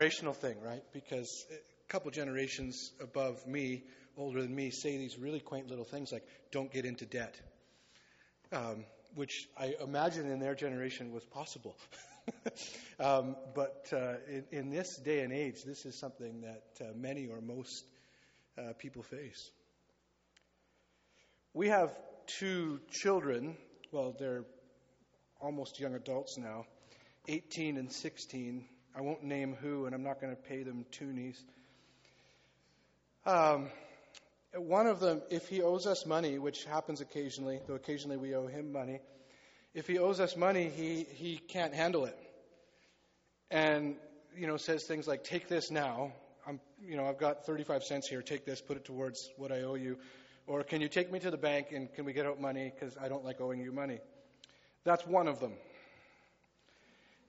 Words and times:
generational 0.00 0.34
thing, 0.34 0.56
right? 0.62 0.82
Because 0.92 1.46
a 1.50 1.92
couple 1.92 2.10
generations 2.10 2.92
above 3.00 3.46
me, 3.46 3.84
older 4.16 4.42
than 4.42 4.54
me, 4.54 4.70
say 4.70 4.96
these 4.96 5.18
really 5.18 5.40
quaint 5.40 5.68
little 5.68 5.84
things 5.84 6.12
like, 6.12 6.26
don't 6.52 6.72
get 6.72 6.84
into 6.84 7.06
debt. 7.06 7.34
Um, 8.52 8.84
which 9.14 9.48
I 9.58 9.74
imagine 9.82 10.30
in 10.30 10.40
their 10.40 10.54
generation 10.54 11.12
was 11.12 11.24
possible. 11.24 11.76
um, 13.00 13.36
but 13.54 13.88
uh, 13.92 14.14
in, 14.28 14.44
in, 14.52 14.70
this 14.70 14.96
day 14.98 15.20
and 15.20 15.32
age, 15.32 15.64
this 15.64 15.86
is 15.86 15.98
something 15.98 16.42
that 16.42 16.84
uh, 16.84 16.92
many 16.94 17.26
or 17.26 17.40
most 17.40 17.84
uh, 18.58 18.72
people 18.78 19.02
face. 19.02 19.50
We 21.54 21.68
have 21.68 21.90
two 22.38 22.80
children. 22.90 23.56
Well, 23.90 24.14
they're 24.18 24.44
almost 25.40 25.80
young 25.80 25.94
adults 25.94 26.36
now, 26.36 26.66
18 27.28 27.78
and 27.78 27.90
16. 27.90 28.66
I 28.96 29.02
won't 29.02 29.22
name 29.22 29.54
who, 29.60 29.84
and 29.84 29.94
I'm 29.94 30.02
not 30.02 30.22
going 30.22 30.34
to 30.34 30.40
pay 30.40 30.62
them 30.62 30.86
toonies. 30.90 31.36
Um, 33.26 33.68
one 34.54 34.86
of 34.86 35.00
them, 35.00 35.20
if 35.30 35.48
he 35.48 35.60
owes 35.60 35.86
us 35.86 36.06
money, 36.06 36.38
which 36.38 36.64
happens 36.64 37.02
occasionally, 37.02 37.60
though 37.66 37.74
occasionally 37.74 38.16
we 38.16 38.34
owe 38.34 38.46
him 38.46 38.72
money, 38.72 39.00
if 39.74 39.86
he 39.86 39.98
owes 39.98 40.18
us 40.18 40.34
money, 40.34 40.70
he, 40.74 41.04
he 41.12 41.36
can't 41.36 41.74
handle 41.74 42.06
it. 42.06 42.16
And, 43.50 43.96
you 44.34 44.46
know, 44.46 44.56
says 44.56 44.84
things 44.84 45.06
like, 45.06 45.24
take 45.24 45.46
this 45.46 45.70
now. 45.70 46.12
I'm, 46.46 46.58
you 46.82 46.96
know, 46.96 47.04
I've 47.04 47.18
got 47.18 47.44
35 47.44 47.84
cents 47.84 48.08
here. 48.08 48.22
Take 48.22 48.46
this, 48.46 48.62
put 48.62 48.78
it 48.78 48.86
towards 48.86 49.28
what 49.36 49.52
I 49.52 49.62
owe 49.62 49.74
you. 49.74 49.98
Or 50.46 50.62
can 50.62 50.80
you 50.80 50.88
take 50.88 51.12
me 51.12 51.18
to 51.18 51.30
the 51.30 51.36
bank 51.36 51.72
and 51.72 51.92
can 51.92 52.06
we 52.06 52.14
get 52.14 52.24
out 52.24 52.40
money 52.40 52.72
because 52.74 52.96
I 52.96 53.08
don't 53.08 53.24
like 53.26 53.42
owing 53.42 53.60
you 53.60 53.72
money? 53.72 53.98
That's 54.84 55.06
one 55.06 55.28
of 55.28 55.38
them. 55.38 55.52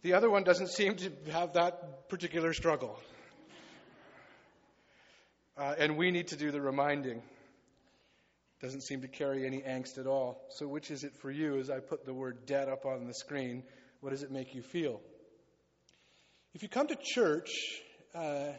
The 0.03 0.13
other 0.13 0.29
one 0.29 0.43
doesn't 0.43 0.69
seem 0.69 0.95
to 0.97 1.11
have 1.31 1.53
that 1.53 2.07
particular 2.09 2.53
struggle. 2.53 2.99
Uh, 5.57 5.73
and 5.79 5.97
we 5.97 6.11
need 6.11 6.27
to 6.27 6.35
do 6.35 6.51
the 6.51 6.61
reminding. 6.61 7.23
Doesn't 8.61 8.81
seem 8.81 9.01
to 9.01 9.07
carry 9.07 9.45
any 9.45 9.61
angst 9.61 9.97
at 9.97 10.05
all. 10.05 10.45
So, 10.49 10.67
which 10.67 10.91
is 10.91 11.03
it 11.03 11.15
for 11.15 11.31
you 11.31 11.57
as 11.57 11.71
I 11.71 11.79
put 11.79 12.05
the 12.05 12.13
word 12.13 12.45
debt 12.45 12.69
up 12.69 12.85
on 12.85 13.07
the 13.07 13.13
screen? 13.13 13.63
What 14.01 14.11
does 14.11 14.21
it 14.21 14.31
make 14.31 14.53
you 14.53 14.61
feel? 14.61 15.01
If 16.53 16.61
you 16.61 16.69
come 16.69 16.87
to 16.87 16.97
church, 16.99 17.49
uh, 18.13 18.51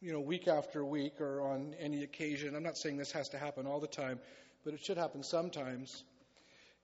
you 0.00 0.12
know, 0.12 0.20
week 0.20 0.48
after 0.48 0.84
week 0.84 1.20
or 1.20 1.42
on 1.42 1.74
any 1.78 2.02
occasion, 2.02 2.56
I'm 2.56 2.62
not 2.62 2.76
saying 2.76 2.96
this 2.96 3.12
has 3.12 3.28
to 3.30 3.38
happen 3.38 3.66
all 3.66 3.80
the 3.80 3.86
time, 3.86 4.18
but 4.64 4.74
it 4.74 4.80
should 4.84 4.98
happen 4.98 5.22
sometimes. 5.22 6.04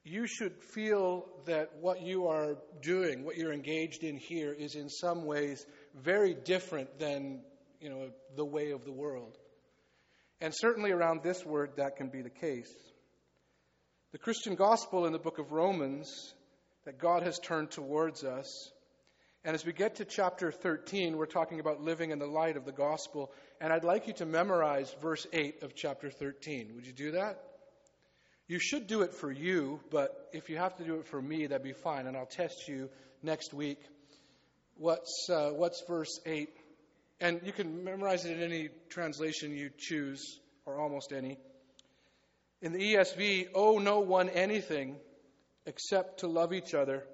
You 0.05 0.27
should 0.27 0.63
feel 0.63 1.27
that 1.45 1.77
what 1.81 2.01
you 2.01 2.27
are 2.29 2.57
doing, 2.81 3.25
what 3.25 3.37
you're 3.37 3.53
engaged 3.53 4.03
in 4.03 4.17
here, 4.17 4.53
is 4.53 4.75
in 4.75 4.89
some 4.89 5.27
ways 5.27 5.67
very 5.95 6.35
different 6.35 6.99
than 6.99 7.43
you 7.81 7.91
know, 7.91 8.11
the 8.35 8.45
way 8.45 8.71
of 8.71 8.85
the 8.85 8.93
world. 8.93 9.37
And 10.41 10.55
certainly 10.55 10.91
around 10.91 11.23
this 11.23 11.45
word, 11.45 11.73
that 11.77 11.97
can 11.97 12.09
be 12.09 12.23
the 12.23 12.31
case. 12.31 12.73
The 14.13 14.19
Christian 14.19 14.55
gospel 14.55 15.05
in 15.07 15.13
the 15.13 15.19
book 15.19 15.39
of 15.39 15.53
Romans, 15.53 16.35
that 16.85 16.99
God 16.99 17.23
has 17.23 17.39
turned 17.39 17.71
towards 17.71 18.25
us. 18.25 18.73
And 19.45 19.55
as 19.55 19.67
we 19.67 19.73
get 19.73 19.97
to 19.97 20.07
chapter 20.07 20.51
13, 20.51 21.17
we're 21.17 21.27
talking 21.27 21.61
about 21.61 21.83
living 21.83 22.11
in 22.11 22.19
the 22.19 22.27
light 22.27 22.57
of 22.57 22.65
the 22.65 22.73
gospel. 22.73 23.33
And 23.61 23.71
I'd 23.71 23.85
like 23.85 24.07
you 24.07 24.15
to 24.15 24.27
memorize 24.27 24.95
verse 25.01 25.27
8 25.33 25.63
of 25.63 25.75
chapter 25.75 26.11
13. 26.11 26.73
Would 26.75 26.87
you 26.87 26.93
do 26.93 27.13
that? 27.13 27.50
You 28.51 28.59
should 28.59 28.89
do 28.89 29.03
it 29.03 29.15
for 29.15 29.31
you, 29.31 29.79
but 29.93 30.29
if 30.33 30.51
you 30.51 30.57
have 30.57 30.75
to 30.79 30.83
do 30.83 30.97
it 30.97 31.07
for 31.07 31.23
me, 31.23 31.47
that'd 31.47 31.63
be 31.63 31.73
fine. 31.73 32.09
And 32.09 32.17
I'll 32.17 32.27
test 32.27 32.67
you 32.67 32.91
next 33.23 33.55
week. 33.55 33.79
What's, 34.77 35.29
uh, 35.31 35.51
what's 35.51 35.85
verse 35.87 36.19
8? 36.27 36.49
And 37.21 37.43
you 37.45 37.53
can 37.53 37.85
memorize 37.85 38.25
it 38.25 38.37
in 38.37 38.43
any 38.43 38.71
translation 38.89 39.57
you 39.57 39.71
choose, 39.79 40.41
or 40.67 40.81
almost 40.81 41.13
any. 41.13 41.39
In 42.61 42.73
the 42.73 42.95
ESV, 42.95 43.51
owe 43.55 43.79
no 43.79 44.01
one 44.01 44.29
anything 44.29 44.97
except 45.65 46.19
to 46.21 46.27
love 46.27 46.53
each 46.53 46.75
other, 46.75 47.05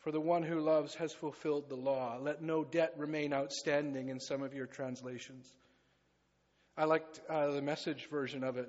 for 0.00 0.10
the 0.10 0.20
one 0.20 0.42
who 0.42 0.58
loves 0.58 0.96
has 0.96 1.12
fulfilled 1.12 1.68
the 1.68 1.76
law. 1.76 2.18
Let 2.20 2.42
no 2.42 2.64
debt 2.64 2.94
remain 2.96 3.32
outstanding 3.32 4.08
in 4.08 4.18
some 4.18 4.42
of 4.42 4.54
your 4.54 4.66
translations. 4.66 5.46
I 6.76 6.86
liked 6.86 7.20
uh, 7.30 7.52
the 7.52 7.62
message 7.62 8.08
version 8.10 8.42
of 8.42 8.56
it. 8.56 8.68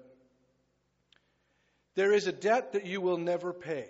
There 1.96 2.14
is 2.14 2.28
a 2.28 2.32
debt 2.32 2.74
that 2.74 2.86
you 2.86 3.02
will 3.02 3.18
never 3.18 3.54
pay. 3.54 3.90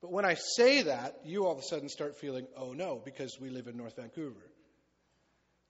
But 0.00 0.12
when 0.12 0.24
I 0.24 0.34
say 0.34 0.82
that, 0.82 1.20
you 1.24 1.44
all 1.44 1.52
of 1.52 1.58
a 1.58 1.62
sudden 1.62 1.88
start 1.88 2.16
feeling, 2.16 2.46
oh 2.56 2.72
no, 2.72 3.00
because 3.04 3.38
we 3.40 3.50
live 3.50 3.66
in 3.66 3.76
North 3.76 3.96
Vancouver. 3.96 4.50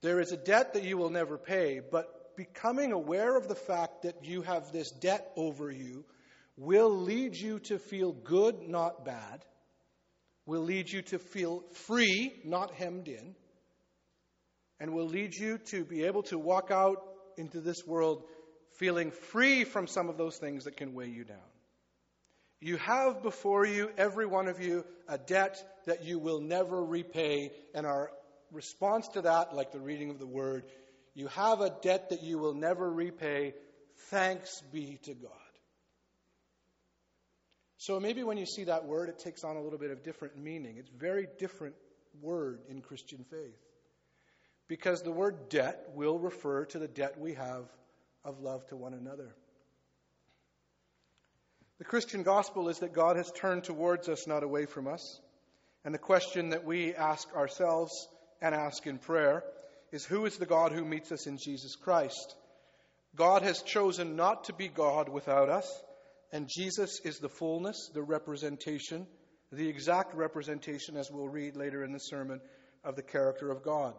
There 0.01 0.19
is 0.19 0.31
a 0.31 0.37
debt 0.37 0.73
that 0.73 0.83
you 0.83 0.97
will 0.97 1.09
never 1.09 1.37
pay, 1.37 1.79
but 1.79 2.35
becoming 2.35 2.91
aware 2.91 3.35
of 3.35 3.47
the 3.47 3.55
fact 3.55 4.03
that 4.03 4.23
you 4.23 4.43
have 4.43 4.71
this 4.71 4.91
debt 4.91 5.31
over 5.35 5.71
you 5.71 6.05
will 6.55 6.95
lead 6.95 7.35
you 7.35 7.59
to 7.59 7.79
feel 7.79 8.11
good, 8.11 8.61
not 8.67 9.05
bad, 9.05 9.43
will 10.45 10.61
lead 10.61 10.89
you 10.89 11.01
to 11.03 11.19
feel 11.19 11.63
free, 11.87 12.33
not 12.43 12.71
hemmed 12.73 13.07
in, 13.07 13.35
and 14.79 14.93
will 14.93 15.07
lead 15.07 15.33
you 15.33 15.57
to 15.57 15.83
be 15.83 16.03
able 16.03 16.23
to 16.23 16.37
walk 16.37 16.69
out 16.69 16.97
into 17.37 17.59
this 17.59 17.83
world 17.87 18.23
feeling 18.77 19.11
free 19.11 19.63
from 19.63 19.87
some 19.87 20.09
of 20.09 20.17
those 20.17 20.37
things 20.37 20.63
that 20.63 20.77
can 20.77 20.93
weigh 20.93 21.09
you 21.09 21.23
down. 21.23 21.37
You 22.59 22.77
have 22.77 23.21
before 23.21 23.65
you, 23.65 23.91
every 23.97 24.25
one 24.25 24.47
of 24.47 24.59
you, 24.59 24.83
a 25.07 25.17
debt 25.17 25.63
that 25.85 26.03
you 26.03 26.17
will 26.17 26.41
never 26.41 26.83
repay 26.83 27.51
and 27.75 27.85
our 27.85 28.11
response 28.51 29.07
to 29.09 29.21
that, 29.21 29.53
like 29.55 29.71
the 29.71 29.79
reading 29.79 30.09
of 30.09 30.19
the 30.19 30.25
word, 30.25 30.63
you 31.13 31.27
have 31.29 31.61
a 31.61 31.69
debt 31.81 32.09
that 32.09 32.23
you 32.23 32.37
will 32.37 32.53
never 32.53 32.91
repay. 32.91 33.53
Thanks 34.09 34.61
be 34.71 34.99
to 35.03 35.13
God. 35.13 35.31
So 37.77 37.99
maybe 37.99 38.23
when 38.23 38.37
you 38.37 38.45
see 38.45 38.65
that 38.65 38.85
word, 38.85 39.09
it 39.09 39.19
takes 39.19 39.43
on 39.43 39.55
a 39.55 39.61
little 39.61 39.79
bit 39.79 39.91
of 39.91 40.03
different 40.03 40.37
meaning. 40.37 40.77
It's 40.77 40.89
a 40.89 40.99
very 40.99 41.27
different 41.37 41.75
word 42.21 42.61
in 42.69 42.81
Christian 42.81 43.23
faith. 43.29 43.57
Because 44.67 45.03
the 45.03 45.11
word 45.11 45.49
debt 45.49 45.89
will 45.93 46.19
refer 46.19 46.65
to 46.65 46.79
the 46.79 46.87
debt 46.87 47.19
we 47.19 47.35
have 47.35 47.65
of 48.27 48.41
love 48.41 48.67
to 48.67 48.75
one 48.75 48.93
another. 48.93 49.33
The 51.79 51.85
Christian 51.85 52.23
gospel 52.23 52.67
is 52.67 52.79
that 52.79 52.93
God 52.93 53.15
has 53.15 53.31
turned 53.31 53.63
towards 53.63 54.09
us, 54.09 54.27
not 54.27 54.43
away 54.43 54.65
from 54.65 54.85
us. 54.85 55.21
And 55.85 55.93
the 55.93 55.99
question 55.99 56.49
that 56.49 56.65
we 56.65 56.93
ask 56.93 57.33
ourselves 57.33 57.93
and 58.41 58.53
ask 58.53 58.85
in 58.85 58.97
prayer 58.97 59.43
is 59.93 60.03
who 60.03 60.25
is 60.25 60.35
the 60.35 60.45
God 60.45 60.73
who 60.73 60.83
meets 60.83 61.13
us 61.13 61.25
in 61.25 61.37
Jesus 61.37 61.77
Christ? 61.77 62.35
God 63.15 63.43
has 63.43 63.61
chosen 63.61 64.17
not 64.17 64.43
to 64.45 64.53
be 64.53 64.67
God 64.67 65.07
without 65.07 65.49
us, 65.49 65.71
and 66.33 66.49
Jesus 66.53 66.99
is 67.05 67.19
the 67.19 67.29
fullness, 67.29 67.89
the 67.93 68.03
representation, 68.03 69.07
the 69.53 69.69
exact 69.69 70.13
representation, 70.15 70.97
as 70.97 71.09
we'll 71.09 71.29
read 71.29 71.55
later 71.55 71.85
in 71.85 71.93
the 71.93 71.99
sermon, 71.99 72.41
of 72.83 72.97
the 72.97 73.03
character 73.03 73.49
of 73.49 73.63
God. 73.63 73.93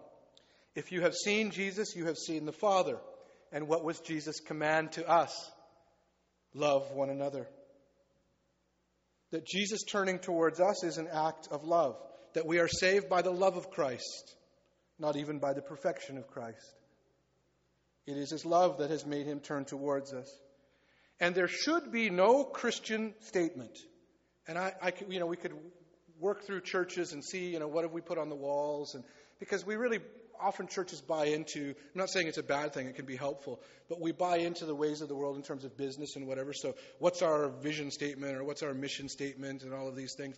If 0.75 0.93
you 0.93 1.01
have 1.01 1.15
seen 1.15 1.51
Jesus, 1.51 1.97
you 1.97 2.07
have 2.07 2.19
seen 2.19 2.45
the 2.45 2.53
Father. 2.53 2.99
And 3.53 3.69
what 3.69 3.85
was 3.85 4.01
Jesus' 4.01 4.41
command 4.41 4.93
to 4.93 5.09
us? 5.09 5.51
Love 6.55 6.91
one 6.93 7.11
another. 7.11 7.49
That 9.31 9.47
Jesus 9.47 9.83
turning 9.83 10.19
towards 10.19 10.61
us 10.61 10.85
is 10.85 10.99
an 10.99 11.09
act 11.13 11.49
of 11.51 11.65
love 11.65 11.97
that 12.35 12.47
we 12.47 12.59
are 12.59 12.69
saved 12.69 13.09
by 13.09 13.23
the 13.23 13.31
love 13.31 13.57
of 13.57 13.71
Christ, 13.71 14.37
not 14.99 15.17
even 15.17 15.39
by 15.39 15.55
the 15.55 15.63
perfection 15.63 16.19
of 16.19 16.29
Christ. 16.29 16.75
It 18.07 18.17
is 18.17 18.31
His 18.31 18.45
love 18.45 18.79
that 18.79 18.91
has 18.91 19.05
made 19.05 19.27
Him 19.27 19.41
turn 19.41 19.65
towards 19.65 20.13
us. 20.13 20.31
And 21.21 21.35
there 21.35 21.49
should 21.49 21.91
be 21.91 22.11
no 22.11 22.45
Christian 22.45 23.15
statement. 23.21 23.77
And 24.47 24.57
I, 24.57 24.73
I 24.81 24.91
could, 24.93 25.13
you 25.13 25.21
know, 25.21 25.27
we 25.27 25.37
could 25.37 25.53
work 26.21 26.47
through 26.47 26.63
churches 26.63 27.13
and 27.13 27.25
see, 27.25 27.51
you 27.51 27.59
know, 27.59 27.69
what 27.69 27.85
have 27.85 27.93
we 27.93 28.01
put 28.01 28.19
on 28.19 28.29
the 28.29 28.37
walls, 28.37 28.95
and 28.95 29.05
because 29.39 29.67
we 29.67 29.77
really 29.77 29.99
often 30.41 30.67
churches 30.67 31.01
buy 31.01 31.27
into. 31.27 31.69
I'm 31.69 31.75
not 31.95 32.11
saying 32.11 32.29
it's 32.29 32.39
a 32.39 32.43
bad 32.43 32.73
thing; 32.73 32.87
it 32.87 32.97
can 32.97 33.07
be 33.07 33.17
helpful, 33.17 33.61
but 33.89 34.01
we 34.01 34.13
buy 34.13 34.39
into 34.39 34.65
the 34.65 34.75
ways 34.75 35.01
of 35.01 35.09
the 35.09 35.15
world 35.15 35.37
in 35.37 35.43
terms 35.43 35.65
of 35.65 35.77
business 35.77 36.17
and 36.17 36.27
whatever. 36.27 36.53
So, 36.53 36.75
what's 36.99 37.23
our 37.23 37.49
vision 37.49 37.91
statement, 37.91 38.37
or 38.37 38.45
what's 38.45 38.63
our 38.63 38.75
mission 38.75 39.09
statement, 39.09 39.63
and 39.63 39.75
all 39.75 39.89
of 39.89 39.97
these 39.97 40.15
things. 40.15 40.37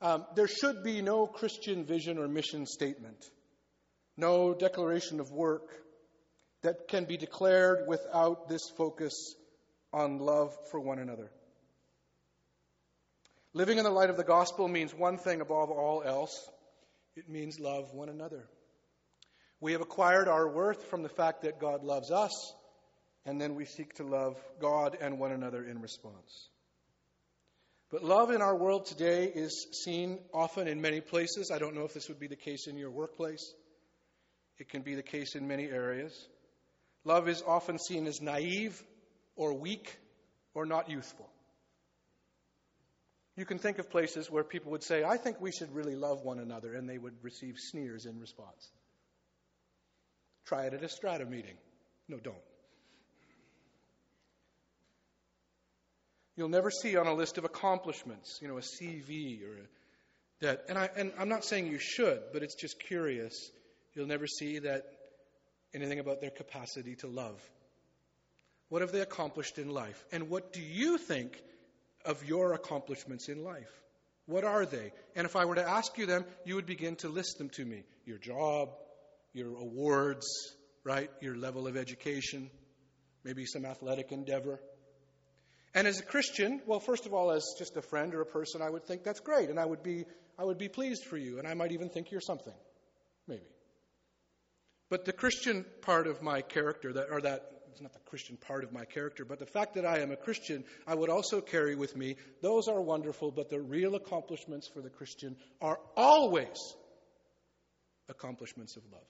Um, 0.00 0.24
there 0.34 0.48
should 0.48 0.82
be 0.82 1.00
no 1.00 1.26
Christian 1.26 1.84
vision 1.84 2.18
or 2.18 2.26
mission 2.26 2.66
statement, 2.66 3.24
no 4.16 4.54
declaration 4.54 5.20
of 5.20 5.30
work 5.30 5.70
that 6.62 6.88
can 6.88 7.04
be 7.04 7.16
declared 7.16 7.86
without 7.86 8.48
this 8.48 8.68
focus 8.76 9.34
on 9.92 10.18
love 10.18 10.56
for 10.70 10.80
one 10.80 10.98
another. 10.98 11.30
Living 13.54 13.78
in 13.78 13.84
the 13.84 13.90
light 13.90 14.10
of 14.10 14.16
the 14.16 14.24
gospel 14.24 14.66
means 14.66 14.94
one 14.94 15.18
thing 15.18 15.40
above 15.40 15.70
all 15.70 16.02
else 16.02 16.48
it 17.14 17.28
means 17.28 17.60
love 17.60 17.92
one 17.92 18.08
another. 18.08 18.48
We 19.62 19.72
have 19.72 19.80
acquired 19.80 20.26
our 20.26 20.48
worth 20.48 20.86
from 20.90 21.04
the 21.04 21.08
fact 21.08 21.42
that 21.42 21.60
God 21.60 21.84
loves 21.84 22.10
us, 22.10 22.32
and 23.24 23.40
then 23.40 23.54
we 23.54 23.64
seek 23.64 23.94
to 23.94 24.02
love 24.02 24.36
God 24.60 24.98
and 25.00 25.20
one 25.20 25.30
another 25.30 25.62
in 25.62 25.80
response. 25.80 26.48
But 27.88 28.02
love 28.02 28.32
in 28.32 28.42
our 28.42 28.56
world 28.56 28.86
today 28.86 29.30
is 29.32 29.68
seen 29.84 30.18
often 30.34 30.66
in 30.66 30.80
many 30.80 31.00
places. 31.00 31.52
I 31.54 31.60
don't 31.60 31.76
know 31.76 31.84
if 31.84 31.94
this 31.94 32.08
would 32.08 32.18
be 32.18 32.26
the 32.26 32.34
case 32.34 32.66
in 32.66 32.76
your 32.76 32.90
workplace. 32.90 33.54
It 34.58 34.68
can 34.68 34.82
be 34.82 34.96
the 34.96 35.02
case 35.02 35.36
in 35.36 35.46
many 35.46 35.66
areas. 35.66 36.12
Love 37.04 37.28
is 37.28 37.40
often 37.46 37.78
seen 37.78 38.08
as 38.08 38.20
naive 38.20 38.82
or 39.36 39.54
weak 39.54 39.96
or 40.54 40.66
not 40.66 40.90
youthful. 40.90 41.30
You 43.36 43.44
can 43.44 43.60
think 43.60 43.78
of 43.78 43.90
places 43.90 44.28
where 44.28 44.42
people 44.42 44.72
would 44.72 44.82
say, 44.82 45.04
I 45.04 45.18
think 45.18 45.40
we 45.40 45.52
should 45.52 45.72
really 45.72 45.94
love 45.94 46.24
one 46.24 46.40
another, 46.40 46.74
and 46.74 46.88
they 46.88 46.98
would 46.98 47.14
receive 47.22 47.54
sneers 47.58 48.06
in 48.06 48.18
response. 48.18 48.72
Try 50.46 50.66
it 50.66 50.74
at 50.74 50.82
a 50.82 50.88
strata 50.88 51.24
meeting. 51.24 51.56
No, 52.08 52.18
don't. 52.18 52.36
You'll 56.36 56.48
never 56.48 56.70
see 56.70 56.96
on 56.96 57.06
a 57.06 57.14
list 57.14 57.38
of 57.38 57.44
accomplishments, 57.44 58.38
you 58.40 58.48
know, 58.48 58.56
a 58.56 58.62
CV 58.62 59.42
or 59.42 59.52
a, 59.52 59.66
that, 60.40 60.64
and, 60.68 60.76
I, 60.76 60.90
and 60.96 61.12
I'm 61.18 61.28
not 61.28 61.44
saying 61.44 61.68
you 61.68 61.78
should, 61.78 62.20
but 62.32 62.42
it's 62.42 62.56
just 62.56 62.80
curious. 62.80 63.50
You'll 63.94 64.08
never 64.08 64.26
see 64.26 64.58
that 64.60 64.84
anything 65.74 66.00
about 66.00 66.20
their 66.20 66.30
capacity 66.30 66.96
to 66.96 67.06
love. 67.06 67.40
What 68.68 68.82
have 68.82 68.92
they 68.92 69.00
accomplished 69.00 69.58
in 69.58 69.70
life? 69.70 70.04
And 70.10 70.30
what 70.30 70.52
do 70.52 70.60
you 70.60 70.98
think 70.98 71.40
of 72.04 72.24
your 72.24 72.54
accomplishments 72.54 73.28
in 73.28 73.44
life? 73.44 73.70
What 74.26 74.44
are 74.44 74.64
they? 74.64 74.92
And 75.14 75.26
if 75.26 75.36
I 75.36 75.44
were 75.44 75.56
to 75.56 75.68
ask 75.68 75.96
you 75.98 76.06
them, 76.06 76.24
you 76.44 76.54
would 76.56 76.66
begin 76.66 76.96
to 76.96 77.08
list 77.08 77.38
them 77.38 77.50
to 77.50 77.64
me 77.64 77.82
your 78.04 78.18
job, 78.18 78.70
your 79.32 79.56
awards, 79.56 80.26
right? 80.84 81.10
Your 81.20 81.36
level 81.36 81.66
of 81.66 81.76
education, 81.76 82.50
maybe 83.24 83.46
some 83.46 83.64
athletic 83.64 84.12
endeavor. 84.12 84.60
And 85.74 85.86
as 85.86 86.00
a 86.00 86.02
Christian, 86.02 86.60
well, 86.66 86.80
first 86.80 87.06
of 87.06 87.14
all, 87.14 87.30
as 87.32 87.54
just 87.58 87.76
a 87.76 87.82
friend 87.82 88.14
or 88.14 88.20
a 88.20 88.26
person, 88.26 88.60
I 88.60 88.68
would 88.68 88.84
think 88.84 89.04
that's 89.04 89.20
great, 89.20 89.48
and 89.48 89.58
I 89.58 89.64
would 89.64 89.82
be, 89.82 90.04
I 90.38 90.44
would 90.44 90.58
be 90.58 90.68
pleased 90.68 91.04
for 91.04 91.16
you, 91.16 91.38
and 91.38 91.48
I 91.48 91.54
might 91.54 91.72
even 91.72 91.88
think 91.88 92.10
you're 92.10 92.20
something, 92.20 92.52
maybe. 93.26 93.46
But 94.90 95.06
the 95.06 95.14
Christian 95.14 95.64
part 95.80 96.06
of 96.06 96.20
my 96.20 96.42
character, 96.42 96.92
that, 96.92 97.06
or 97.10 97.22
that, 97.22 97.48
it's 97.70 97.80
not 97.80 97.94
the 97.94 98.00
Christian 98.00 98.36
part 98.36 98.64
of 98.64 98.72
my 98.72 98.84
character, 98.84 99.24
but 99.24 99.38
the 99.38 99.46
fact 99.46 99.74
that 99.74 99.86
I 99.86 100.00
am 100.00 100.10
a 100.10 100.16
Christian, 100.16 100.64
I 100.86 100.94
would 100.94 101.08
also 101.08 101.40
carry 101.40 101.74
with 101.74 101.96
me, 101.96 102.16
those 102.42 102.68
are 102.68 102.82
wonderful, 102.82 103.30
but 103.30 103.48
the 103.48 103.60
real 103.60 103.94
accomplishments 103.94 104.68
for 104.68 104.82
the 104.82 104.90
Christian 104.90 105.36
are 105.62 105.78
always 105.96 106.58
accomplishments 108.10 108.76
of 108.76 108.82
love. 108.92 109.06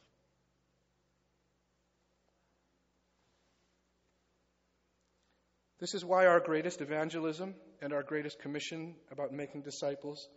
This 5.83 5.95
is 5.97 6.05
why 6.05 6.27
our 6.27 6.39
greatest 6.39 6.81
evangelism 6.81 7.57
and 7.81 7.93
our 7.93 8.05
greatest 8.05 8.39
commission 8.39 8.95
about 9.11 9.33
making 9.33 9.63
disciples 9.63 10.29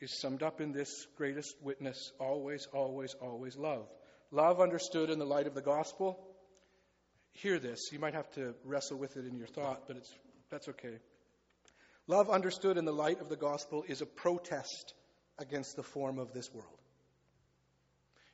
is 0.00 0.20
summed 0.20 0.42
up 0.42 0.60
in 0.60 0.72
this 0.72 1.06
greatest 1.16 1.54
witness 1.62 2.10
always, 2.18 2.66
always, 2.72 3.14
always 3.22 3.56
love. 3.56 3.86
Love 4.32 4.60
understood 4.60 5.08
in 5.08 5.20
the 5.20 5.24
light 5.24 5.46
of 5.46 5.54
the 5.54 5.62
gospel. 5.62 6.18
Hear 7.30 7.60
this. 7.60 7.92
You 7.92 8.00
might 8.00 8.14
have 8.14 8.28
to 8.32 8.56
wrestle 8.64 8.98
with 8.98 9.16
it 9.16 9.24
in 9.24 9.36
your 9.36 9.46
thought, 9.46 9.86
but 9.86 9.98
it's, 9.98 10.12
that's 10.50 10.66
okay. 10.70 10.98
Love 12.08 12.28
understood 12.28 12.76
in 12.76 12.86
the 12.86 12.92
light 12.92 13.20
of 13.20 13.28
the 13.28 13.36
gospel 13.36 13.84
is 13.86 14.02
a 14.02 14.06
protest 14.06 14.94
against 15.38 15.76
the 15.76 15.84
form 15.84 16.18
of 16.18 16.32
this 16.32 16.52
world. 16.52 16.80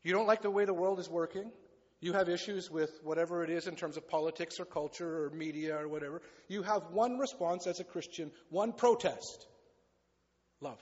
You 0.03 0.15
don't 0.15 0.27
like 0.27 0.41
the 0.41 0.51
way 0.51 0.65
the 0.65 0.73
world 0.73 0.99
is 0.99 1.11
working? 1.11 1.53
You 2.01 2.15
have 2.15 2.31
issues 2.31 2.71
with 2.71 2.99
whatever 3.03 3.45
it 3.45 3.51
is 3.51 3.67
in 3.67 3.77
terms 3.77 3.99
of 3.99 4.09
politics 4.09 4.59
or 4.59 4.65
culture 4.65 5.25
or 5.25 5.31
media 5.31 5.77
or 5.79 5.87
whatever. 5.87 6.23
You 6.49 6.63
have 6.63 6.91
one 6.93 7.19
response 7.19 7.67
as 7.67 7.79
a 7.79 7.85
Christian, 7.85 8.31
one 8.49 8.73
protest 8.73 9.47
love. 10.61 10.79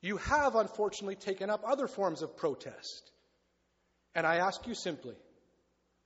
You 0.00 0.16
have, 0.16 0.56
unfortunately, 0.56 1.14
taken 1.14 1.50
up 1.50 1.62
other 1.64 1.86
forms 1.86 2.22
of 2.22 2.36
protest. 2.36 3.12
And 4.16 4.26
I 4.26 4.36
ask 4.36 4.66
you 4.66 4.74
simply, 4.74 5.14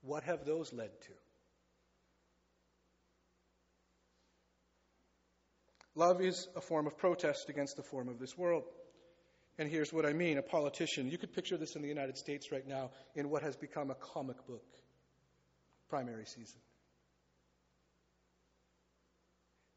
what 0.02 0.24
have 0.24 0.44
those 0.44 0.72
led 0.74 0.90
to? 1.00 1.12
Love 5.94 6.20
is 6.20 6.46
a 6.54 6.60
form 6.60 6.86
of 6.86 6.98
protest 6.98 7.48
against 7.48 7.76
the 7.76 7.82
form 7.82 8.08
of 8.08 8.18
this 8.18 8.36
world. 8.36 8.64
And 9.58 9.70
here's 9.70 9.92
what 9.92 10.04
I 10.04 10.12
mean 10.12 10.38
a 10.38 10.42
politician. 10.42 11.10
You 11.10 11.18
could 11.18 11.32
picture 11.32 11.56
this 11.56 11.76
in 11.76 11.82
the 11.82 11.88
United 11.88 12.18
States 12.18 12.52
right 12.52 12.66
now 12.66 12.90
in 13.14 13.30
what 13.30 13.42
has 13.42 13.56
become 13.56 13.90
a 13.90 13.94
comic 13.94 14.46
book 14.46 14.64
primary 15.88 16.26
season. 16.26 16.60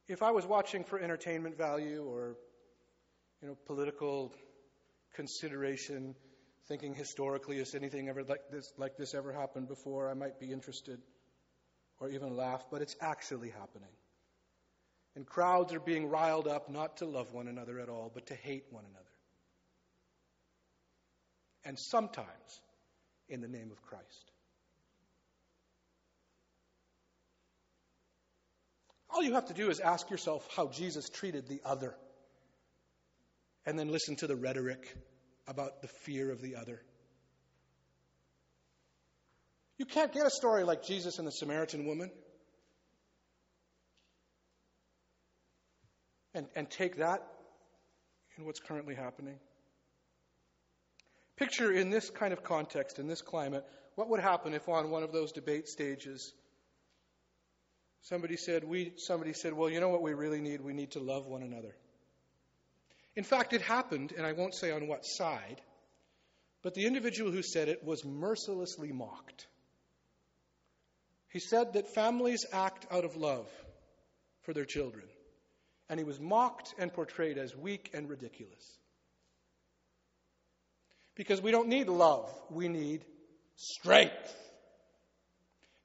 If 0.08 0.24
I 0.24 0.31
was 0.31 0.46
watching 0.46 0.84
for 0.84 1.00
entertainment 1.00 1.58
value 1.58 2.04
or 2.04 2.36
you 3.42 3.48
know, 3.48 3.58
political 3.68 4.34
consideration, 5.14 6.16
thinking 6.68 6.96
historically, 6.96 7.60
has 7.60 7.75
anything 7.75 8.10
ever 8.10 8.24
like 8.24 8.50
this, 8.52 8.74
like 8.78 8.98
this 8.98 9.14
ever 9.14 9.32
happened 9.32 9.68
before, 9.68 10.10
I 10.10 10.16
might 10.16 10.40
be 10.40 10.52
interested 10.52 11.00
or 12.00 12.10
even 12.10 12.36
laugh, 12.36 12.66
but 12.72 12.82
it's 12.82 12.96
actually 13.02 13.50
happening. 13.50 13.90
And 15.16 15.25
crowds 15.25 15.74
are 15.74 15.80
being 15.80 16.10
riled 16.10 16.48
up 16.48 16.70
not 16.70 16.98
to 16.98 17.06
love 17.06 17.32
one 17.34 17.48
another 17.48 17.80
at 17.80 17.90
all, 17.90 18.12
but 18.14 18.28
to 18.28 18.36
hate 18.36 18.66
one 18.72 18.86
another 18.86 19.10
and 21.69 21.77
sometimes 21.77 22.62
in 23.30 23.42
the 23.42 23.48
name 23.48 23.69
of 23.71 23.80
Christ. 23.83 24.31
All 29.12 29.21
you 29.21 29.33
have 29.33 29.45
to 29.50 29.54
do 29.54 29.69
is 29.69 29.80
ask 29.80 30.10
yourself 30.10 30.50
how 30.56 30.69
Jesus 30.69 31.10
treated 31.10 31.48
the 31.48 31.62
other, 31.63 31.94
and 33.68 33.77
then 33.77 33.92
listen 33.92 34.16
to 34.16 34.25
the 34.25 34.36
rhetoric 34.36 34.95
about 35.48 35.83
the 35.83 35.88
fear 35.88 36.31
of 36.31 36.42
the 36.42 36.56
other. 36.56 36.81
You 39.77 39.86
can't 39.86 40.12
get 40.12 40.25
a 40.25 40.31
story 40.31 40.63
like 40.63 40.83
Jesus 40.83 41.19
and 41.19 41.27
the 41.27 41.31
Samaritan 41.31 41.86
woman 41.86 42.10
and, 46.33 46.48
and 46.56 46.68
take 46.68 46.98
that 46.98 47.22
in 48.39 48.45
what's 48.45 48.60
currently 48.60 48.95
happening. 48.95 49.36
Picture 51.39 51.71
in 51.71 51.89
this 51.89 52.09
kind 52.09 52.33
of 52.33 52.44
context, 52.44 53.00
in 53.00 53.07
this 53.07 53.21
climate, 53.21 53.65
what 53.95 54.09
would 54.09 54.19
happen 54.19 54.53
if 54.53 54.68
on 54.68 54.91
one 54.91 55.03
of 55.03 55.13
those 55.13 55.31
debate 55.31 55.69
stages 55.69 56.33
somebody 58.01 58.36
said, 58.36 58.65
we, 58.65 58.91
somebody 58.97 59.31
said, 59.31 59.53
well, 59.53 59.69
you 59.69 59.80
know 59.80 59.88
what 59.88 60.01
we 60.01 60.13
really 60.13 60.41
need? 60.41 60.59
We 60.59 60.74
need 60.74 60.91
to 60.91 61.00
love 61.00 61.27
one 61.27 61.41
another. 61.41 61.75
In 63.15 63.24
fact, 63.24 63.53
it 63.53 63.62
happened, 63.62 64.13
and 64.18 64.25
I 64.25 64.33
won't 64.33 64.53
say 64.53 64.71
on 64.71 64.88
what 64.88 65.06
side, 65.06 65.62
but 66.62 66.74
the 66.74 66.86
individual 66.86 67.31
who 67.31 67.41
said 67.41 67.69
it 67.69 67.86
was 67.86 68.03
mercilessly 68.03 68.91
mocked. 68.91 69.48
He 71.29 71.39
said 71.39 71.74
that 71.74 71.93
families 71.93 72.46
act 72.51 72.86
out 72.91 73.05
of 73.05 73.15
love 73.15 73.48
for 74.41 74.53
their 74.53 74.65
children, 74.65 75.05
and 75.89 76.00
he 76.00 76.03
was 76.03 76.19
mocked 76.19 76.74
and 76.77 76.91
portrayed 76.91 77.38
as 77.38 77.55
weak 77.55 77.91
and 77.93 78.10
ridiculous. 78.10 78.78
Because 81.20 81.42
we 81.42 81.52
don't 81.52 81.68
need 81.68 81.90
love, 81.90 82.34
we 82.50 82.70
need 82.70 83.04
strength. 83.58 84.34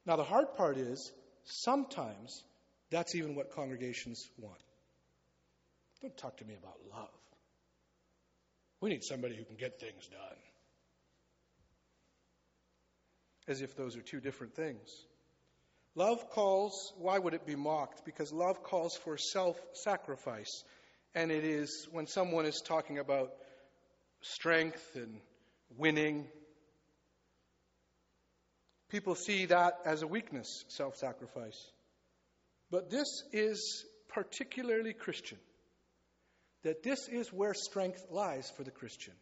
Now, 0.07 0.14
the 0.14 0.23
hard 0.23 0.55
part 0.55 0.76
is 0.76 1.11
sometimes 1.43 2.45
that's 2.93 3.17
even 3.17 3.35
what 3.35 3.50
congregations 3.50 4.31
want. 4.38 4.61
Don't 6.00 6.17
talk 6.17 6.37
to 6.37 6.45
me 6.45 6.55
about 6.55 6.76
love. 6.88 7.09
We 8.81 8.91
need 8.91 9.03
somebody 9.03 9.35
who 9.35 9.43
can 9.43 9.57
get 9.57 9.81
things 9.81 10.07
done. 10.07 10.38
As 13.49 13.61
if 13.61 13.76
those 13.76 13.97
are 13.97 14.03
two 14.03 14.21
different 14.21 14.55
things. 14.55 14.88
Love 15.97 16.31
calls, 16.31 16.93
why 16.97 17.19
would 17.19 17.35
it 17.35 17.45
be 17.45 17.57
mocked? 17.57 18.05
Because 18.05 18.33
love 18.33 18.62
calls 18.62 18.97
for 18.99 19.19
self 19.19 19.61
sacrifice. 19.73 20.62
And 21.12 21.33
it 21.33 21.43
is 21.43 21.88
when 21.91 22.07
someone 22.07 22.47
is 22.47 22.62
talking 22.64 23.00
about 23.00 23.33
strength 24.25 24.85
and 24.95 25.21
winning. 25.76 26.26
People 28.90 29.14
see 29.14 29.47
that 29.47 29.75
as 29.85 30.02
a 30.02 30.07
weakness, 30.07 30.64
self 30.69 30.97
sacrifice. 30.97 31.71
But 32.71 32.90
this 32.90 33.23
is 33.33 33.85
particularly 34.09 34.93
Christian. 34.93 35.38
That 36.62 36.83
this 36.83 37.09
is 37.09 37.33
where 37.33 37.54
strength 37.54 38.07
lies 38.11 38.50
for 38.57 38.64
the 38.64 38.71
Christian 38.71 39.14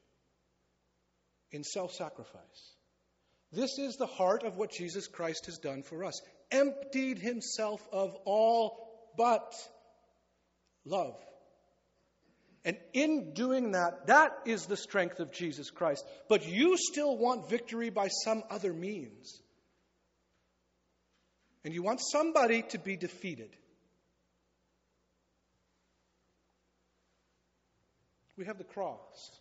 in 1.51 1.65
self 1.65 1.93
sacrifice. 1.93 2.75
This 3.53 3.79
is 3.79 3.97
the 3.97 4.07
heart 4.07 4.45
of 4.45 4.57
what 4.57 4.71
Jesus 4.71 5.09
Christ 5.09 5.47
has 5.47 5.59
done 5.59 5.83
for 5.83 6.05
us. 6.05 6.21
Emptied 6.51 7.19
himself 7.19 7.87
of 7.93 8.15
all 8.25 8.89
but 9.19 9.53
love. 10.85 11.17
And 12.65 12.77
in 12.93 13.33
doing 13.35 13.73
that, 13.73 14.07
that 14.07 14.33
is 14.47 14.67
the 14.67 14.77
strength 14.77 15.19
of 15.19 15.33
Jesus 15.33 15.71
Christ. 15.71 16.05
But 16.29 16.47
you 16.47 16.77
still 16.77 17.17
want 17.17 17.51
victory 17.51 17.91
by 17.91 18.09
some 18.09 18.45
other 18.51 18.73
means. 18.73 19.41
And 21.65 21.75
you 21.75 21.83
want 21.83 22.01
somebody 22.01 22.63
to 22.71 22.79
be 22.79 22.97
defeated. 22.97 23.51
We 28.37 28.47
have 28.47 28.59
the 28.59 28.65
cross. 28.65 29.41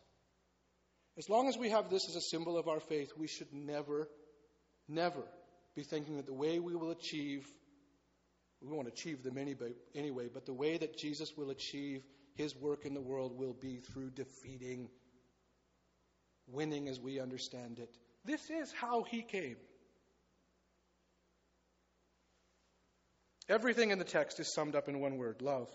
As 1.17 1.29
long 1.29 1.47
as 1.47 1.57
we 1.57 1.69
have 1.69 1.89
this 1.89 2.07
as 2.09 2.15
a 2.15 2.21
symbol 2.21 2.57
of 2.57 2.67
our 2.67 2.79
faith, 2.79 3.11
we 3.17 3.27
should 3.27 3.53
never, 3.53 4.07
never 4.87 5.23
be 5.75 5.83
thinking 5.83 6.17
that 6.17 6.25
the 6.25 6.33
way 6.33 6.59
we 6.59 6.75
will 6.75 6.91
achieve, 6.91 7.45
we 8.61 8.69
won't 8.69 8.87
achieve 8.87 9.23
them 9.23 9.37
anyway, 9.37 10.29
but 10.33 10.45
the 10.45 10.53
way 10.53 10.77
that 10.77 10.97
Jesus 10.97 11.31
will 11.37 11.51
achieve 11.51 12.03
his 12.35 12.55
work 12.55 12.85
in 12.85 12.93
the 12.93 13.01
world 13.01 13.37
will 13.37 13.53
be 13.53 13.77
through 13.77 14.11
defeating, 14.11 14.89
winning 16.47 16.87
as 16.87 16.99
we 16.99 17.19
understand 17.19 17.79
it. 17.79 17.89
This 18.25 18.49
is 18.49 18.71
how 18.71 19.03
he 19.03 19.21
came. 19.21 19.57
Everything 23.49 23.91
in 23.91 23.99
the 23.99 24.05
text 24.05 24.39
is 24.39 24.53
summed 24.53 24.75
up 24.75 24.87
in 24.87 24.99
one 24.99 25.17
word 25.17 25.41
love. 25.41 25.67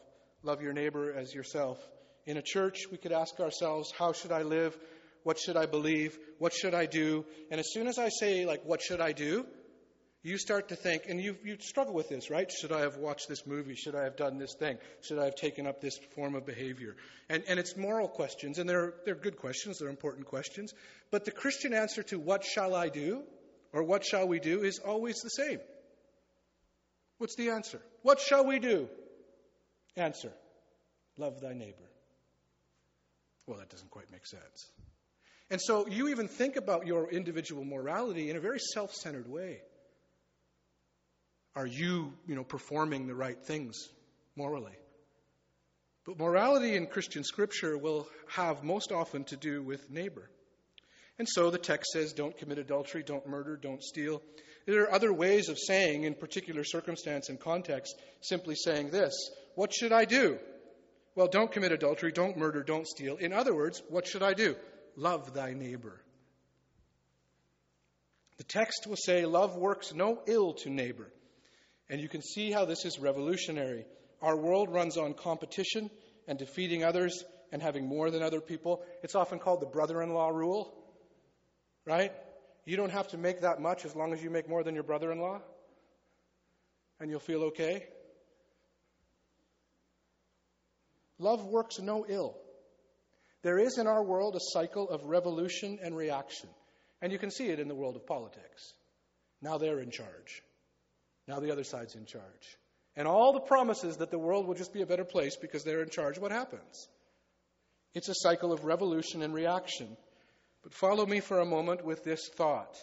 Love 0.42 0.62
your 0.62 0.72
neighbor 0.72 1.12
as 1.12 1.34
yourself. 1.34 1.78
In 2.24 2.36
a 2.36 2.42
church, 2.42 2.86
we 2.90 2.96
could 2.96 3.12
ask 3.12 3.38
ourselves, 3.40 3.92
how 3.98 4.12
should 4.12 4.32
I 4.32 4.42
live? 4.42 4.76
What 5.24 5.38
should 5.38 5.56
I 5.56 5.66
believe? 5.66 6.16
What 6.38 6.52
should 6.52 6.74
I 6.74 6.86
do? 6.86 7.24
And 7.50 7.58
as 7.60 7.72
soon 7.72 7.88
as 7.88 7.98
I 7.98 8.08
say, 8.08 8.46
like, 8.46 8.64
what 8.64 8.80
should 8.80 9.00
I 9.00 9.12
do? 9.12 9.44
You 10.26 10.38
start 10.38 10.70
to 10.70 10.74
think, 10.74 11.04
and 11.08 11.20
you, 11.20 11.36
you 11.44 11.56
struggle 11.60 11.94
with 11.94 12.08
this, 12.08 12.30
right? 12.30 12.50
Should 12.50 12.72
I 12.72 12.80
have 12.80 12.96
watched 12.96 13.28
this 13.28 13.46
movie? 13.46 13.76
Should 13.76 13.94
I 13.94 14.02
have 14.02 14.16
done 14.16 14.38
this 14.38 14.56
thing? 14.58 14.76
Should 15.02 15.20
I 15.20 15.26
have 15.26 15.36
taken 15.36 15.68
up 15.68 15.80
this 15.80 15.96
form 16.16 16.34
of 16.34 16.44
behavior? 16.44 16.96
And, 17.28 17.44
and 17.46 17.60
it's 17.60 17.76
moral 17.76 18.08
questions, 18.08 18.58
and 18.58 18.68
they're, 18.68 18.94
they're 19.04 19.14
good 19.14 19.36
questions, 19.36 19.78
they're 19.78 19.88
important 19.88 20.26
questions. 20.26 20.74
But 21.12 21.26
the 21.26 21.30
Christian 21.30 21.72
answer 21.72 22.02
to 22.02 22.18
what 22.18 22.44
shall 22.44 22.74
I 22.74 22.88
do, 22.88 23.22
or 23.72 23.84
what 23.84 24.04
shall 24.04 24.26
we 24.26 24.40
do, 24.40 24.64
is 24.64 24.80
always 24.80 25.14
the 25.20 25.28
same. 25.28 25.60
What's 27.18 27.36
the 27.36 27.50
answer? 27.50 27.80
What 28.02 28.18
shall 28.18 28.44
we 28.44 28.58
do? 28.58 28.88
Answer 29.96 30.32
Love 31.18 31.40
thy 31.40 31.52
neighbor. 31.52 31.88
Well, 33.46 33.58
that 33.58 33.70
doesn't 33.70 33.92
quite 33.92 34.10
make 34.10 34.26
sense. 34.26 34.72
And 35.50 35.60
so 35.62 35.86
you 35.86 36.08
even 36.08 36.26
think 36.26 36.56
about 36.56 36.84
your 36.84 37.08
individual 37.08 37.64
morality 37.64 38.28
in 38.28 38.36
a 38.36 38.40
very 38.40 38.58
self 38.58 38.92
centered 38.92 39.30
way. 39.30 39.60
Are 41.56 41.66
you, 41.66 42.12
you 42.28 42.34
know, 42.34 42.44
performing 42.44 43.06
the 43.06 43.14
right 43.14 43.42
things 43.42 43.88
morally? 44.36 44.76
But 46.04 46.18
morality 46.18 46.76
in 46.76 46.86
Christian 46.86 47.24
scripture 47.24 47.78
will 47.78 48.06
have 48.28 48.62
most 48.62 48.92
often 48.92 49.24
to 49.24 49.36
do 49.36 49.62
with 49.62 49.90
neighbor. 49.90 50.28
And 51.18 51.26
so 51.26 51.50
the 51.50 51.58
text 51.58 51.92
says 51.92 52.12
don't 52.12 52.36
commit 52.36 52.58
adultery, 52.58 53.02
don't 53.02 53.26
murder, 53.26 53.56
don't 53.56 53.82
steal. 53.82 54.22
There 54.66 54.82
are 54.82 54.92
other 54.92 55.12
ways 55.12 55.48
of 55.48 55.58
saying, 55.58 56.04
in 56.04 56.14
particular 56.14 56.62
circumstance 56.62 57.30
and 57.30 57.40
context, 57.40 57.94
simply 58.20 58.54
saying 58.54 58.90
this 58.90 59.14
What 59.54 59.72
should 59.74 59.92
I 59.92 60.04
do? 60.04 60.38
Well, 61.14 61.28
don't 61.28 61.50
commit 61.50 61.72
adultery, 61.72 62.12
don't 62.12 62.36
murder, 62.36 62.62
don't 62.62 62.86
steal. 62.86 63.16
In 63.16 63.32
other 63.32 63.54
words, 63.54 63.82
what 63.88 64.06
should 64.06 64.22
I 64.22 64.34
do? 64.34 64.56
Love 64.94 65.32
thy 65.32 65.54
neighbor. 65.54 66.02
The 68.36 68.44
text 68.44 68.86
will 68.86 68.96
say, 68.96 69.24
Love 69.24 69.56
works 69.56 69.94
no 69.94 70.20
ill 70.26 70.52
to 70.54 70.70
neighbor. 70.70 71.10
And 71.88 72.00
you 72.00 72.08
can 72.08 72.22
see 72.22 72.50
how 72.50 72.64
this 72.64 72.84
is 72.84 72.98
revolutionary. 72.98 73.84
Our 74.20 74.36
world 74.36 74.72
runs 74.72 74.96
on 74.96 75.14
competition 75.14 75.90
and 76.26 76.38
defeating 76.38 76.82
others 76.82 77.22
and 77.52 77.62
having 77.62 77.86
more 77.86 78.10
than 78.10 78.22
other 78.22 78.40
people. 78.40 78.82
It's 79.02 79.14
often 79.14 79.38
called 79.38 79.60
the 79.60 79.66
brother 79.66 80.02
in 80.02 80.12
law 80.12 80.28
rule, 80.28 80.74
right? 81.84 82.12
You 82.64 82.76
don't 82.76 82.90
have 82.90 83.08
to 83.08 83.18
make 83.18 83.42
that 83.42 83.60
much 83.60 83.84
as 83.84 83.94
long 83.94 84.12
as 84.12 84.22
you 84.22 84.30
make 84.30 84.48
more 84.48 84.64
than 84.64 84.74
your 84.74 84.82
brother 84.82 85.12
in 85.12 85.20
law, 85.20 85.40
and 86.98 87.08
you'll 87.08 87.20
feel 87.20 87.44
okay. 87.44 87.86
Love 91.18 91.44
works 91.44 91.78
no 91.78 92.04
ill. 92.08 92.36
There 93.42 93.58
is 93.58 93.78
in 93.78 93.86
our 93.86 94.02
world 94.02 94.34
a 94.34 94.40
cycle 94.40 94.90
of 94.90 95.04
revolution 95.04 95.78
and 95.82 95.96
reaction. 95.96 96.48
And 97.00 97.12
you 97.12 97.18
can 97.18 97.30
see 97.30 97.46
it 97.46 97.60
in 97.60 97.68
the 97.68 97.74
world 97.74 97.94
of 97.94 98.06
politics. 98.06 98.72
Now 99.40 99.58
they're 99.58 99.78
in 99.80 99.90
charge. 99.90 100.42
Now 101.26 101.40
the 101.40 101.50
other 101.50 101.64
side's 101.64 101.94
in 101.94 102.06
charge. 102.06 102.58
And 102.96 103.06
all 103.06 103.32
the 103.32 103.40
promises 103.40 103.98
that 103.98 104.10
the 104.10 104.18
world 104.18 104.46
will 104.46 104.54
just 104.54 104.72
be 104.72 104.82
a 104.82 104.86
better 104.86 105.04
place 105.04 105.36
because 105.36 105.64
they're 105.64 105.82
in 105.82 105.90
charge, 105.90 106.18
what 106.18 106.32
happens? 106.32 106.88
It's 107.94 108.08
a 108.08 108.14
cycle 108.14 108.52
of 108.52 108.64
revolution 108.64 109.22
and 109.22 109.34
reaction. 109.34 109.96
But 110.62 110.74
follow 110.74 111.06
me 111.06 111.20
for 111.20 111.40
a 111.40 111.46
moment 111.46 111.84
with 111.84 112.04
this 112.04 112.28
thought 112.34 112.76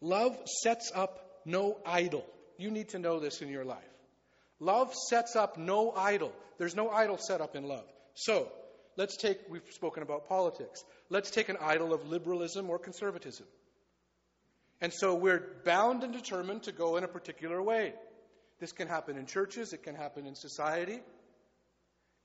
Love 0.00 0.36
sets 0.62 0.90
up 0.94 1.40
no 1.44 1.78
idol. 1.86 2.26
You 2.58 2.70
need 2.70 2.90
to 2.90 2.98
know 2.98 3.20
this 3.20 3.40
in 3.40 3.48
your 3.48 3.64
life. 3.64 3.78
Love 4.58 4.92
sets 4.94 5.36
up 5.36 5.56
no 5.56 5.92
idol. 5.92 6.32
There's 6.58 6.74
no 6.74 6.90
idol 6.90 7.18
set 7.18 7.40
up 7.40 7.56
in 7.56 7.64
love. 7.64 7.84
So, 8.14 8.48
let's 8.96 9.16
take, 9.16 9.38
we've 9.48 9.62
spoken 9.70 10.02
about 10.02 10.28
politics. 10.28 10.82
Let's 11.08 11.30
take 11.30 11.48
an 11.48 11.56
idol 11.60 11.92
of 11.92 12.08
liberalism 12.08 12.68
or 12.68 12.78
conservatism. 12.78 13.46
And 14.82 14.92
so 14.92 15.14
we're 15.14 15.46
bound 15.64 16.02
and 16.02 16.12
determined 16.12 16.64
to 16.64 16.72
go 16.72 16.96
in 16.96 17.04
a 17.04 17.08
particular 17.08 17.62
way. 17.62 17.94
This 18.58 18.72
can 18.72 18.88
happen 18.88 19.16
in 19.16 19.26
churches, 19.26 19.72
it 19.72 19.84
can 19.84 19.94
happen 19.94 20.26
in 20.26 20.34
society. 20.34 21.00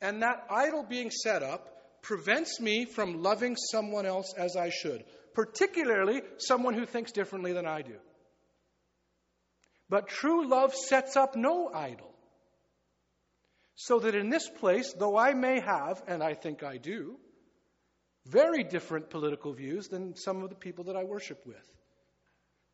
And 0.02 0.24
that 0.24 0.48
idol 0.50 0.84
being 0.84 1.12
set 1.12 1.44
up 1.44 2.02
prevents 2.02 2.60
me 2.60 2.86
from 2.86 3.22
loving 3.22 3.56
someone 3.56 4.08
else 4.08 4.34
as 4.36 4.56
I 4.56 4.70
should, 4.70 5.04
particularly 5.36 6.22
someone 6.38 6.74
who 6.74 6.88
thinks 6.88 7.12
differently 7.12 7.54
than 7.54 7.68
I 7.68 7.84
do. 7.84 7.96
But 9.88 10.08
true 10.08 10.48
love 10.50 10.74
sets 10.74 11.16
up 11.16 11.36
no 11.36 11.72
idol. 11.72 12.12
So 13.76 14.00
that 14.00 14.16
in 14.16 14.30
this 14.30 14.50
place, 14.50 14.94
though 14.98 15.16
I 15.16 15.36
may 15.36 15.60
have, 15.60 16.02
and 16.08 16.24
I 16.24 16.34
think 16.34 16.64
I 16.64 16.78
do, 16.78 17.18
very 18.26 18.64
different 18.64 19.12
political 19.12 19.54
views 19.54 19.88
than 19.90 20.16
some 20.16 20.42
of 20.42 20.50
the 20.50 20.56
people 20.56 20.86
that 20.86 20.96
I 20.96 21.04
worship 21.04 21.46
with. 21.46 21.64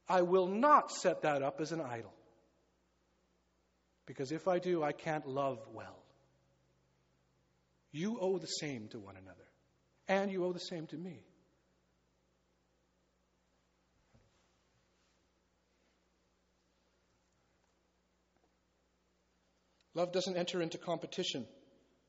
I 0.08 0.22
will 0.22 0.48
not 0.48 0.92
set 0.92 1.22
that 1.22 1.42
up 1.42 1.62
as 1.62 1.72
an 1.72 1.82
idol. 1.82 2.14
Because 4.06 4.32
if 4.32 4.48
I 4.48 4.60
do, 4.60 4.84
I 4.84 4.92
can't 4.92 5.28
love 5.28 5.60
well. 5.74 5.98
You 7.92 8.18
owe 8.20 8.38
the 8.38 8.48
same 8.48 8.88
to 8.90 9.00
one 9.00 9.16
another, 9.16 9.48
and 10.08 10.32
you 10.32 10.44
owe 10.46 10.52
the 10.52 10.60
same 10.60 10.88
to 10.88 10.98
me. 10.98 11.24
Love 19.96 20.12
doesn't 20.12 20.36
enter 20.36 20.62
into 20.62 20.80
competition, 20.80 21.46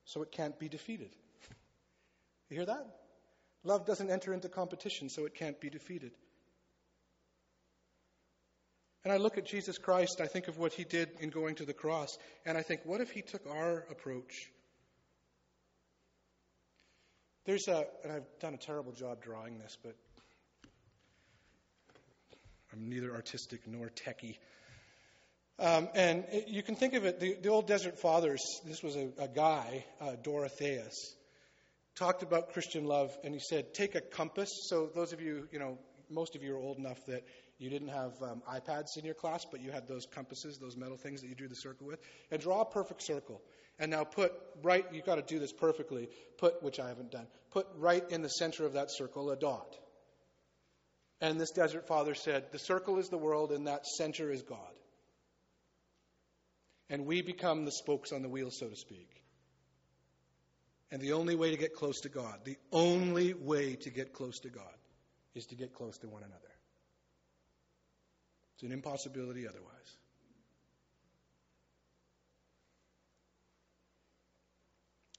so 0.07 0.23
it 0.23 0.33
can't 0.33 0.59
be 0.59 0.69
defeated. 0.69 1.11
You 2.49 2.57
hear 2.57 2.67
that? 2.67 2.87
Love 3.63 3.87
doesn't 3.87 4.11
enter 4.11 4.33
into 4.33 4.49
competition, 4.49 5.11
so 5.11 5.27
it 5.27 5.35
can't 5.35 5.61
be 5.61 5.69
defeated. 5.69 6.13
And 9.05 9.13
I 9.13 9.19
look 9.19 9.37
at 9.37 9.45
Jesus 9.45 9.77
Christ, 9.77 10.21
I 10.23 10.27
think 10.27 10.49
of 10.49 10.59
what 10.59 10.73
he 10.73 10.85
did 10.85 11.11
in 11.21 11.29
going 11.29 11.57
to 11.57 11.67
the 11.67 11.75
cross, 11.75 12.17
and 12.47 12.57
I 12.57 12.63
think, 12.63 12.81
what 12.85 13.03
if 13.03 13.11
he 13.11 13.21
took 13.21 13.47
our 13.47 13.85
approach? 13.91 14.51
There's 17.45 17.69
a, 17.69 17.85
and 18.03 18.13
I've 18.13 18.39
done 18.41 18.55
a 18.55 18.59
terrible 18.59 18.93
job 18.93 19.23
drawing 19.23 19.59
this, 19.59 19.77
but 19.83 19.95
I'm 22.73 22.89
neither 22.89 23.15
artistic 23.15 23.61
nor 23.67 23.91
techie. 23.91 24.39
Um, 25.59 25.89
and 25.95 26.25
it, 26.33 26.49
you 26.49 26.63
can 26.63 26.75
think 26.75 26.95
of 26.95 27.05
it, 27.05 27.21
the, 27.21 27.37
the, 27.41 27.51
old 27.51 27.69
Desert 27.69 27.99
Fathers, 27.99 28.41
this 28.65 28.83
was 28.83 28.97
a, 28.97 29.11
a 29.19 29.29
guy, 29.29 29.85
uh, 30.01 30.13
Dorotheus, 30.23 31.15
talked 31.95 32.23
about 32.23 32.55
Christian 32.55 32.87
love, 32.87 33.17
and 33.23 33.35
he 33.35 33.41
said, 33.41 33.75
take 33.75 33.95
a 33.95 34.01
compass. 34.01 34.51
So 34.69 34.91
those 34.95 35.13
of 35.13 35.21
you, 35.21 35.47
you 35.53 35.59
know, 35.59 35.79
most 36.11 36.35
of 36.35 36.43
you 36.43 36.57
are 36.57 36.59
old 36.59 36.79
enough 36.79 37.05
that 37.07 37.25
you 37.59 37.71
didn't 37.71 37.89
have 37.89 38.13
um, 38.23 38.43
iPads 38.51 38.97
in 38.97 39.05
your 39.05 39.15
class, 39.15 39.47
but 39.51 39.61
you 39.61 39.71
had 39.71 39.87
those 39.87 40.07
compasses, 40.07 40.59
those 40.59 40.77
metal 40.77 40.97
things 40.97 41.21
that 41.21 41.29
you 41.29 41.35
drew 41.35 41.49
the 41.49 41.55
circle 41.55 41.87
with, 41.87 42.01
and 42.31 42.41
draw 42.41 42.63
a 42.63 42.65
perfect 42.65 43.03
circle. 43.03 43.41
And 43.79 43.91
now 43.91 44.05
put 44.05 44.33
right, 44.63 44.85
you've 44.93 45.07
got 45.07 45.17
to 45.17 45.23
do 45.23 45.39
this 45.39 45.53
perfectly, 45.53 46.09
put, 46.39 46.63
which 46.63 46.81
I 46.81 46.89
haven't 46.89 47.11
done, 47.11 47.27
put 47.51 47.67
right 47.77 48.05
in 48.11 48.23
the 48.23 48.29
center 48.29 48.65
of 48.67 48.75
that 48.75 48.91
circle 48.91 49.31
a 49.31 49.37
dot. 49.37 49.77
And 51.21 51.41
this 51.41 51.53
desert 51.53 51.87
father 51.87 52.15
said, 52.15 52.51
The 52.51 52.59
circle 52.59 52.99
is 52.99 53.09
the 53.09 53.19
world, 53.19 53.53
and 53.53 53.67
that 53.67 53.87
center 53.87 54.31
is 54.31 54.43
God. 54.43 54.59
And 56.91 57.07
we 57.07 57.23
become 57.23 57.65
the 57.65 57.73
spokes 57.73 58.13
on 58.13 58.23
the 58.23 58.29
wheel, 58.29 58.51
so 58.51 58.69
to 58.69 58.77
speak. 58.77 59.09
And 60.91 61.01
the 61.01 61.15
only 61.15 61.35
way 61.35 61.51
to 61.51 61.57
get 61.57 61.75
close 61.75 62.01
to 62.03 62.09
God, 62.09 62.41
the 62.45 62.59
only 62.71 63.33
way 63.33 63.77
to 63.77 63.91
get 63.91 64.13
close 64.13 64.41
to 64.41 64.49
God, 64.49 64.65
is 65.35 65.47
to 65.47 65.57
get 65.57 65.73
close 65.73 65.99
to 65.99 66.09
one 66.09 66.23
another. 66.23 66.54
It's 68.55 68.63
an 68.63 68.73
impossibility 68.73 69.47
otherwise. 69.49 69.71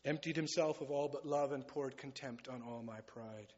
Emptied 0.06 0.36
himself 0.36 0.82
of 0.82 0.92
all 0.92 1.10
but 1.12 1.26
love 1.26 1.52
and 1.52 1.68
poured 1.68 1.98
contempt 1.98 2.48
on 2.48 2.62
all 2.62 2.84
my 2.84 3.00
pride. 3.08 3.52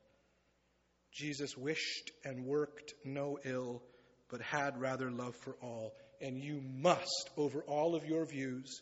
Jesus 1.11 1.57
wished 1.57 2.11
and 2.23 2.45
worked 2.45 2.93
no 3.03 3.37
ill, 3.43 3.81
but 4.29 4.41
had 4.41 4.79
rather 4.79 5.11
love 5.11 5.35
for 5.35 5.55
all. 5.61 5.93
And 6.21 6.37
you 6.37 6.61
must, 6.61 7.29
over 7.35 7.61
all 7.61 7.95
of 7.95 8.05
your 8.05 8.25
views, 8.25 8.81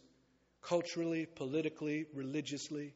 culturally, 0.61 1.25
politically, 1.25 2.05
religiously, 2.13 2.93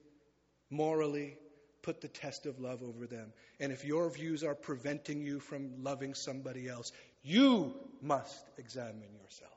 morally, 0.70 1.38
put 1.82 2.02
the 2.02 2.08
test 2.08 2.46
of 2.46 2.60
love 2.60 2.84
over 2.84 3.08
them. 3.08 3.32
And 3.60 3.72
if 3.72 3.84
your 3.86 4.10
views 4.10 4.44
are 4.44 4.56
preventing 4.56 5.22
you 5.22 5.40
from 5.40 5.84
loving 5.84 6.14
somebody 6.14 6.68
else, 6.68 6.92
you 7.22 7.74
must 8.02 8.50
examine 8.58 9.14
yourself. 9.22 9.52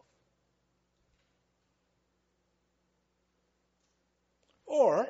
Or 4.66 5.06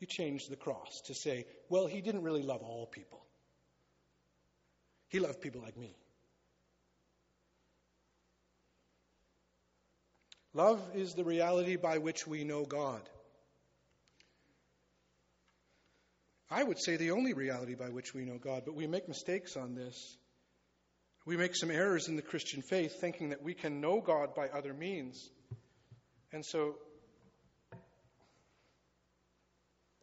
you 0.00 0.06
change 0.06 0.48
the 0.48 0.56
cross 0.56 1.02
to 1.02 1.14
say, 1.14 1.46
well, 1.68 1.86
he 1.86 2.00
didn't 2.00 2.22
really 2.22 2.42
love 2.42 2.62
all 2.62 2.86
people. 2.86 3.24
He 5.08 5.20
loved 5.20 5.40
people 5.40 5.62
like 5.62 5.76
me. 5.76 5.94
Love 10.52 10.80
is 10.94 11.14
the 11.14 11.24
reality 11.24 11.76
by 11.76 11.98
which 11.98 12.26
we 12.26 12.42
know 12.42 12.64
God. 12.64 13.02
I 16.50 16.62
would 16.62 16.78
say 16.78 16.96
the 16.96 17.10
only 17.10 17.34
reality 17.34 17.74
by 17.74 17.88
which 17.88 18.14
we 18.14 18.24
know 18.24 18.38
God, 18.38 18.62
but 18.64 18.74
we 18.74 18.86
make 18.86 19.08
mistakes 19.08 19.56
on 19.56 19.74
this. 19.74 20.16
We 21.26 21.36
make 21.36 21.56
some 21.56 21.72
errors 21.72 22.06
in 22.06 22.14
the 22.14 22.22
Christian 22.22 22.62
faith 22.62 23.00
thinking 23.00 23.30
that 23.30 23.42
we 23.42 23.52
can 23.52 23.80
know 23.80 24.00
God 24.00 24.36
by 24.36 24.48
other 24.48 24.72
means. 24.72 25.28
And 26.32 26.44
so 26.46 26.76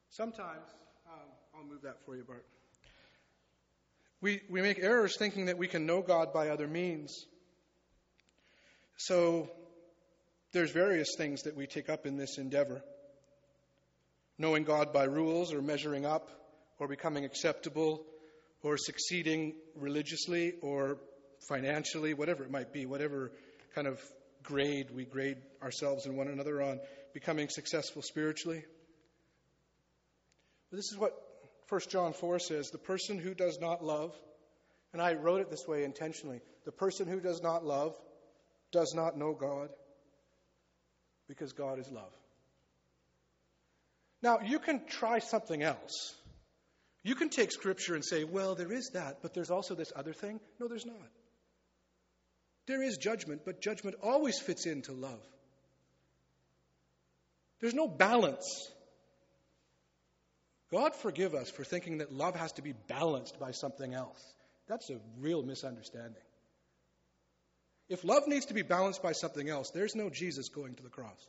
sometimes, 0.10 0.68
um, 1.08 1.30
I'll 1.56 1.64
move 1.64 1.84
that 1.84 2.04
for 2.06 2.18
you, 2.18 2.26
Bart. 2.26 2.46
We, 4.20 4.42
we 4.50 4.62
make 4.62 4.80
errors 4.80 5.16
thinking 5.18 5.46
that 5.46 5.58
we 5.58 5.68
can 5.68 5.86
know 5.86 6.02
God 6.02 6.34
by 6.34 6.50
other 6.50 6.68
means. 6.68 7.26
So 8.98 9.50
there's 10.52 10.72
various 10.72 11.16
things 11.18 11.44
that 11.44 11.56
we 11.56 11.68
take 11.68 11.90
up 11.90 12.06
in 12.06 12.18
this 12.18 12.38
endeavor. 12.38 12.84
Knowing 14.38 14.66
God 14.66 14.92
by 14.92 15.06
rules 15.06 15.54
or 15.54 15.62
measuring 15.62 16.06
up 16.06 16.30
or 16.80 16.90
becoming 16.90 17.24
acceptable 17.24 18.06
or 18.62 18.78
succeeding 18.78 19.56
religiously 19.78 20.56
or 20.62 20.98
financially, 21.48 22.14
whatever 22.14 22.44
it 22.44 22.52
might 22.52 22.72
be, 22.74 22.86
whatever 22.86 23.32
kind 23.76 23.88
of 23.88 24.00
grade 24.44 24.90
we 24.92 25.06
grade 25.06 25.38
ourselves 25.62 26.06
and 26.06 26.18
one 26.18 26.28
another 26.28 26.62
on, 26.62 26.80
becoming 27.14 27.50
successful 27.50 28.02
spiritually. 28.02 28.64
But 30.70 30.78
this 30.78 30.92
is 30.92 30.98
what 30.98 31.14
1 31.70 31.82
John 31.90 32.14
4 32.14 32.40
says 32.40 32.70
the 32.70 32.78
person 32.78 33.18
who 33.18 33.34
does 33.34 33.60
not 33.60 33.84
love, 33.84 34.14
and 34.92 35.02
I 35.02 35.14
wrote 35.14 35.42
it 35.42 35.50
this 35.50 35.68
way 35.68 35.84
intentionally 35.84 36.42
the 36.66 36.72
person 36.72 37.08
who 37.08 37.20
does 37.20 37.42
not 37.42 37.66
love 37.66 37.96
does 38.72 38.94
not 38.96 39.18
know 39.18 39.34
God 39.34 39.70
because 41.28 41.54
God 41.54 41.80
is 41.80 41.90
love. 41.92 42.12
Now, 44.22 44.40
you 44.40 44.60
can 44.60 44.86
try 44.88 45.20
something 45.20 45.62
else. 45.62 46.14
You 47.04 47.16
can 47.16 47.30
take 47.30 47.52
Scripture 47.52 47.96
and 47.96 48.04
say, 48.04 48.24
well, 48.24 48.56
there 48.56 48.72
is 48.72 48.92
that, 48.94 49.22
but 49.22 49.34
there's 49.34 49.52
also 49.52 49.76
this 49.76 49.92
other 49.96 50.14
thing. 50.14 50.40
No, 50.60 50.68
there's 50.68 50.86
not. 50.86 50.96
There 52.66 52.82
is 52.82 52.98
judgment, 52.98 53.42
but 53.46 53.62
judgment 53.62 53.98
always 54.02 54.40
fits 54.40 54.66
into 54.66 54.94
love. 54.94 55.22
There's 57.60 57.74
no 57.74 57.88
balance. 57.88 58.72
God 60.72 60.96
forgive 60.96 61.36
us 61.36 61.50
for 61.50 61.64
thinking 61.64 62.00
that 62.00 62.12
love 62.12 62.36
has 62.36 62.52
to 62.54 62.62
be 62.62 62.74
balanced 62.88 63.40
by 63.40 63.52
something 63.52 63.94
else. 63.94 64.22
That's 64.68 64.90
a 64.90 65.00
real 65.20 65.44
misunderstanding. 65.44 66.22
If 67.90 68.04
love 68.04 68.28
needs 68.28 68.48
to 68.48 68.54
be 68.54 68.62
balanced 68.62 69.04
by 69.04 69.12
something 69.12 69.50
else, 69.50 69.70
there's 69.70 69.96
no 69.96 70.10
Jesus 70.10 70.50
going 70.50 70.76
to 70.76 70.84
the 70.84 70.90
cross. 70.90 71.28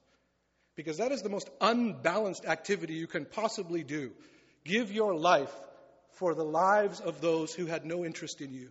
Because 0.77 0.99
that 0.99 1.13
is 1.13 1.23
the 1.23 1.29
most 1.29 1.51
unbalanced 1.61 2.47
activity 2.47 2.95
you 2.95 3.07
can 3.07 3.27
possibly 3.27 3.85
do. 3.85 4.13
Give 4.65 4.91
your 4.91 5.15
life 5.15 5.55
for 6.15 6.35
the 6.35 6.45
lives 6.45 7.01
of 7.01 7.21
those 7.21 7.55
who 7.55 7.67
had 7.67 7.85
no 7.85 8.05
interest 8.05 8.41
in 8.41 8.53
you. 8.53 8.71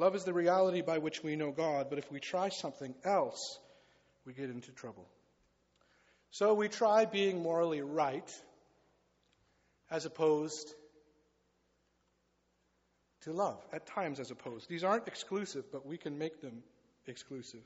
Love 0.00 0.16
is 0.16 0.24
the 0.24 0.32
reality 0.32 0.80
by 0.80 0.96
which 0.96 1.22
we 1.22 1.36
know 1.36 1.50
God, 1.50 1.88
but 1.90 1.98
if 1.98 2.10
we 2.10 2.20
try 2.20 2.48
something 2.48 2.94
else, 3.04 3.58
we 4.24 4.32
get 4.32 4.48
into 4.48 4.72
trouble. 4.72 5.06
So 6.30 6.54
we 6.54 6.68
try 6.68 7.04
being 7.04 7.42
morally 7.42 7.82
right 7.82 8.32
as 9.90 10.06
opposed 10.06 10.74
to 13.24 13.34
love, 13.34 13.62
at 13.74 13.84
times 13.84 14.20
as 14.20 14.30
opposed. 14.30 14.70
These 14.70 14.84
aren't 14.84 15.06
exclusive, 15.06 15.70
but 15.70 15.84
we 15.84 15.98
can 15.98 16.16
make 16.16 16.40
them 16.40 16.62
exclusive. 17.06 17.60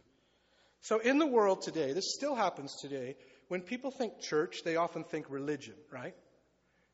So 0.80 0.98
in 0.98 1.20
the 1.20 1.28
world 1.28 1.62
today, 1.62 1.92
this 1.92 2.14
still 2.16 2.34
happens 2.34 2.74
today, 2.74 3.14
when 3.46 3.60
people 3.60 3.92
think 3.92 4.20
church, 4.20 4.64
they 4.64 4.74
often 4.74 5.04
think 5.04 5.26
religion, 5.30 5.74
right? 5.88 6.16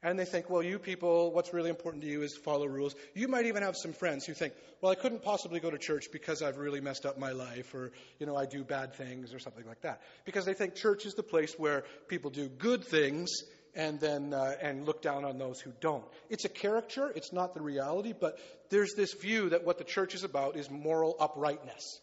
And 0.02 0.18
they 0.18 0.24
think, 0.24 0.48
well, 0.48 0.62
you 0.62 0.78
people, 0.78 1.30
what's 1.32 1.52
really 1.52 1.68
important 1.68 2.02
to 2.04 2.08
you 2.08 2.22
is 2.22 2.34
follow 2.34 2.66
rules. 2.66 2.94
You 3.14 3.28
might 3.28 3.44
even 3.46 3.62
have 3.62 3.76
some 3.76 3.92
friends 3.92 4.24
who 4.24 4.32
think, 4.32 4.54
well, 4.80 4.90
I 4.90 4.94
couldn't 4.94 5.22
possibly 5.22 5.60
go 5.60 5.70
to 5.70 5.76
church 5.76 6.06
because 6.10 6.40
I've 6.40 6.56
really 6.56 6.80
messed 6.80 7.04
up 7.04 7.18
my 7.18 7.32
life 7.32 7.74
or, 7.74 7.92
you 8.18 8.24
know, 8.24 8.34
I 8.34 8.46
do 8.46 8.64
bad 8.64 8.94
things 8.94 9.34
or 9.34 9.38
something 9.38 9.66
like 9.66 9.82
that. 9.82 10.00
Because 10.24 10.46
they 10.46 10.54
think 10.54 10.74
church 10.74 11.04
is 11.04 11.12
the 11.14 11.22
place 11.22 11.54
where 11.58 11.84
people 12.08 12.30
do 12.30 12.48
good 12.48 12.82
things 12.84 13.42
and 13.74 14.00
then 14.00 14.32
uh, 14.32 14.54
and 14.62 14.86
look 14.86 15.02
down 15.02 15.24
on 15.24 15.38
those 15.38 15.60
who 15.60 15.72
don't. 15.80 16.04
It's 16.30 16.46
a 16.46 16.48
caricature, 16.48 17.12
it's 17.14 17.32
not 17.32 17.54
the 17.54 17.60
reality, 17.60 18.14
but 18.18 18.38
there's 18.70 18.94
this 18.96 19.12
view 19.12 19.50
that 19.50 19.64
what 19.64 19.78
the 19.78 19.84
church 19.84 20.14
is 20.14 20.24
about 20.24 20.56
is 20.56 20.70
moral 20.70 21.14
uprightness. 21.20 22.00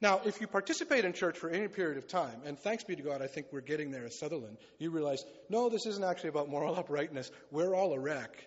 Now, 0.00 0.20
if 0.26 0.40
you 0.40 0.46
participate 0.46 1.06
in 1.06 1.14
church 1.14 1.38
for 1.38 1.48
any 1.48 1.68
period 1.68 1.96
of 1.96 2.06
time, 2.06 2.42
and 2.44 2.58
thanks 2.58 2.84
be 2.84 2.96
to 2.96 3.02
God, 3.02 3.22
I 3.22 3.26
think 3.28 3.46
we're 3.50 3.62
getting 3.62 3.90
there 3.90 4.04
at 4.04 4.12
Sutherland, 4.12 4.58
you 4.78 4.90
realize, 4.90 5.24
no, 5.48 5.70
this 5.70 5.86
isn't 5.86 6.04
actually 6.04 6.28
about 6.28 6.50
moral 6.50 6.74
uprightness. 6.78 7.30
We're 7.50 7.74
all 7.74 7.92
a 7.94 7.98
wreck. 7.98 8.46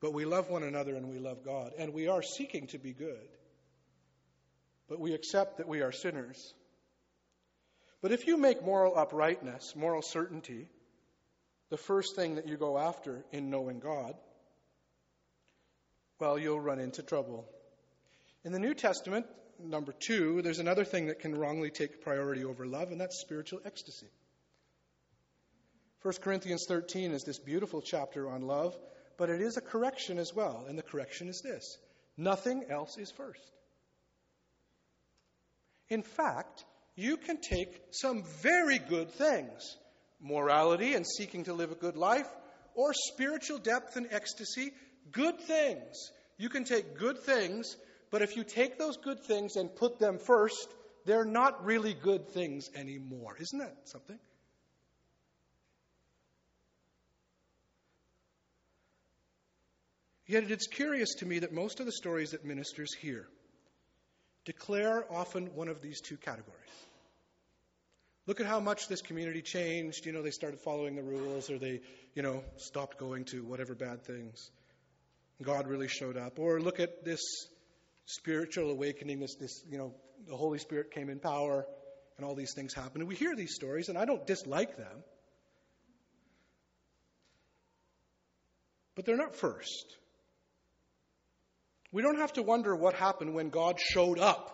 But 0.00 0.14
we 0.14 0.24
love 0.24 0.48
one 0.48 0.62
another 0.62 0.96
and 0.96 1.08
we 1.08 1.18
love 1.18 1.44
God, 1.44 1.72
and 1.78 1.92
we 1.92 2.08
are 2.08 2.22
seeking 2.22 2.66
to 2.68 2.78
be 2.78 2.92
good. 2.92 3.28
But 4.88 5.00
we 5.00 5.12
accept 5.14 5.58
that 5.58 5.68
we 5.68 5.82
are 5.82 5.92
sinners. 5.92 6.54
But 8.00 8.12
if 8.12 8.26
you 8.26 8.36
make 8.36 8.62
moral 8.62 8.98
uprightness, 8.98 9.74
moral 9.76 10.02
certainty, 10.02 10.68
the 11.70 11.78
first 11.78 12.16
thing 12.16 12.34
that 12.34 12.46
you 12.46 12.56
go 12.56 12.78
after 12.78 13.24
in 13.32 13.50
knowing 13.50 13.80
God, 13.80 14.14
well, 16.20 16.38
you'll 16.38 16.60
run 16.60 16.78
into 16.78 17.02
trouble. 17.02 17.46
In 18.44 18.52
the 18.52 18.58
New 18.58 18.74
Testament, 18.74 19.26
number 19.64 19.92
two, 19.92 20.42
there's 20.42 20.58
another 20.58 20.84
thing 20.84 21.06
that 21.06 21.20
can 21.20 21.34
wrongly 21.34 21.70
take 21.70 22.02
priority 22.02 22.44
over 22.44 22.66
love, 22.66 22.90
and 22.90 23.00
that's 23.00 23.20
spiritual 23.20 23.60
ecstasy. 23.64 24.08
1 26.02 26.14
Corinthians 26.20 26.66
13 26.68 27.12
is 27.12 27.24
this 27.24 27.38
beautiful 27.38 27.80
chapter 27.80 28.28
on 28.28 28.42
love, 28.42 28.76
but 29.16 29.30
it 29.30 29.40
is 29.40 29.56
a 29.56 29.62
correction 29.62 30.18
as 30.18 30.34
well, 30.34 30.66
and 30.68 30.78
the 30.78 30.82
correction 30.82 31.28
is 31.28 31.40
this 31.40 31.78
nothing 32.16 32.64
else 32.68 32.96
is 32.98 33.10
first. 33.10 33.40
In 35.88 36.02
fact, 36.02 36.64
you 36.94 37.16
can 37.16 37.40
take 37.40 37.80
some 37.90 38.22
very 38.42 38.78
good 38.78 39.10
things 39.10 39.76
morality 40.24 40.94
and 40.94 41.06
seeking 41.06 41.44
to 41.44 41.52
live 41.52 41.70
a 41.70 41.76
good 41.76 41.96
life, 41.96 42.28
or 42.74 42.92
spiritual 42.94 43.58
depth 43.58 43.96
and 43.96 44.08
ecstasy, 44.10 44.72
good 45.12 45.38
things. 45.40 46.10
You 46.38 46.48
can 46.48 46.64
take 46.64 46.98
good 46.98 47.18
things 47.18 47.76
but 48.14 48.22
if 48.22 48.36
you 48.36 48.44
take 48.44 48.78
those 48.78 48.96
good 48.96 49.18
things 49.24 49.56
and 49.56 49.74
put 49.74 49.98
them 49.98 50.18
first, 50.18 50.68
they're 51.04 51.24
not 51.24 51.64
really 51.64 51.94
good 51.94 52.28
things 52.28 52.70
anymore. 52.76 53.36
Isn't 53.40 53.58
that 53.58 53.76
something? 53.86 54.20
Yet 60.28 60.48
it's 60.48 60.68
curious 60.68 61.14
to 61.14 61.26
me 61.26 61.40
that 61.40 61.52
most 61.52 61.80
of 61.80 61.86
the 61.86 61.92
stories 61.92 62.30
that 62.30 62.44
ministers 62.44 62.94
hear 62.94 63.26
declare 64.44 65.04
often 65.12 65.46
one 65.56 65.66
of 65.66 65.82
these 65.82 66.00
two 66.00 66.16
categories. 66.16 66.60
Look 68.28 68.38
at 68.38 68.46
how 68.46 68.60
much 68.60 68.86
this 68.86 69.02
community 69.02 69.42
changed. 69.42 70.06
You 70.06 70.12
know, 70.12 70.22
they 70.22 70.30
started 70.30 70.60
following 70.60 70.94
the 70.94 71.02
rules 71.02 71.50
or 71.50 71.58
they, 71.58 71.80
you 72.14 72.22
know, 72.22 72.44
stopped 72.58 72.96
going 72.96 73.24
to 73.32 73.42
whatever 73.42 73.74
bad 73.74 74.04
things. 74.04 74.52
God 75.42 75.66
really 75.66 75.88
showed 75.88 76.16
up. 76.16 76.38
Or 76.38 76.60
look 76.60 76.78
at 76.78 77.04
this 77.04 77.20
spiritual 78.06 78.70
awakening, 78.70 79.20
this, 79.20 79.34
this, 79.36 79.62
you 79.68 79.78
know, 79.78 79.94
the 80.26 80.36
Holy 80.36 80.58
Spirit 80.58 80.90
came 80.90 81.08
in 81.08 81.18
power, 81.18 81.66
and 82.16 82.26
all 82.26 82.34
these 82.34 82.54
things 82.54 82.74
happened. 82.74 83.02
And 83.02 83.08
we 83.08 83.16
hear 83.16 83.34
these 83.34 83.54
stories, 83.54 83.88
and 83.88 83.98
I 83.98 84.04
don't 84.04 84.26
dislike 84.26 84.76
them. 84.76 85.02
But 88.94 89.04
they're 89.04 89.16
not 89.16 89.34
first. 89.34 89.96
We 91.90 92.02
don't 92.02 92.18
have 92.18 92.32
to 92.34 92.42
wonder 92.42 92.74
what 92.74 92.94
happened 92.94 93.34
when 93.34 93.50
God 93.50 93.78
showed 93.80 94.18
up. 94.18 94.50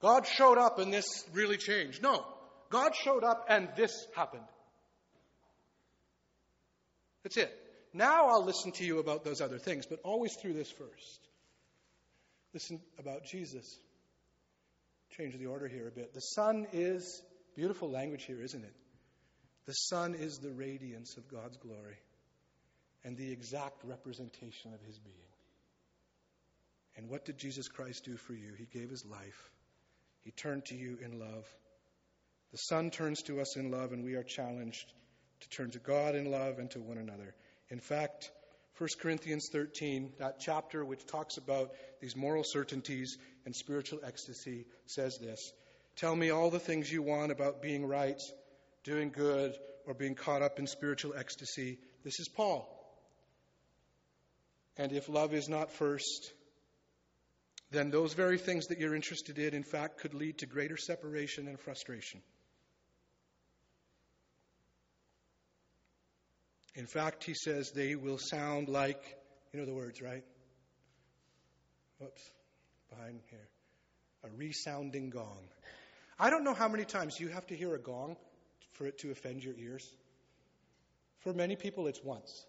God 0.00 0.26
showed 0.26 0.58
up 0.58 0.78
and 0.78 0.92
this 0.92 1.06
really 1.32 1.56
changed. 1.56 2.02
No. 2.02 2.24
God 2.70 2.94
showed 2.94 3.24
up 3.24 3.46
and 3.48 3.68
this 3.76 4.06
happened. 4.14 4.44
That's 7.22 7.36
it. 7.36 7.54
Now 7.92 8.28
I'll 8.28 8.44
listen 8.44 8.72
to 8.72 8.84
you 8.84 8.98
about 8.98 9.24
those 9.24 9.40
other 9.40 9.58
things, 9.58 9.86
but 9.86 10.00
always 10.04 10.34
through 10.36 10.54
this 10.54 10.70
first. 10.70 11.29
Listen 12.52 12.80
about 12.98 13.24
Jesus. 13.24 13.78
Change 15.16 15.36
the 15.38 15.46
order 15.46 15.68
here 15.68 15.88
a 15.88 15.90
bit. 15.90 16.14
The 16.14 16.20
Son 16.20 16.66
is 16.72 17.22
Beautiful 17.56 17.90
language 17.90 18.24
here, 18.24 18.40
isn't 18.42 18.64
it? 18.64 18.74
The 19.66 19.72
Son 19.72 20.14
is 20.14 20.38
the 20.38 20.50
radiance 20.50 21.16
of 21.16 21.28
God's 21.28 21.56
glory 21.56 21.98
and 23.04 23.16
the 23.16 23.32
exact 23.32 23.84
representation 23.84 24.72
of 24.72 24.80
his 24.82 24.98
being. 24.98 25.16
And 26.96 27.08
what 27.08 27.24
did 27.24 27.38
Jesus 27.38 27.68
Christ 27.68 28.04
do 28.04 28.16
for 28.16 28.34
you? 28.34 28.52
He 28.56 28.66
gave 28.66 28.90
his 28.90 29.04
life. 29.04 29.50
He 30.22 30.30
turned 30.30 30.66
to 30.66 30.74
you 30.74 30.98
in 31.04 31.18
love. 31.18 31.46
The 32.52 32.58
Son 32.58 32.90
turns 32.90 33.22
to 33.22 33.40
us 33.40 33.56
in 33.56 33.70
love, 33.70 33.92
and 33.92 34.04
we 34.04 34.14
are 34.14 34.24
challenged 34.24 34.92
to 35.40 35.48
turn 35.48 35.70
to 35.72 35.78
God 35.78 36.14
in 36.14 36.30
love 36.30 36.58
and 36.58 36.70
to 36.72 36.80
one 36.80 36.98
another. 36.98 37.34
In 37.68 37.80
fact, 37.80 38.30
1 38.78 38.88
Corinthians 39.00 39.48
13, 39.52 40.12
that 40.18 40.40
chapter 40.40 40.84
which 40.84 41.06
talks 41.06 41.36
about 41.36 41.72
these 42.00 42.16
moral 42.16 42.44
certainties 42.44 43.18
and 43.44 43.54
spiritual 43.54 44.00
ecstasy, 44.04 44.66
says 44.86 45.18
this 45.18 45.52
Tell 45.96 46.16
me 46.16 46.30
all 46.30 46.50
the 46.50 46.58
things 46.58 46.90
you 46.90 47.02
want 47.02 47.32
about 47.32 47.62
being 47.62 47.86
right, 47.86 48.20
doing 48.84 49.10
good, 49.10 49.54
or 49.86 49.94
being 49.94 50.14
caught 50.14 50.42
up 50.42 50.58
in 50.58 50.66
spiritual 50.66 51.14
ecstasy. 51.14 51.78
This 52.04 52.20
is 52.20 52.28
Paul. 52.28 52.76
And 54.76 54.92
if 54.92 55.08
love 55.08 55.34
is 55.34 55.48
not 55.48 55.70
first, 55.70 56.32
then 57.70 57.90
those 57.90 58.14
very 58.14 58.38
things 58.38 58.68
that 58.68 58.78
you're 58.78 58.94
interested 58.94 59.38
in, 59.38 59.54
in 59.54 59.62
fact, 59.62 59.98
could 59.98 60.14
lead 60.14 60.38
to 60.38 60.46
greater 60.46 60.76
separation 60.76 61.48
and 61.48 61.58
frustration. 61.60 62.22
In 66.80 66.86
fact, 66.86 67.24
he 67.24 67.34
says 67.34 67.72
they 67.72 67.94
will 67.94 68.16
sound 68.16 68.70
like, 68.70 69.02
you 69.52 69.60
know 69.60 69.66
the 69.66 69.74
words, 69.74 70.00
right? 70.00 70.24
Whoops, 71.98 72.22
behind 72.88 73.20
here. 73.28 73.48
A 74.24 74.28
resounding 74.34 75.10
gong. 75.10 75.44
I 76.18 76.30
don't 76.30 76.42
know 76.42 76.54
how 76.54 76.68
many 76.68 76.86
times 76.86 77.20
you 77.20 77.28
have 77.28 77.46
to 77.48 77.54
hear 77.54 77.74
a 77.74 77.78
gong 77.78 78.16
for 78.72 78.86
it 78.86 78.96
to 79.00 79.10
offend 79.10 79.44
your 79.44 79.52
ears. 79.58 79.86
For 81.18 81.34
many 81.34 81.54
people, 81.54 81.86
it's 81.86 82.02
once. 82.02 82.46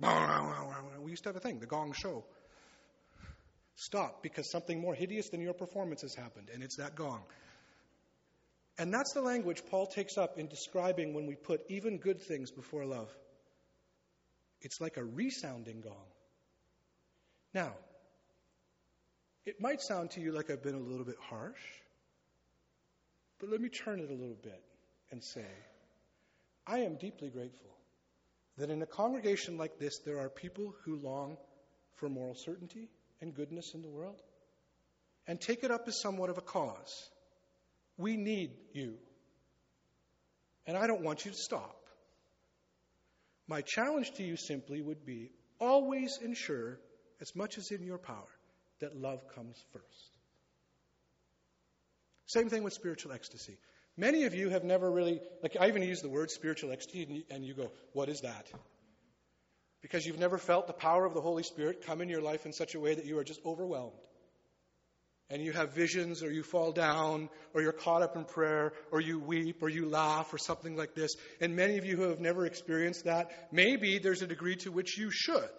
We 0.00 1.10
used 1.10 1.24
to 1.24 1.28
have 1.28 1.36
a 1.36 1.40
thing, 1.40 1.58
the 1.58 1.66
gong 1.66 1.92
show. 1.92 2.24
Stop, 3.74 4.22
because 4.22 4.50
something 4.50 4.80
more 4.80 4.94
hideous 4.94 5.28
than 5.28 5.42
your 5.42 5.52
performance 5.52 6.00
has 6.00 6.14
happened, 6.14 6.48
and 6.54 6.62
it's 6.62 6.78
that 6.78 6.94
gong. 6.94 7.20
And 8.78 8.94
that's 8.94 9.12
the 9.12 9.20
language 9.20 9.62
Paul 9.70 9.86
takes 9.88 10.16
up 10.16 10.38
in 10.38 10.48
describing 10.48 11.12
when 11.12 11.26
we 11.26 11.34
put 11.34 11.60
even 11.68 11.98
good 11.98 12.22
things 12.22 12.50
before 12.50 12.86
love. 12.86 13.14
It's 14.66 14.80
like 14.80 14.96
a 14.96 15.04
resounding 15.04 15.80
gong. 15.80 16.10
Now, 17.54 17.72
it 19.44 19.60
might 19.60 19.80
sound 19.80 20.10
to 20.10 20.20
you 20.20 20.32
like 20.32 20.50
I've 20.50 20.64
been 20.64 20.74
a 20.74 20.80
little 20.80 21.04
bit 21.04 21.18
harsh, 21.30 21.60
but 23.38 23.48
let 23.48 23.60
me 23.60 23.68
turn 23.68 24.00
it 24.00 24.10
a 24.10 24.12
little 24.12 24.36
bit 24.42 24.60
and 25.12 25.22
say, 25.22 25.46
I 26.66 26.80
am 26.80 26.96
deeply 26.96 27.28
grateful 27.28 27.70
that 28.58 28.68
in 28.68 28.82
a 28.82 28.86
congregation 28.86 29.56
like 29.56 29.78
this, 29.78 30.00
there 30.00 30.18
are 30.18 30.28
people 30.28 30.74
who 30.84 30.96
long 30.96 31.36
for 31.94 32.08
moral 32.08 32.34
certainty 32.34 32.88
and 33.20 33.32
goodness 33.32 33.72
in 33.72 33.82
the 33.82 33.88
world 33.88 34.20
and 35.28 35.40
take 35.40 35.62
it 35.62 35.70
up 35.70 35.86
as 35.86 36.00
somewhat 36.00 36.28
of 36.28 36.38
a 36.38 36.42
cause. 36.42 37.08
We 37.96 38.16
need 38.16 38.50
you. 38.72 38.94
And 40.66 40.76
I 40.76 40.88
don't 40.88 41.02
want 41.02 41.24
you 41.24 41.30
to 41.30 41.36
stop. 41.36 41.85
My 43.48 43.62
challenge 43.62 44.12
to 44.14 44.22
you 44.22 44.36
simply 44.36 44.80
would 44.80 45.04
be 45.06 45.30
always 45.60 46.18
ensure, 46.18 46.80
as 47.20 47.34
much 47.34 47.58
as 47.58 47.70
in 47.70 47.82
your 47.82 47.98
power, 47.98 48.28
that 48.80 48.96
love 48.96 49.20
comes 49.34 49.62
first. 49.72 50.18
Same 52.26 52.48
thing 52.48 52.64
with 52.64 52.72
spiritual 52.72 53.12
ecstasy. 53.12 53.56
Many 53.96 54.24
of 54.24 54.34
you 54.34 54.50
have 54.50 54.64
never 54.64 54.90
really, 54.90 55.20
like, 55.42 55.56
I 55.58 55.68
even 55.68 55.82
use 55.82 56.02
the 56.02 56.08
word 56.08 56.30
spiritual 56.30 56.72
ecstasy, 56.72 57.24
and 57.30 57.44
you 57.44 57.54
go, 57.54 57.70
What 57.92 58.08
is 58.08 58.22
that? 58.22 58.50
Because 59.80 60.04
you've 60.04 60.18
never 60.18 60.38
felt 60.38 60.66
the 60.66 60.72
power 60.72 61.04
of 61.04 61.14
the 61.14 61.20
Holy 61.20 61.44
Spirit 61.44 61.86
come 61.86 62.00
in 62.00 62.08
your 62.08 62.20
life 62.20 62.44
in 62.44 62.52
such 62.52 62.74
a 62.74 62.80
way 62.80 62.94
that 62.94 63.04
you 63.04 63.16
are 63.18 63.24
just 63.24 63.40
overwhelmed 63.46 63.94
and 65.28 65.42
you 65.42 65.52
have 65.52 65.74
visions 65.74 66.22
or 66.22 66.30
you 66.30 66.42
fall 66.42 66.72
down 66.72 67.28
or 67.52 67.62
you're 67.62 67.72
caught 67.72 68.02
up 68.02 68.16
in 68.16 68.24
prayer 68.24 68.72
or 68.92 69.00
you 69.00 69.18
weep 69.18 69.62
or 69.62 69.68
you 69.68 69.88
laugh 69.88 70.32
or 70.32 70.38
something 70.38 70.76
like 70.76 70.94
this. 70.94 71.14
And 71.40 71.56
many 71.56 71.78
of 71.78 71.84
you 71.84 71.96
who 71.96 72.08
have 72.10 72.20
never 72.20 72.46
experienced 72.46 73.04
that, 73.04 73.48
maybe 73.50 73.98
there's 73.98 74.22
a 74.22 74.26
degree 74.26 74.56
to 74.56 74.70
which 74.70 74.96
you 74.96 75.10
should. 75.10 75.50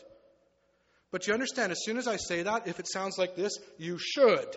But 1.11 1.27
you 1.27 1.33
understand, 1.33 1.71
as 1.71 1.79
soon 1.83 1.97
as 1.97 2.07
I 2.07 2.17
say 2.17 2.43
that, 2.43 2.67
if 2.67 2.79
it 2.79 2.87
sounds 2.87 3.17
like 3.17 3.35
this, 3.35 3.57
you 3.77 3.97
should. 3.97 4.47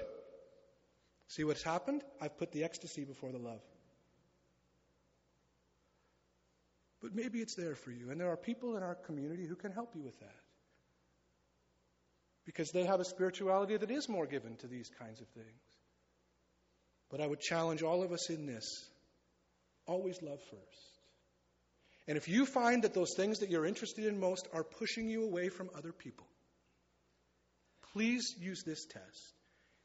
See 1.29 1.44
what's 1.44 1.64
happened? 1.64 2.03
I've 2.20 2.37
put 2.38 2.53
the 2.53 2.64
ecstasy 2.64 3.05
before 3.05 3.31
the 3.31 3.38
love. 3.38 3.61
But 7.01 7.14
maybe 7.14 7.38
it's 7.38 7.55
there 7.57 7.77
for 7.77 7.92
you. 7.92 8.11
And 8.11 8.20
there 8.20 8.31
are 8.31 8.37
people 8.37 8.77
in 8.77 8.83
our 8.83 8.94
community 8.94 9.46
who 9.46 9.55
can 9.55 9.73
help 9.73 9.94
you 9.94 10.03
with 10.03 10.18
that 10.20 10.49
because 12.46 12.70
they 12.70 12.85
have 12.85 13.00
a 13.00 13.05
spirituality 13.05 13.76
that 13.76 13.90
is 13.90 14.09
more 14.09 14.26
given 14.26 14.57
to 14.57 14.66
these 14.66 14.90
kinds 14.98 15.20
of 15.20 15.29
things. 15.29 15.46
But 17.11 17.20
I 17.20 17.26
would 17.26 17.40
challenge 17.40 17.83
all 17.83 18.03
of 18.03 18.12
us 18.12 18.31
in 18.31 18.46
this 18.46 18.88
always 19.87 20.22
love 20.22 20.40
first. 20.50 20.90
And 22.07 22.16
if 22.16 22.29
you 22.29 22.46
find 22.46 22.83
that 22.85 22.94
those 22.94 23.14
things 23.16 23.38
that 23.38 23.50
you're 23.50 23.66
interested 23.66 24.05
in 24.05 24.18
most 24.18 24.48
are 24.53 24.64
pushing 24.64 25.09
you 25.09 25.24
away 25.24 25.48
from 25.48 25.70
other 25.76 25.92
people, 25.92 26.26
please 27.92 28.35
use 28.38 28.62
this 28.64 28.85
test. 28.87 29.35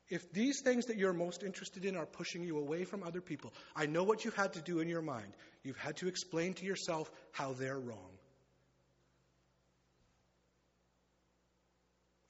If 0.09 0.31
these 0.31 0.61
things 0.61 0.85
that 0.85 0.97
you're 0.97 1.13
most 1.13 1.41
interested 1.41 1.83
in 1.83 1.95
are 1.95 2.05
pushing 2.05 2.43
you 2.43 2.59
away 2.59 2.83
from 2.83 3.03
other 3.03 3.21
people, 3.21 3.53
I 3.75 3.87
know 3.87 4.03
what 4.03 4.23
you've 4.23 4.35
had 4.35 4.53
to 4.53 4.61
do 4.61 4.79
in 4.79 4.87
your 4.87 5.01
mind. 5.01 5.33
You've 5.63 5.77
had 5.77 5.97
to 5.97 6.07
explain 6.07 6.53
to 6.55 6.65
yourself 6.65 7.09
how 7.31 7.53
they're 7.53 7.79
wrong. 7.79 8.14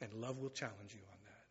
And 0.01 0.13
love 0.13 0.37
will 0.37 0.49
challenge 0.49 0.93
you 0.93 1.01
on 1.09 1.17
that. 1.23 1.45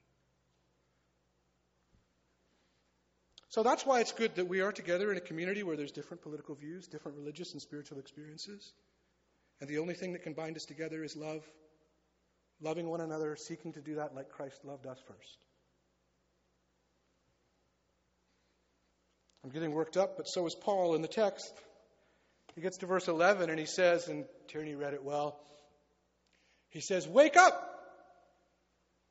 So 3.48 3.62
that's 3.62 3.86
why 3.86 4.00
it's 4.00 4.12
good 4.12 4.34
that 4.36 4.48
we 4.48 4.60
are 4.60 4.72
together 4.72 5.10
in 5.10 5.16
a 5.16 5.20
community 5.20 5.62
where 5.62 5.76
there's 5.76 5.92
different 5.92 6.22
political 6.22 6.54
views, 6.54 6.88
different 6.88 7.16
religious 7.16 7.52
and 7.52 7.62
spiritual 7.62 7.98
experiences. 7.98 8.72
And 9.60 9.70
the 9.70 9.78
only 9.78 9.94
thing 9.94 10.12
that 10.14 10.22
can 10.22 10.34
bind 10.34 10.56
us 10.56 10.64
together 10.64 11.04
is 11.04 11.16
love, 11.16 11.42
loving 12.60 12.88
one 12.88 13.00
another, 13.00 13.36
seeking 13.36 13.72
to 13.74 13.80
do 13.80 13.94
that 13.96 14.14
like 14.14 14.28
Christ 14.28 14.64
loved 14.64 14.86
us 14.86 14.98
first. 15.06 15.38
I'm 19.44 19.50
getting 19.50 19.72
worked 19.72 19.96
up, 19.96 20.16
but 20.16 20.26
so 20.26 20.46
is 20.46 20.54
Paul 20.54 20.94
in 20.94 21.02
the 21.02 21.08
text. 21.08 21.52
He 22.54 22.60
gets 22.60 22.78
to 22.78 22.86
verse 22.86 23.08
11 23.08 23.50
and 23.50 23.58
he 23.58 23.66
says, 23.66 24.08
and 24.08 24.24
Tierney 24.48 24.74
read 24.74 24.94
it 24.94 25.04
well, 25.04 25.38
he 26.70 26.80
says, 26.80 27.06
Wake 27.06 27.36
up! 27.36 27.73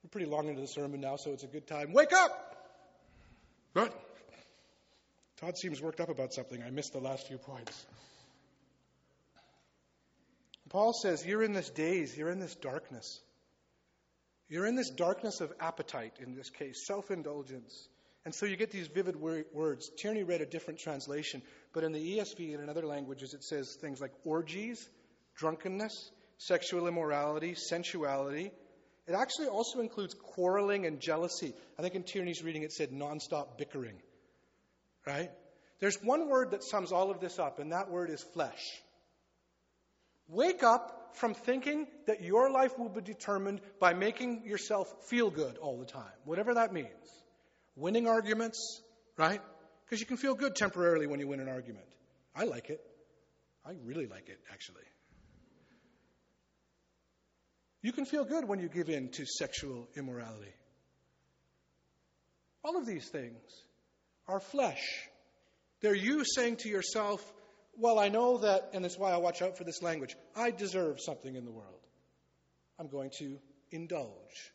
We're 0.04 0.10
pretty 0.10 0.30
long 0.30 0.50
into 0.50 0.62
the 0.62 0.68
sermon 0.68 1.02
now, 1.02 1.16
so 1.16 1.32
it's 1.32 1.44
a 1.44 1.48
good 1.48 1.68
time. 1.68 1.94
Wake 1.94 2.14
up! 2.14 2.50
Good. 3.74 3.92
Todd 5.40 5.58
seems 5.58 5.82
worked 5.82 6.00
up 6.00 6.10
about 6.10 6.34
something. 6.34 6.62
I 6.62 6.70
missed 6.70 6.94
the 6.94 7.00
last 7.00 7.28
few 7.28 7.38
points. 7.38 7.86
Paul 10.70 10.94
says, 10.94 11.26
You're 11.26 11.44
in 11.44 11.54
this 11.54 11.70
daze, 11.70 12.18
you're 12.18 12.30
in 12.30 12.40
this 12.40 12.56
darkness. 12.56 13.20
You're 14.50 14.66
in 14.66 14.76
this 14.76 14.90
darkness 14.90 15.42
of 15.42 15.52
appetite, 15.60 16.14
in 16.20 16.36
this 16.36 16.50
case, 16.50 16.86
self 16.86 17.10
indulgence. 17.10 17.88
And 18.26 18.34
so 18.34 18.46
you 18.46 18.56
get 18.56 18.72
these 18.72 18.88
vivid 18.88 19.16
words. 19.18 19.90
Tierney 19.98 20.24
read 20.24 20.42
a 20.42 20.46
different 20.46 20.80
translation, 20.80 21.42
but 21.74 21.84
in 21.84 21.92
the 21.92 22.18
ESV 22.18 22.54
and 22.54 22.64
in 22.64 22.70
other 22.70 22.86
languages 22.86 23.34
it 23.34 23.44
says 23.44 23.76
things 23.82 24.00
like 24.00 24.12
orgies, 24.24 24.88
drunkenness, 25.36 26.10
sexual 26.38 26.88
immorality, 26.88 27.56
sensuality, 27.56 28.52
it 29.08 29.14
actually 29.14 29.48
also 29.48 29.80
includes 29.80 30.14
quarreling 30.14 30.86
and 30.86 31.00
jealousy. 31.00 31.54
I 31.78 31.82
think 31.82 31.96
in 31.96 32.04
Tierney's 32.04 32.44
reading 32.44 32.64
it 32.64 32.72
said 32.72 32.92
nonstop 32.92 33.58
bickering. 33.58 33.96
Right? 35.06 35.32
There's 35.80 35.98
one 36.02 36.30
word 36.30 36.52
that 36.52 36.64
sums 36.64 36.94
all 36.94 37.12
of 37.12 37.20
this 37.20 37.40
up, 37.40 37.60
and 37.60 37.74
that 37.74 37.90
word 37.90 38.10
is 38.10 38.24
flesh. 38.34 38.82
Wake 40.30 40.64
up 40.64 41.16
from 41.16 41.34
thinking 41.34 41.88
that 42.08 42.24
your 42.24 42.50
life 42.50 42.80
will 42.80 42.90
be 42.90 43.02
determined 43.02 43.60
by 43.80 43.94
making 43.94 44.46
yourself 44.46 44.88
feel 45.10 45.30
good 45.30 45.58
all 45.58 45.78
the 45.78 45.86
time, 45.86 46.14
whatever 46.24 46.54
that 46.54 46.72
means. 46.72 46.88
Winning 47.76 48.08
arguments, 48.08 48.82
right? 49.18 49.42
Because 49.86 50.00
you 50.00 50.06
can 50.06 50.18
feel 50.18 50.36
good 50.36 50.56
temporarily 50.56 51.08
when 51.08 51.20
you 51.20 51.28
win 51.28 51.42
an 51.42 51.50
argument. 51.50 51.86
I 52.34 52.46
like 52.46 52.70
it. 52.70 52.80
I 53.66 53.74
really 53.84 54.08
like 54.08 54.30
it, 54.30 54.40
actually. 54.52 54.84
You 57.84 57.92
can 57.92 58.06
feel 58.06 58.24
good 58.24 58.48
when 58.48 58.60
you 58.60 58.70
give 58.70 58.90
in 58.90 59.10
to 59.10 59.26
sexual 59.26 59.88
immorality. 59.96 60.54
All 62.64 62.78
of 62.78 62.86
these 62.86 63.08
things 63.10 63.42
are 64.26 64.40
flesh. 64.40 64.82
They're 65.82 65.94
you 65.94 66.24
saying 66.24 66.58
to 66.58 66.70
yourself, 66.70 67.22
Well, 67.78 68.00
I 68.00 68.08
know 68.08 68.38
that, 68.38 68.70
and 68.74 68.86
that's 68.86 68.98
why 68.98 69.12
I 69.12 69.18
watch 69.18 69.42
out 69.42 69.58
for 69.58 69.66
this 69.66 69.82
language, 69.82 70.16
I 70.34 70.52
deserve 70.52 71.02
something 71.02 71.36
in 71.36 71.44
the 71.44 71.52
world. 71.52 71.82
I'm 72.80 72.88
going 72.88 73.12
to 73.20 73.38
indulge. 73.70 74.54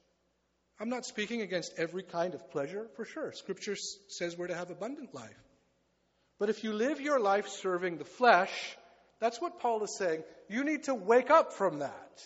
I'm 0.81 0.88
not 0.88 1.05
speaking 1.05 1.43
against 1.43 1.75
every 1.77 2.05
kind 2.05 2.35
of 2.35 2.51
pleasure, 2.51 2.87
for 2.97 3.05
sure. 3.05 3.33
Scripture 3.33 3.77
says 4.09 4.38
we're 4.38 4.47
to 4.47 4.55
have 4.55 4.71
abundant 4.71 5.14
life. 5.14 5.45
But 6.38 6.49
if 6.49 6.64
you 6.64 6.73
live 6.73 7.01
your 7.01 7.21
life 7.21 7.49
serving 7.49 7.99
the 7.99 8.05
flesh, 8.05 8.77
that's 9.21 9.41
what 9.41 9.61
Paul 9.61 9.83
is 9.83 9.99
saying. 9.99 10.23
You 10.49 10.64
need 10.64 10.85
to 10.85 10.95
wake 10.95 11.31
up 11.31 11.53
from 11.53 11.81
that. 11.81 12.23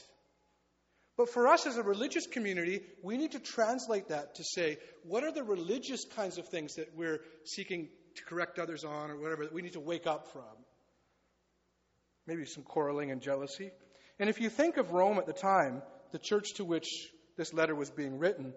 But 1.16 1.28
for 1.28 1.48
us 1.48 1.66
as 1.66 1.76
a 1.76 1.82
religious 1.82 2.26
community, 2.26 2.82
we 3.02 3.18
need 3.18 3.32
to 3.32 3.38
translate 3.38 4.08
that 4.08 4.36
to 4.36 4.44
say, 4.44 4.78
what 5.04 5.24
are 5.24 5.32
the 5.32 5.44
religious 5.44 6.04
kinds 6.04 6.38
of 6.38 6.48
things 6.48 6.76
that 6.76 6.96
we're 6.96 7.20
seeking 7.44 7.88
to 8.16 8.24
correct 8.24 8.58
others 8.58 8.84
on 8.84 9.10
or 9.10 9.18
whatever 9.18 9.44
that 9.44 9.52
we 9.52 9.62
need 9.62 9.74
to 9.74 9.80
wake 9.80 10.06
up 10.06 10.32
from? 10.32 10.42
Maybe 12.26 12.46
some 12.46 12.62
quarreling 12.62 13.10
and 13.10 13.20
jealousy. 13.20 13.70
And 14.18 14.30
if 14.30 14.40
you 14.40 14.48
think 14.48 14.78
of 14.78 14.92
Rome 14.92 15.18
at 15.18 15.26
the 15.26 15.32
time, 15.32 15.82
the 16.12 16.18
church 16.18 16.54
to 16.54 16.64
which 16.64 16.88
this 17.36 17.52
letter 17.52 17.74
was 17.74 17.90
being 17.90 18.18
written, 18.18 18.54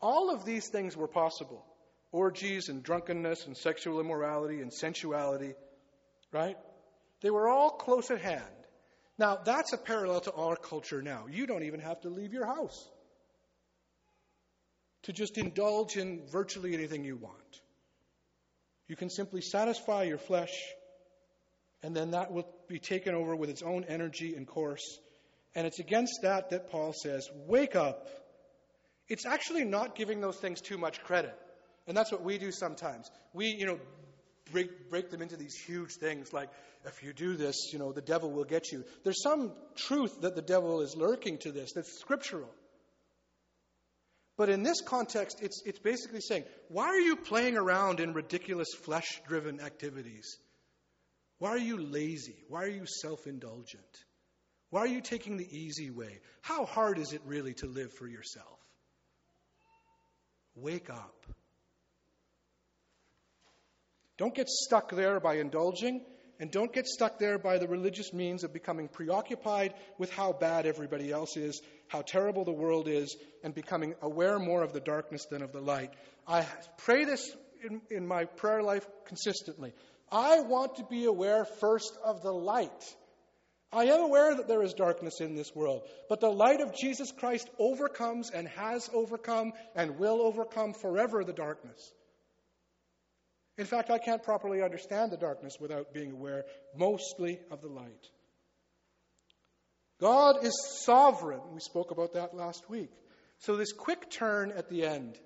all 0.00 0.30
of 0.30 0.44
these 0.44 0.68
things 0.68 0.96
were 0.96 1.08
possible 1.08 1.64
orgies 2.12 2.68
and 2.68 2.82
drunkenness 2.82 3.46
and 3.46 3.56
sexual 3.56 4.00
immorality 4.00 4.60
and 4.60 4.72
sensuality, 4.72 5.54
right? 6.32 6.56
They 7.20 7.30
were 7.30 7.48
all 7.48 7.70
close 7.70 8.10
at 8.10 8.20
hand. 8.20 8.42
Now, 9.18 9.36
that's 9.36 9.72
a 9.72 9.78
parallel 9.78 10.20
to 10.22 10.32
our 10.32 10.56
culture 10.56 11.00
now. 11.00 11.26
You 11.30 11.46
don't 11.46 11.62
even 11.62 11.80
have 11.80 12.00
to 12.02 12.08
leave 12.08 12.32
your 12.32 12.46
house 12.46 12.88
to 15.04 15.12
just 15.12 15.38
indulge 15.38 15.96
in 15.96 16.26
virtually 16.30 16.74
anything 16.74 17.04
you 17.04 17.16
want. 17.16 17.60
You 18.88 18.96
can 18.96 19.08
simply 19.08 19.40
satisfy 19.40 20.02
your 20.02 20.18
flesh, 20.18 20.52
and 21.82 21.94
then 21.94 22.10
that 22.10 22.32
will 22.32 22.46
be 22.68 22.78
taken 22.78 23.14
over 23.14 23.34
with 23.34 23.48
its 23.48 23.62
own 23.62 23.84
energy 23.84 24.34
and 24.34 24.46
course. 24.46 24.98
And 25.54 25.66
it's 25.66 25.78
against 25.78 26.20
that 26.22 26.50
that 26.50 26.70
Paul 26.70 26.92
says, 26.92 27.28
Wake 27.46 27.74
up. 27.74 28.08
It's 29.08 29.24
actually 29.24 29.64
not 29.64 29.94
giving 29.94 30.20
those 30.20 30.36
things 30.36 30.60
too 30.60 30.76
much 30.76 31.02
credit. 31.02 31.34
And 31.86 31.96
that's 31.96 32.10
what 32.10 32.22
we 32.22 32.38
do 32.38 32.50
sometimes. 32.50 33.08
We, 33.32 33.46
you 33.46 33.66
know, 33.66 33.78
break, 34.56 34.88
break 34.88 35.10
them 35.10 35.20
into 35.20 35.36
these 35.36 35.54
huge 35.54 35.96
things 36.00 36.32
like, 36.32 36.48
if 36.86 37.02
you 37.02 37.12
do 37.12 37.36
this, 37.36 37.74
you 37.74 37.78
know, 37.78 37.92
the 37.92 38.00
devil 38.00 38.30
will 38.30 38.44
get 38.44 38.72
you. 38.72 38.84
There's 39.04 39.22
some 39.22 39.52
truth 39.74 40.22
that 40.22 40.34
the 40.34 40.40
devil 40.40 40.80
is 40.80 40.96
lurking 40.96 41.36
to 41.38 41.52
this 41.52 41.72
that's 41.74 41.98
scriptural. 42.00 42.48
But 44.38 44.48
in 44.48 44.62
this 44.62 44.80
context, 44.80 45.42
it's, 45.42 45.62
it's 45.66 45.78
basically 45.78 46.20
saying, 46.22 46.44
why 46.68 46.86
are 46.86 47.00
you 47.00 47.16
playing 47.16 47.58
around 47.58 48.00
in 48.00 48.14
ridiculous 48.14 48.68
flesh 48.82 49.20
driven 49.28 49.60
activities? 49.60 50.38
Why 51.38 51.50
are 51.50 51.58
you 51.58 51.76
lazy? 51.76 52.36
Why 52.48 52.62
are 52.62 52.70
you 52.70 52.86
self 52.86 53.26
indulgent? 53.26 53.84
Why 54.70 54.80
are 54.80 54.86
you 54.86 55.02
taking 55.02 55.36
the 55.36 55.48
easy 55.50 55.90
way? 55.90 56.20
How 56.40 56.64
hard 56.64 56.98
is 56.98 57.12
it 57.12 57.20
really 57.26 57.52
to 57.54 57.66
live 57.66 57.92
for 57.92 58.06
yourself? 58.06 58.58
Wake 60.54 60.88
up. 60.88 61.26
Don't 64.18 64.34
get 64.34 64.48
stuck 64.48 64.90
there 64.90 65.20
by 65.20 65.36
indulging, 65.36 66.00
and 66.40 66.50
don't 66.50 66.72
get 66.72 66.86
stuck 66.86 67.18
there 67.18 67.38
by 67.38 67.58
the 67.58 67.68
religious 67.68 68.12
means 68.12 68.44
of 68.44 68.52
becoming 68.52 68.88
preoccupied 68.88 69.74
with 69.98 70.12
how 70.12 70.32
bad 70.32 70.66
everybody 70.66 71.10
else 71.10 71.36
is, 71.36 71.60
how 71.88 72.02
terrible 72.02 72.44
the 72.44 72.52
world 72.52 72.88
is, 72.88 73.16
and 73.42 73.54
becoming 73.54 73.94
aware 74.02 74.38
more 74.38 74.62
of 74.62 74.72
the 74.72 74.80
darkness 74.80 75.26
than 75.26 75.42
of 75.42 75.52
the 75.52 75.60
light. 75.60 75.92
I 76.26 76.46
pray 76.78 77.04
this 77.04 77.34
in, 77.62 77.80
in 77.90 78.06
my 78.06 78.24
prayer 78.24 78.62
life 78.62 78.86
consistently. 79.06 79.72
I 80.10 80.40
want 80.40 80.76
to 80.76 80.84
be 80.84 81.04
aware 81.04 81.44
first 81.44 81.96
of 82.04 82.22
the 82.22 82.32
light. 82.32 82.94
I 83.72 83.86
am 83.86 84.00
aware 84.00 84.34
that 84.34 84.48
there 84.48 84.62
is 84.62 84.74
darkness 84.74 85.20
in 85.20 85.34
this 85.34 85.54
world, 85.54 85.82
but 86.08 86.20
the 86.20 86.30
light 86.30 86.60
of 86.60 86.74
Jesus 86.74 87.12
Christ 87.12 87.50
overcomes 87.58 88.30
and 88.30 88.46
has 88.48 88.88
overcome 88.94 89.52
and 89.74 89.98
will 89.98 90.22
overcome 90.22 90.72
forever 90.72 91.24
the 91.24 91.32
darkness. 91.32 91.92
In 93.58 93.64
fact, 93.64 93.90
I 93.90 93.98
can't 93.98 94.22
properly 94.22 94.62
understand 94.62 95.10
the 95.10 95.16
darkness 95.16 95.54
without 95.58 95.94
being 95.94 96.12
aware 96.12 96.44
mostly 96.76 97.40
of 97.50 97.62
the 97.62 97.68
light. 97.68 98.06
God 99.98 100.44
is 100.44 100.82
sovereign. 100.84 101.40
We 101.52 101.60
spoke 101.60 101.90
about 101.90 102.14
that 102.14 102.34
last 102.34 102.68
week. 102.68 102.90
So, 103.38 103.56
this 103.56 103.72
quick 103.72 104.10
turn 104.10 104.52
at 104.52 104.68
the 104.68 104.84
end, 104.84 105.18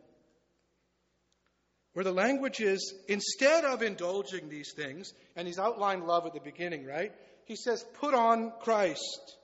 where 1.93 2.05
the 2.05 2.12
language 2.12 2.61
is 2.61 2.95
instead 3.09 3.64
of 3.64 3.83
indulging 3.83 4.49
these 4.49 4.73
things, 4.77 5.12
and 5.35 5.47
he's 5.47 5.59
outlined 5.59 6.07
love 6.07 6.27
at 6.27 6.35
the 6.35 6.40
beginning, 6.40 6.87
right? 6.87 7.12
He 7.47 7.57
says, 7.57 7.85
put 8.01 8.14
on 8.14 8.53
Christ. 8.61 9.37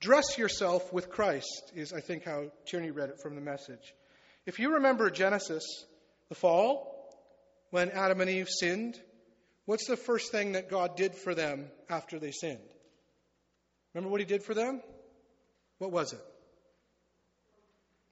Dress 0.00 0.36
yourself 0.36 0.92
with 0.92 1.10
Christ, 1.10 1.72
is, 1.74 1.92
I 1.92 2.00
think, 2.00 2.24
how 2.24 2.50
Tierney 2.66 2.90
read 2.90 3.08
it 3.08 3.20
from 3.22 3.34
the 3.34 3.40
message. 3.40 3.94
If 4.46 4.58
you 4.58 4.74
remember 4.74 5.10
Genesis, 5.10 5.64
the 6.28 6.34
fall, 6.34 6.94
when 7.70 7.90
Adam 7.90 8.20
and 8.20 8.30
Eve 8.30 8.48
sinned, 8.48 8.98
what's 9.66 9.86
the 9.86 9.96
first 9.96 10.32
thing 10.32 10.52
that 10.52 10.70
God 10.70 10.96
did 10.96 11.14
for 11.14 11.34
them 11.34 11.66
after 11.88 12.18
they 12.18 12.30
sinned? 12.30 12.58
Remember 13.94 14.10
what 14.10 14.20
He 14.20 14.26
did 14.26 14.42
for 14.42 14.54
them? 14.54 14.82
What 15.78 15.92
was 15.92 16.12
it? 16.12 16.24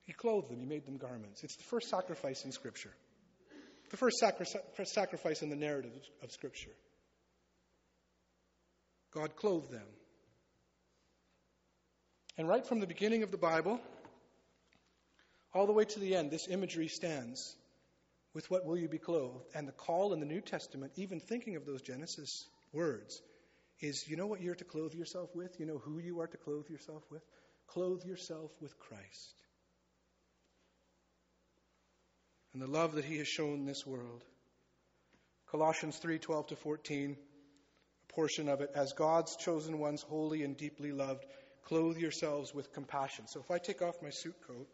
He 0.05 0.13
clothed 0.13 0.51
them, 0.51 0.61
He 0.61 0.67
made 0.67 0.87
them 0.87 0.97
garments. 0.97 1.43
It's 1.45 1.57
the 1.57 1.65
first 1.65 1.89
sacrifice 1.89 2.45
in 2.45 2.53
Scripture, 2.53 2.93
the 3.91 3.97
first 3.97 4.19
sacri- 4.19 4.47
sacrifice 4.85 5.43
in 5.43 5.51
the 5.51 5.57
narrative 5.57 5.93
of 6.23 6.31
Scripture. 6.31 6.71
God 9.13 9.35
clothed 9.37 9.71
them. 9.71 9.87
And 12.39 12.47
right 12.47 12.67
from 12.67 12.81
the 12.81 12.87
beginning 12.87 13.23
of 13.23 13.31
the 13.31 13.39
Bible, 13.39 13.81
all 15.55 15.67
the 15.67 15.73
way 15.73 15.85
to 15.85 16.01
the 16.01 16.15
end, 16.15 16.31
this 16.31 16.49
imagery 16.49 16.89
stands 16.89 17.57
with 18.37 18.51
what 18.51 18.67
will 18.67 18.77
you 18.77 18.87
be 18.87 18.99
clothed? 18.99 19.47
And 19.55 19.67
the 19.67 19.73
call 19.73 20.13
in 20.13 20.21
the 20.21 20.27
New 20.27 20.43
Testament, 20.43 20.93
even 20.97 21.21
thinking 21.21 21.57
of 21.57 21.65
those 21.65 21.81
Genesis 21.81 22.47
words, 22.71 23.23
is 23.81 24.07
you 24.07 24.19
know 24.19 24.27
what 24.27 24.43
you're 24.43 24.55
to 24.55 24.65
clothe 24.65 24.93
yourself 24.93 25.35
with? 25.35 25.59
You 25.59 25.65
know 25.65 25.79
who 25.79 25.99
you 25.99 26.21
are 26.21 26.27
to 26.27 26.37
clothe 26.37 26.69
yourself 26.69 27.03
with? 27.11 27.23
Clothe 27.67 28.05
yourself 28.05 28.51
with 28.61 28.79
Christ. 28.79 29.35
And 32.53 32.61
the 32.61 32.67
love 32.67 32.97
that 32.97 33.07
he 33.07 33.17
has 33.17 33.27
shown 33.27 33.65
this 33.65 33.87
world. 33.87 34.23
Colossians 35.51 35.99
3:12 35.99 36.49
to 36.49 36.57
14, 36.57 37.17
a 37.17 38.13
portion 38.13 38.51
of 38.51 38.61
it, 38.61 38.71
as 38.75 38.93
God's 38.93 39.37
chosen 39.37 39.79
ones, 39.79 40.03
holy 40.03 40.43
and 40.43 40.59
deeply 40.59 40.93
loved, 40.93 41.25
clothe 41.65 41.97
yourselves 41.97 42.53
with 42.53 42.75
compassion. 42.75 43.29
So 43.29 43.41
if 43.41 43.51
I 43.51 43.57
take 43.57 43.81
off 43.81 44.03
my 44.03 44.11
suit 44.11 44.37
coat, 44.47 44.69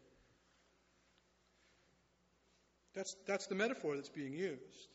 that's, 2.94 3.16
that's 3.26 3.46
the 3.46 3.54
metaphor 3.54 3.96
that's 3.96 4.08
being 4.08 4.32
used. 4.32 4.88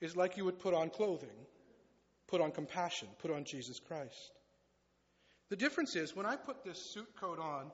Is 0.00 0.16
like 0.16 0.36
you 0.36 0.44
would 0.44 0.60
put 0.60 0.74
on 0.74 0.90
clothing, 0.90 1.46
put 2.28 2.40
on 2.40 2.52
compassion, 2.52 3.08
put 3.18 3.32
on 3.32 3.44
Jesus 3.44 3.80
Christ. 3.80 4.30
The 5.50 5.56
difference 5.56 5.96
is 5.96 6.14
when 6.14 6.26
I 6.26 6.36
put 6.36 6.64
this 6.64 6.78
suit 6.78 7.08
coat 7.18 7.38
on, 7.40 7.70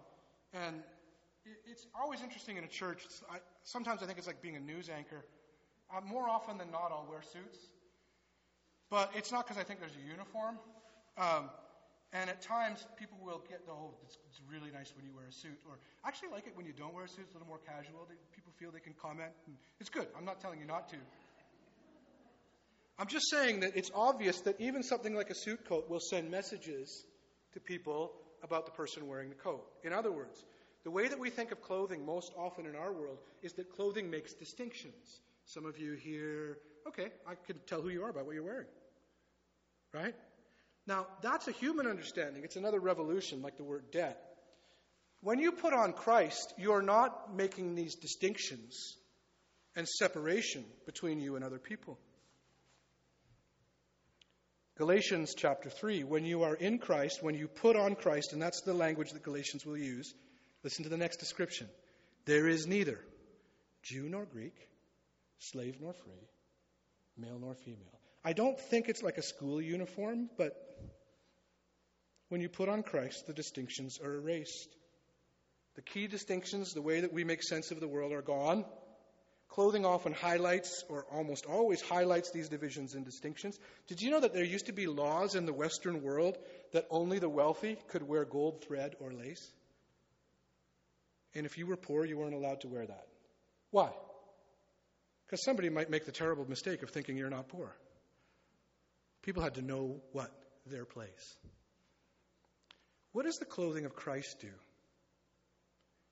and 0.55 0.77
it's 1.66 1.87
always 2.01 2.23
interesting 2.23 2.57
in 2.57 2.64
a 2.64 2.68
church. 2.68 3.03
I, 3.31 3.38
sometimes 3.62 4.03
I 4.03 4.07
think 4.07 4.16
it's 4.18 4.27
like 4.27 4.40
being 4.40 4.57
a 4.57 4.61
news 4.61 4.88
anchor. 4.88 5.25
Uh, 5.94 6.01
more 6.01 6.29
often 6.29 6.57
than 6.57 6.70
not, 6.70 6.90
I'll 6.90 7.07
wear 7.11 7.20
suits. 7.23 7.59
But 8.90 9.11
it's 9.14 9.33
not 9.33 9.47
because 9.47 9.61
I 9.61 9.64
think 9.64 9.81
there's 9.81 9.97
a 9.97 10.09
uniform. 10.09 10.59
Um, 11.18 11.51
and 12.14 12.31
at 12.31 12.40
times, 12.40 12.87
people 12.96 13.18
will 13.20 13.42
get, 13.48 13.61
oh, 13.68 13.90
it's, 14.05 14.16
it's, 14.31 14.40
really 14.48 14.70
nice 14.70 14.94
when 14.94 15.05
you 15.05 15.11
wear 15.12 15.27
a 15.29 15.33
suit. 15.33 15.59
Or 15.68 15.79
actually 16.07 16.29
like 16.29 16.46
it 16.46 16.55
when 16.55 16.64
you 16.64 16.72
don't 16.72 16.94
wear 16.94 17.05
a 17.05 17.09
suit. 17.09 17.24
It's 17.27 17.35
a 17.35 17.38
little 17.38 17.48
more 17.48 17.59
casual. 17.59 18.07
They, 18.09 18.14
people 18.33 18.53
feel 18.57 18.70
they 18.70 18.79
can 18.79 18.94
comment. 19.03 19.33
And 19.46 19.57
it's 19.81 19.90
good. 19.90 20.07
I'm 20.16 20.24
not 20.24 20.40
telling 20.40 20.61
you 20.61 20.64
not 20.66 20.88
to. 20.90 20.96
I'm 23.00 23.09
just 23.09 23.29
saying 23.29 23.61
that 23.61 23.72
it's 23.74 23.90
obvious 23.92 24.40
that 24.42 24.61
even 24.61 24.85
something 24.85 25.16
like 25.16 25.31
a 25.31 25.35
suit 25.35 25.68
coat 25.68 25.90
will 25.90 25.98
send 25.98 26.31
messages 26.31 27.05
to 27.55 27.61
people 27.61 28.12
about 28.44 28.66
the 28.66 28.72
person 28.72 29.09
wearing 29.09 29.29
the 29.29 29.35
coat. 29.35 29.64
In 29.83 29.92
other 29.92 30.12
words, 30.12 30.44
the 30.85 30.92
way 30.92 31.09
that 31.09 31.18
we 31.18 31.31
think 31.31 31.50
of 31.50 31.61
clothing 31.62 32.07
most 32.07 32.31
often 32.38 32.66
in 32.66 32.77
our 32.77 32.92
world 32.92 33.18
is 33.42 33.55
that 33.55 33.74
clothing 33.74 34.09
makes 34.09 34.35
distinctions. 34.35 35.20
Some 35.46 35.66
of 35.66 35.79
you 35.79 35.94
here, 35.94 36.59
okay, 36.87 37.09
I 37.27 37.35
can 37.35 37.57
tell 37.66 37.83
who 37.83 37.88
you 37.88 38.05
are 38.05 38.12
by 38.12 38.22
what 38.22 38.35
you're 38.35 38.44
wearing. 38.44 38.68
Right? 39.92 40.14
Now, 40.87 41.07
that's 41.23 41.49
a 41.49 41.53
human 41.53 41.87
understanding. 41.87 42.44
It's 42.44 42.57
another 42.57 42.81
revolution, 42.81 43.42
like 43.42 43.57
the 43.57 43.64
word 43.64 43.90
debt. 43.90 44.20
When 45.23 45.38
you 45.38 45.53
put 45.53 45.73
on 45.73 45.94
Christ, 45.94 46.53
you're 46.59 46.83
not 46.83 47.35
making 47.35 47.75
these 47.75 47.94
distinctions 47.94 48.97
and 49.75 49.88
separation 49.88 50.64
between 50.85 51.20
you 51.20 51.37
and 51.37 51.44
other 51.44 51.59
people. 51.59 51.99
Galatians 54.77 55.35
chapter 55.37 55.70
3, 55.70 56.05
when 56.05 56.25
you 56.25 56.42
are 56.42 56.55
in 56.55 56.79
Christ, 56.79 57.23
when 57.23 57.37
you 57.37 57.49
put 57.49 57.77
on 57.77 57.94
Christ, 57.94 58.33
and 58.33 58.42
that's 58.42 58.61
the 58.62 58.75
language 58.75 59.12
that 59.12 59.23
Galatians 59.23 59.64
will 59.64 59.79
use, 59.79 60.12
listen 60.62 60.83
to 60.83 60.90
the 60.90 60.97
next 60.97 61.18
description. 61.18 61.68
There 62.27 62.49
is 62.49 62.66
neither 62.66 62.99
Jew 63.83 64.09
nor 64.09 64.25
Greek, 64.27 64.57
slave 65.38 65.77
nor 65.81 65.92
free, 65.92 66.29
male 67.16 67.38
nor 67.38 67.55
female. 67.55 68.01
I 68.25 68.33
don't 68.33 68.59
think 68.59 68.89
it's 68.89 69.03
like 69.03 69.19
a 69.19 69.23
school 69.23 69.61
uniform, 69.61 70.31
but 70.39 70.57
when 72.29 72.41
you 72.41 72.49
put 72.49 72.69
on 72.69 72.83
Christ, 72.83 73.27
the 73.27 73.35
distinctions 73.35 73.99
are 74.03 74.15
erased. 74.15 74.75
The 75.75 75.83
key 75.83 76.07
distinctions, 76.07 76.73
the 76.73 76.83
way 76.83 77.01
that 77.01 77.13
we 77.13 77.25
make 77.25 77.43
sense 77.43 77.71
of 77.71 77.81
the 77.81 77.89
world, 77.89 78.13
are 78.13 78.23
gone. 78.23 78.65
Clothing 79.49 79.85
often 79.85 80.13
highlights, 80.15 80.85
or 80.89 81.05
almost 81.13 81.45
always 81.45 81.83
highlights, 81.83 82.31
these 82.31 82.49
divisions 82.49 82.95
and 82.95 83.05
distinctions. 83.05 83.59
Did 83.89 84.01
you 84.01 84.11
know 84.11 84.21
that 84.21 84.33
there 84.33 84.45
used 84.45 84.67
to 84.67 84.73
be 84.73 84.87
laws 84.87 85.35
in 85.35 85.45
the 85.45 85.53
Western 85.53 86.03
world 86.03 86.39
that 86.73 86.87
only 86.91 87.19
the 87.19 87.29
wealthy 87.29 87.77
could 87.89 88.03
wear 88.03 88.25
gold 88.25 88.65
thread 88.67 88.97
or 89.01 89.13
lace? 89.13 89.53
And 91.35 91.45
if 91.45 91.59
you 91.59 91.67
were 91.67 91.77
poor, 91.77 92.05
you 92.05 92.17
weren't 92.17 92.35
allowed 92.35 92.63
to 92.63 92.69
wear 92.69 92.87
that. 92.87 93.07
Why? 93.71 93.91
Because 95.27 95.45
somebody 95.45 95.69
might 95.69 95.91
make 95.91 96.07
the 96.07 96.13
terrible 96.13 96.49
mistake 96.49 96.83
of 96.83 96.91
thinking 96.91 97.17
you're 97.17 97.31
not 97.31 97.49
poor. 97.49 97.75
People 99.25 99.43
had 99.43 99.55
to 99.55 99.63
know 99.63 100.03
what? 100.13 100.31
Their 100.67 100.85
place. 100.85 101.37
What 103.13 103.25
does 103.25 103.39
the 103.39 103.47
clothing 103.47 103.87
of 103.87 103.95
Christ 103.95 104.41
do? 104.41 104.51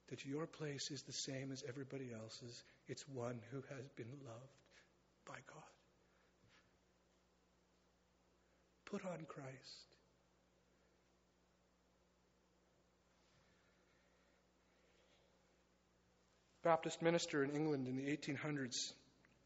That 0.08 0.24
your 0.24 0.46
place 0.46 0.90
is 0.90 1.02
the 1.02 1.12
same 1.12 1.52
as 1.52 1.62
everybody 1.68 2.10
else's. 2.10 2.64
It's 2.88 3.06
one 3.08 3.38
who 3.50 3.58
has 3.58 3.86
been 3.96 4.08
loved 4.24 4.52
by 5.26 5.34
God. 5.34 5.62
Put 8.86 9.04
on 9.04 9.26
Christ. 9.28 9.86
Baptist 16.64 17.02
minister 17.02 17.44
in 17.44 17.50
England 17.50 17.88
in 17.88 17.96
the 17.96 18.04
1800s, 18.04 18.92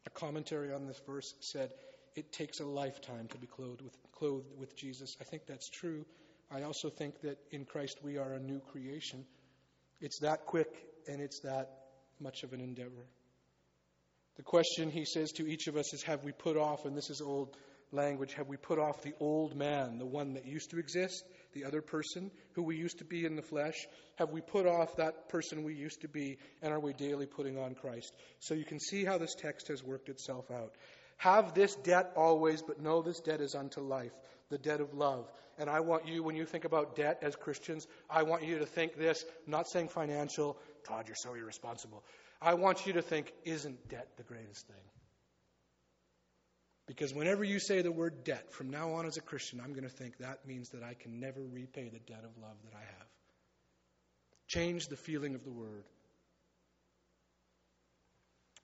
a 0.05 0.09
commentary 0.11 0.71
on 0.71 0.85
this 0.85 1.01
verse 1.05 1.33
said, 1.41 1.71
It 2.17 2.31
takes 2.31 2.59
a 2.59 2.65
lifetime 2.65 3.27
to 3.27 3.37
be 3.37 3.45
clothed 3.45 3.83
with, 3.83 3.95
clothed 4.11 4.51
with 4.57 4.75
Jesus. 4.75 5.15
I 5.21 5.23
think 5.23 5.43
that's 5.45 5.69
true. 5.69 6.03
I 6.51 6.63
also 6.63 6.89
think 6.89 7.21
that 7.21 7.37
in 7.51 7.63
Christ 7.63 7.99
we 8.01 8.17
are 8.17 8.33
a 8.33 8.39
new 8.39 8.59
creation. 8.59 9.23
It's 10.01 10.19
that 10.21 10.47
quick 10.47 10.83
and 11.07 11.21
it's 11.21 11.41
that 11.41 11.69
much 12.19 12.41
of 12.41 12.53
an 12.53 12.59
endeavor. 12.59 13.05
The 14.37 14.41
question 14.41 14.89
he 14.89 15.05
says 15.05 15.31
to 15.33 15.47
each 15.47 15.67
of 15.67 15.77
us 15.77 15.93
is 15.93 16.01
Have 16.03 16.23
we 16.23 16.31
put 16.31 16.57
off, 16.57 16.85
and 16.85 16.97
this 16.97 17.11
is 17.11 17.21
old 17.21 17.55
language, 17.91 18.33
have 18.33 18.47
we 18.47 18.57
put 18.57 18.79
off 18.79 19.03
the 19.03 19.13
old 19.19 19.55
man, 19.55 19.99
the 19.99 20.05
one 20.05 20.33
that 20.33 20.45
used 20.47 20.71
to 20.71 20.79
exist, 20.79 21.23
the 21.53 21.65
other 21.65 21.83
person 21.83 22.31
who 22.53 22.63
we 22.63 22.77
used 22.77 22.97
to 22.97 23.05
be 23.05 23.25
in 23.25 23.35
the 23.35 23.43
flesh? 23.43 23.75
Have 24.15 24.31
we 24.31 24.41
put 24.41 24.65
off 24.65 24.95
that 24.97 25.29
person 25.29 25.63
we 25.63 25.75
used 25.75 26.01
to 26.01 26.07
be, 26.07 26.39
and 26.63 26.73
are 26.73 26.79
we 26.79 26.93
daily 26.93 27.27
putting 27.27 27.59
on 27.59 27.75
Christ? 27.75 28.11
So 28.39 28.55
you 28.55 28.65
can 28.65 28.79
see 28.79 29.05
how 29.05 29.19
this 29.19 29.35
text 29.35 29.67
has 29.67 29.83
worked 29.83 30.09
itself 30.09 30.49
out. 30.49 30.73
Have 31.17 31.53
this 31.53 31.75
debt 31.75 32.11
always, 32.15 32.61
but 32.61 32.81
know 32.81 33.01
this 33.01 33.19
debt 33.19 33.41
is 33.41 33.55
unto 33.55 33.81
life, 33.81 34.13
the 34.49 34.57
debt 34.57 34.81
of 34.81 34.93
love. 34.93 35.31
And 35.57 35.69
I 35.69 35.79
want 35.79 36.07
you, 36.07 36.21
when 36.21 36.35
you 36.35 36.45
think 36.45 36.65
about 36.65 36.95
debt 36.95 37.19
as 37.23 37.35
Christians, 37.35 37.87
I 38.09 38.23
want 38.23 38.43
you 38.43 38.59
to 38.59 38.65
think 38.65 38.95
this, 38.95 39.25
not 39.47 39.67
saying 39.67 39.89
financial, 39.89 40.57
Todd, 40.85 41.05
you're 41.07 41.15
so 41.15 41.33
irresponsible. 41.33 42.03
I 42.39 42.53
want 42.53 42.85
you 42.85 42.93
to 42.93 43.01
think, 43.01 43.33
isn't 43.43 43.89
debt 43.89 44.09
the 44.17 44.23
greatest 44.23 44.67
thing? 44.67 44.75
Because 46.85 47.13
whenever 47.13 47.43
you 47.43 47.59
say 47.59 47.81
the 47.81 47.91
word 47.91 48.23
debt, 48.23 48.53
from 48.53 48.69
now 48.69 48.93
on 48.93 49.05
as 49.07 49.17
a 49.17 49.21
Christian, 49.21 49.59
I'm 49.59 49.71
going 49.71 49.83
to 49.83 49.89
think 49.89 50.17
that 50.19 50.47
means 50.47 50.69
that 50.69 50.83
I 50.83 50.93
can 50.93 51.19
never 51.19 51.41
repay 51.41 51.89
the 51.89 51.99
debt 51.99 52.23
of 52.23 52.41
love 52.41 52.55
that 52.63 52.77
I 52.77 52.81
have. 52.81 53.07
Change 54.47 54.87
the 54.87 54.95
feeling 54.95 55.35
of 55.35 55.43
the 55.43 55.51
word. 55.51 55.83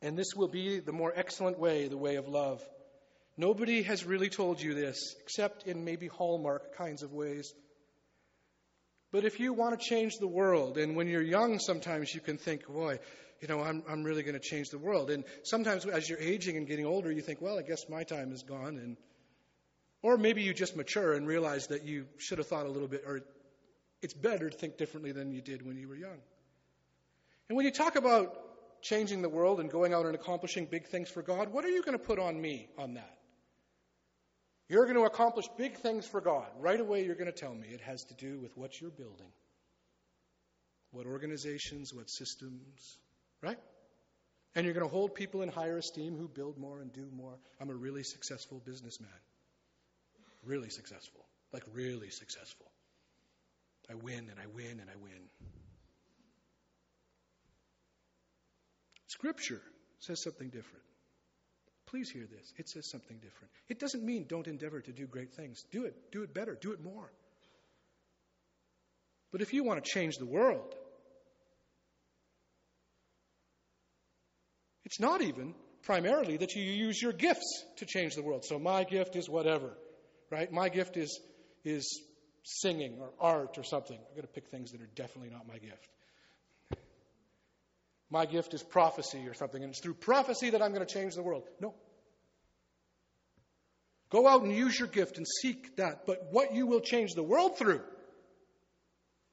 And 0.04 0.18
this 0.18 0.36
will 0.36 0.50
be 0.50 0.82
the 0.82 0.92
more 0.92 1.14
excellent 1.16 1.58
way, 1.58 1.88
the 1.88 1.98
way 1.98 2.18
of 2.18 2.28
love. 2.28 2.62
Nobody 3.38 3.84
has 3.84 4.06
really 4.06 4.30
told 4.30 4.62
you 4.62 4.74
this, 4.74 5.16
except 5.22 5.66
in 5.66 5.86
maybe 5.86 6.08
hallmark 6.08 6.76
kinds 6.76 7.04
of 7.04 7.14
ways. 7.14 7.54
But 9.14 9.24
if 9.24 9.40
you 9.40 9.54
want 9.54 9.80
to 9.80 9.84
change 9.84 10.18
the 10.20 10.28
world, 10.28 10.78
and 10.78 10.98
when 10.98 11.08
you're 11.08 11.22
young, 11.22 11.58
sometimes 11.58 12.14
you 12.14 12.20
can 12.20 12.38
think, 12.38 12.68
boy, 12.68 13.00
you 13.40 13.48
know, 13.48 13.62
I'm, 13.62 13.82
I'm 13.90 14.04
really 14.04 14.24
going 14.24 14.34
to 14.34 14.42
change 14.42 14.70
the 14.70 14.78
world. 14.78 15.10
And 15.10 15.24
sometimes 15.44 15.86
as 15.86 16.10
you're 16.10 16.20
aging 16.20 16.58
and 16.58 16.68
getting 16.68 16.86
older, 16.86 17.10
you 17.10 17.22
think, 17.22 17.42
well, 17.42 17.58
I 17.58 17.62
guess 17.62 17.88
my 17.90 18.04
time 18.04 18.34
is 18.34 18.44
gone. 18.44 18.78
And, 18.78 18.98
or 20.02 20.18
maybe 20.18 20.42
you 20.42 20.54
just 20.54 20.76
mature 20.76 21.14
and 21.14 21.26
realize 21.26 21.68
that 21.68 21.86
you 21.86 22.08
should 22.18 22.40
have 22.40 22.48
thought 22.48 22.66
a 22.66 22.70
little 22.70 22.90
bit, 22.90 23.06
or 23.08 23.22
it's 24.02 24.14
better 24.14 24.50
to 24.50 24.58
think 24.58 24.78
differently 24.78 25.14
than 25.14 25.32
you 25.32 25.42
did 25.42 25.66
when 25.66 25.78
you 25.78 25.88
were 25.88 25.96
young. 25.96 26.20
And 27.48 27.56
when 27.56 27.66
you 27.66 27.72
talk 27.72 27.96
about 27.96 28.43
changing 28.84 29.22
the 29.22 29.30
world 29.30 29.60
and 29.60 29.72
going 29.72 29.94
out 29.94 30.06
and 30.06 30.14
accomplishing 30.14 30.66
big 30.66 30.88
things 30.88 31.10
for 31.10 31.24
God, 31.24 31.52
what 31.52 31.66
are 31.66 31.70
you 31.70 31.82
going 31.82 31.98
to 31.98 32.04
put 32.04 32.20
on 32.20 32.40
me 32.40 32.68
on 32.78 32.94
that? 32.94 33.18
You're 34.70 34.86
going 34.86 34.98
to 34.98 35.04
accomplish 35.04 35.46
big 35.58 35.78
things 35.78 36.06
for 36.06 36.22
God. 36.22 36.46
Right 36.60 36.80
away, 36.80 37.04
you're 37.06 37.16
going 37.16 37.32
to 37.32 37.38
tell 37.38 37.54
me 37.54 37.68
it 37.70 37.82
has 37.82 38.04
to 38.06 38.14
do 38.14 38.40
with 38.40 38.56
what 38.56 38.80
you're 38.80 38.92
building. 38.92 39.32
What 40.92 41.08
organizations, 41.08 41.94
what 41.94 42.10
systems, 42.10 42.98
Right? 43.44 43.60
And 44.56 44.66
you're 44.66 44.74
going 44.74 44.88
to 44.88 44.92
hold 44.92 45.14
people 45.14 45.42
in 45.42 45.50
higher 45.50 45.78
esteem 45.78 46.16
who 46.16 46.28
build 46.28 46.58
more 46.58 46.80
and 46.80 46.94
do 46.94 47.06
more. 47.14 47.38
I'm 47.60 47.70
a 47.70 47.76
really 47.76 48.04
successful 48.04 48.62
businessman. 48.66 49.10
Really 50.46 50.70
successful. 50.70 51.26
Like, 51.52 51.64
really 51.74 52.10
successful. 52.10 52.68
I 53.90 53.96
win 53.96 54.30
and 54.30 54.40
I 54.40 54.46
win 54.56 54.80
and 54.80 54.90
I 54.90 54.96
win. 55.02 55.63
Scripture 59.14 59.62
says 60.00 60.22
something 60.22 60.50
different. 60.50 60.84
Please 61.88 62.10
hear 62.10 62.26
this. 62.26 62.54
It 62.58 62.68
says 62.70 62.90
something 62.90 63.18
different. 63.18 63.52
It 63.70 63.80
doesn't 63.80 64.04
mean 64.04 64.26
don't 64.28 64.48
endeavor 64.48 64.82
to 64.82 64.92
do 64.92 65.06
great 65.06 65.34
things. 65.34 65.64
Do 65.72 65.86
it. 65.86 65.96
Do 66.12 66.24
it 66.24 66.34
better. 66.34 66.58
Do 66.60 66.72
it 66.72 66.84
more. 66.84 67.12
But 69.32 69.42
if 69.42 69.54
you 69.54 69.64
want 69.64 69.84
to 69.84 69.90
change 69.90 70.18
the 70.18 70.26
world, 70.26 70.76
It's 74.94 75.00
not 75.00 75.24
even 75.24 75.56
primarily 75.82 76.38
that 76.38 76.54
you 76.54 76.62
use 76.62 77.02
your 77.02 77.14
gifts 77.14 77.66
to 77.78 77.86
change 77.88 78.14
the 78.14 78.22
world. 78.22 78.46
So 78.46 78.60
my 78.60 78.84
gift 78.84 79.16
is 79.16 79.28
whatever, 79.28 79.72
right? 80.30 80.52
My 80.52 80.70
gift 80.70 80.98
is 80.98 81.20
is 81.66 82.00
singing 82.44 83.00
or 83.00 83.10
art 83.20 83.58
or 83.58 83.64
something. 83.64 83.98
I'm 83.98 84.16
going 84.16 84.28
to 84.28 84.34
pick 84.34 84.50
things 84.50 84.72
that 84.72 84.82
are 84.82 84.90
definitely 84.94 85.32
not 85.32 85.48
my 85.48 85.58
gift. 85.58 85.90
My 88.14 88.28
gift 88.28 88.54
is 88.54 88.62
prophecy 88.62 89.28
or 89.28 89.34
something, 89.34 89.64
and 89.64 89.72
it's 89.72 89.82
through 89.82 89.96
prophecy 89.96 90.52
that 90.52 90.62
I'm 90.62 90.72
going 90.72 90.86
to 90.86 90.94
change 90.94 91.16
the 91.16 91.24
world. 91.24 91.50
No. 91.60 91.74
Go 94.12 94.28
out 94.28 94.44
and 94.44 94.56
use 94.56 94.78
your 94.78 94.88
gift 94.88 95.18
and 95.18 95.26
seek 95.28 95.78
that. 95.78 96.06
But 96.06 96.28
what 96.30 96.54
you 96.54 96.68
will 96.68 96.80
change 96.80 97.14
the 97.16 97.24
world 97.24 97.58
through 97.58 97.82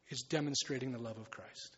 is 0.08 0.22
demonstrating 0.22 0.92
the 0.92 0.98
love 0.98 1.18
of 1.18 1.30
Christ. 1.30 1.76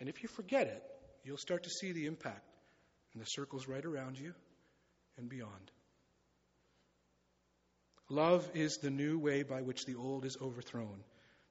And 0.00 0.08
if 0.08 0.22
you 0.22 0.30
forget 0.30 0.68
it, 0.68 0.82
you'll 1.24 1.36
start 1.36 1.64
to 1.64 1.70
see 1.70 1.92
the 1.92 2.06
impact 2.06 2.48
in 3.12 3.20
the 3.20 3.26
circles 3.26 3.68
right 3.68 3.84
around 3.84 4.18
you 4.18 4.32
and 5.18 5.28
beyond. 5.28 5.70
Love 8.08 8.48
is 8.54 8.78
the 8.78 8.88
new 8.88 9.18
way 9.18 9.42
by 9.42 9.60
which 9.60 9.84
the 9.84 9.96
old 9.96 10.24
is 10.24 10.38
overthrown. 10.40 11.04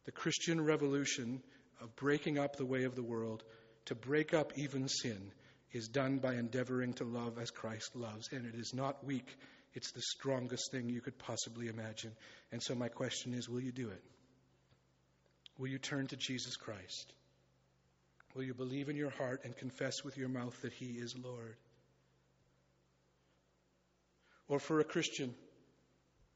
The 0.06 0.12
Christian 0.12 0.62
revolution 0.62 1.42
of 1.82 1.96
breaking 1.96 2.38
up 2.38 2.56
the 2.56 2.66
way 2.66 2.84
of 2.84 2.96
the 2.96 3.04
world, 3.04 3.44
to 3.86 3.96
break 3.96 4.34
up 4.34 4.52
even 4.58 4.88
sin, 4.88 5.32
is 5.72 5.88
done 5.88 6.18
by 6.18 6.36
endeavoring 6.36 6.94
to 6.94 7.04
love 7.04 7.40
as 7.40 7.50
Christ 7.50 7.96
loves. 7.96 8.30
And 8.32 8.46
it 8.46 8.56
is 8.56 8.74
not 8.74 9.04
weak, 9.06 9.38
it's 9.74 9.92
the 9.92 10.02
strongest 10.02 10.72
thing 10.72 10.90
you 10.90 11.02
could 11.02 11.18
possibly 11.18 11.68
imagine. 11.68 12.12
And 12.52 12.62
so, 12.62 12.76
my 12.76 12.90
question 12.90 13.34
is 13.34 13.48
will 13.48 13.62
you 13.62 13.72
do 13.72 13.90
it? 13.90 14.04
Will 15.58 15.68
you 15.68 15.78
turn 15.78 16.08
to 16.08 16.16
Jesus 16.18 16.56
Christ? 16.56 17.14
Will 18.36 18.44
you 18.44 18.54
believe 18.54 18.90
in 18.90 18.96
your 18.96 19.10
heart 19.10 19.42
and 19.44 19.56
confess 19.56 20.04
with 20.04 20.18
your 20.18 20.30
mouth 20.30 20.60
that 20.62 20.74
He 20.74 20.86
is 20.86 21.16
Lord? 21.18 21.56
Or 24.48 24.60
for 24.60 24.80
a 24.80 24.84
Christian, 24.84 25.34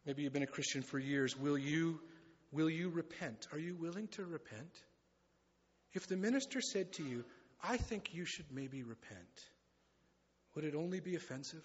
maybe 0.05 0.23
you've 0.23 0.33
been 0.33 0.43
a 0.43 0.47
Christian 0.47 0.81
for 0.81 0.99
years, 0.99 1.37
will 1.37 1.57
you, 1.57 1.99
will 2.55 2.69
you 2.69 2.89
repent? 2.89 3.47
Are 3.51 3.59
you 3.59 3.75
willing 3.75 4.07
to 4.09 4.23
repent? 4.23 4.83
If 5.93 6.07
the 6.07 6.15
minister 6.15 6.61
said 6.61 6.93
to 6.93 7.03
you, 7.03 7.25
I 7.61 7.77
think 7.77 8.13
you 8.13 8.25
should 8.25 8.51
maybe 8.51 8.83
repent, 8.83 9.45
would 10.55 10.63
it 10.63 10.73
only 10.73 11.01
be 11.01 11.15
offensive? 11.15 11.63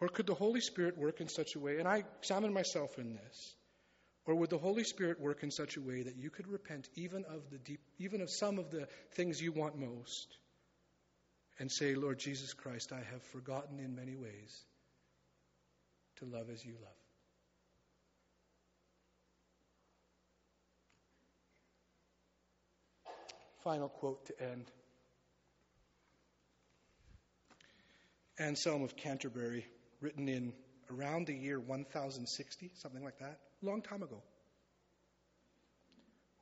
Or 0.00 0.08
could 0.08 0.26
the 0.26 0.34
Holy 0.34 0.60
Spirit 0.60 0.96
work 0.96 1.20
in 1.20 1.28
such 1.28 1.54
a 1.54 1.60
way, 1.60 1.78
and 1.78 1.88
I 1.88 2.04
examine 2.20 2.52
myself 2.52 2.98
in 2.98 3.14
this, 3.14 3.54
or 4.24 4.36
would 4.36 4.50
the 4.50 4.58
Holy 4.58 4.84
Spirit 4.84 5.20
work 5.20 5.42
in 5.42 5.50
such 5.50 5.76
a 5.76 5.80
way 5.80 6.02
that 6.02 6.16
you 6.16 6.30
could 6.30 6.46
repent 6.46 6.88
even 6.94 7.24
of 7.24 7.50
the 7.50 7.58
deep, 7.58 7.80
even 7.98 8.20
of 8.20 8.30
some 8.30 8.58
of 8.58 8.70
the 8.70 8.86
things 9.12 9.42
you 9.42 9.52
want 9.52 9.76
most 9.76 10.36
and 11.58 11.70
say, 11.70 11.94
Lord 11.94 12.18
Jesus 12.18 12.52
Christ, 12.52 12.92
I 12.92 13.02
have 13.12 13.22
forgotten 13.22 13.78
in 13.80 13.94
many 13.94 14.16
ways 14.16 14.64
to 16.22 16.36
love 16.36 16.48
as 16.52 16.64
you 16.64 16.74
love. 16.80 16.90
Final 23.64 23.88
quote 23.88 24.26
to 24.26 24.42
end. 24.42 24.70
Anselm 28.38 28.82
of 28.82 28.96
Canterbury, 28.96 29.66
written 30.00 30.28
in 30.28 30.52
around 30.90 31.26
the 31.26 31.34
year 31.34 31.60
1060, 31.60 32.70
something 32.74 33.04
like 33.04 33.18
that 33.18 33.38
long 33.62 33.82
time 33.82 34.02
ago. 34.02 34.22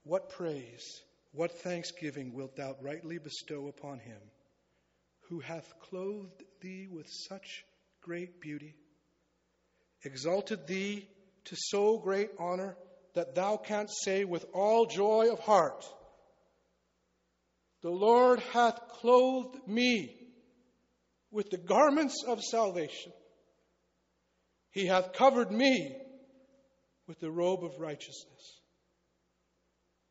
what 0.05 0.31
praise, 0.31 1.03
what 1.33 1.53
thanksgiving 1.61 2.35
wilt 2.35 2.57
thou 2.57 2.75
rightly 2.81 3.19
bestow 3.19 3.69
upon 3.69 3.99
him 3.99 4.21
who 5.29 5.41
hath 5.41 5.73
clothed 5.89 6.43
thee 6.61 6.89
with 6.91 7.09
such 7.09 7.65
great 8.01 8.41
beauty, 8.41 8.75
exalted 10.05 10.67
thee 10.67 11.09
to 11.47 11.57
so 11.57 11.99
great 11.99 12.31
honor 12.39 12.77
that 13.15 13.35
thou 13.35 13.57
canst 13.57 13.95
say 14.03 14.25
with 14.25 14.45
all 14.53 14.87
joy 14.87 15.33
of 15.33 15.41
heart, 15.41 15.85
The 17.83 17.91
Lord 17.91 18.41
hath 18.53 18.81
clothed 18.89 19.67
me 19.67 20.17
with 21.31 21.51
the 21.51 21.57
garments 21.57 22.25
of 22.27 22.43
salvation. 22.43 23.13
He 24.71 24.87
hath 24.87 25.13
covered 25.13 25.51
me 25.51 25.97
with 27.07 27.19
the 27.21 27.31
robe 27.31 27.65
of 27.65 27.81
righteousness. 27.81 28.61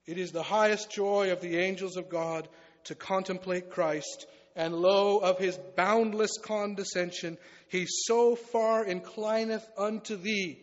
It 0.05 0.17
is 0.17 0.31
the 0.31 0.43
highest 0.43 0.89
joy 0.89 1.31
of 1.31 1.41
the 1.41 1.57
angels 1.57 1.95
of 1.95 2.09
God 2.09 2.49
to 2.85 2.95
contemplate 2.95 3.69
Christ, 3.69 4.25
and 4.55 4.75
lo, 4.75 5.19
of 5.19 5.37
his 5.37 5.57
boundless 5.75 6.37
condescension, 6.43 7.37
he 7.69 7.85
so 7.87 8.35
far 8.35 8.83
inclineth 8.85 9.65
unto 9.77 10.15
thee 10.15 10.59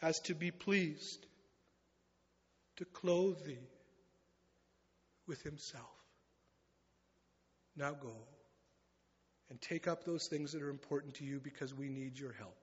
as 0.00 0.18
to 0.20 0.34
be 0.34 0.50
pleased 0.50 1.26
to 2.76 2.84
clothe 2.84 3.44
thee 3.46 3.68
with 5.26 5.42
himself. 5.42 5.86
Now 7.76 7.92
go 7.92 8.14
and 9.48 9.60
take 9.60 9.86
up 9.86 10.04
those 10.04 10.26
things 10.28 10.52
that 10.52 10.62
are 10.62 10.70
important 10.70 11.14
to 11.14 11.24
you 11.24 11.40
because 11.40 11.72
we 11.74 11.88
need 11.88 12.18
your 12.18 12.32
help. 12.32 12.56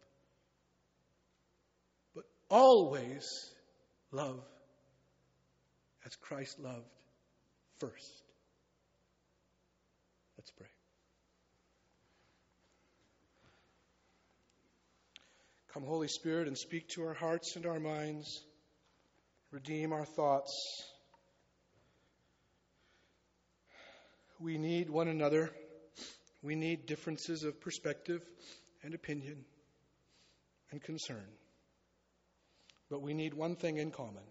But 2.14 2.26
always 2.50 3.26
love 4.12 4.44
as 6.06 6.16
Christ 6.16 6.60
loved 6.60 6.90
first. 7.80 8.29
Let's 10.40 10.52
pray. 10.52 10.68
Come, 15.74 15.84
Holy 15.84 16.08
Spirit, 16.08 16.48
and 16.48 16.58
speak 16.58 16.88
to 16.92 17.04
our 17.04 17.14
hearts 17.14 17.58
and 17.58 17.66
our 17.66 17.78
minds. 17.78 18.42
Redeem 19.52 19.92
our 19.92 20.06
thoughts. 20.06 20.54
We 24.40 24.58
need 24.58 24.90
one 24.90 25.10
another. 25.10 25.52
We 26.42 26.56
need 26.56 26.86
differences 26.86 27.44
of 27.44 27.60
perspective 27.60 28.24
and 28.82 28.94
opinion 28.94 29.44
and 30.72 30.82
concern. 30.82 31.28
But 32.90 33.02
we 33.02 33.14
need 33.14 33.34
one 33.34 33.58
thing 33.58 33.76
in 33.76 33.92
common, 33.92 34.24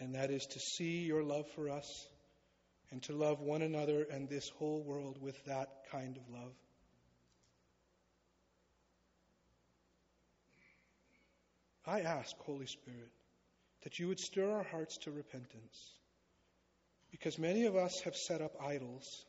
and 0.00 0.16
that 0.16 0.32
is 0.32 0.44
to 0.44 0.58
see 0.58 1.04
your 1.04 1.22
love 1.22 1.46
for 1.54 1.70
us 1.70 2.08
and 2.94 3.02
to 3.02 3.12
love 3.12 3.40
one 3.40 3.60
another 3.60 4.06
and 4.08 4.28
this 4.28 4.48
whole 4.50 4.80
world 4.84 5.18
with 5.20 5.34
that 5.46 5.68
kind 5.90 6.16
of 6.16 6.22
love. 6.32 6.52
I 11.84 12.02
ask, 12.02 12.36
Holy 12.38 12.66
Spirit, 12.66 13.10
that 13.82 13.98
you 13.98 14.06
would 14.06 14.20
stir 14.20 14.48
our 14.48 14.62
hearts 14.62 14.96
to 14.98 15.10
repentance. 15.10 15.90
Because 17.10 17.36
many 17.36 17.64
of 17.64 17.74
us 17.74 18.00
have 18.04 18.14
set 18.14 18.40
up 18.40 18.52
idols. 18.62 19.26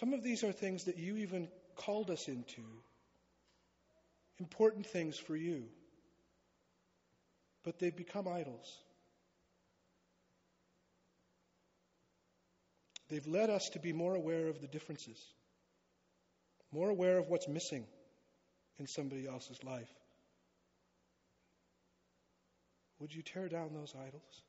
Some 0.00 0.12
of 0.12 0.24
these 0.24 0.42
are 0.42 0.50
things 0.50 0.86
that 0.86 0.98
you 0.98 1.18
even 1.18 1.46
called 1.76 2.10
us 2.10 2.26
into, 2.26 2.64
important 4.40 4.86
things 4.86 5.16
for 5.16 5.36
you. 5.36 5.66
But 7.62 7.78
they've 7.78 7.96
become 7.96 8.26
idols. 8.26 8.76
They've 13.14 13.24
led 13.28 13.48
us 13.48 13.68
to 13.74 13.78
be 13.78 13.92
more 13.92 14.16
aware 14.16 14.48
of 14.48 14.60
the 14.60 14.66
differences, 14.66 15.24
more 16.72 16.90
aware 16.90 17.16
of 17.16 17.28
what's 17.28 17.46
missing 17.46 17.86
in 18.80 18.88
somebody 18.88 19.28
else's 19.28 19.62
life. 19.62 19.88
Would 22.98 23.14
you 23.14 23.22
tear 23.22 23.48
down 23.48 23.72
those 23.72 23.94
idols? 23.96 24.42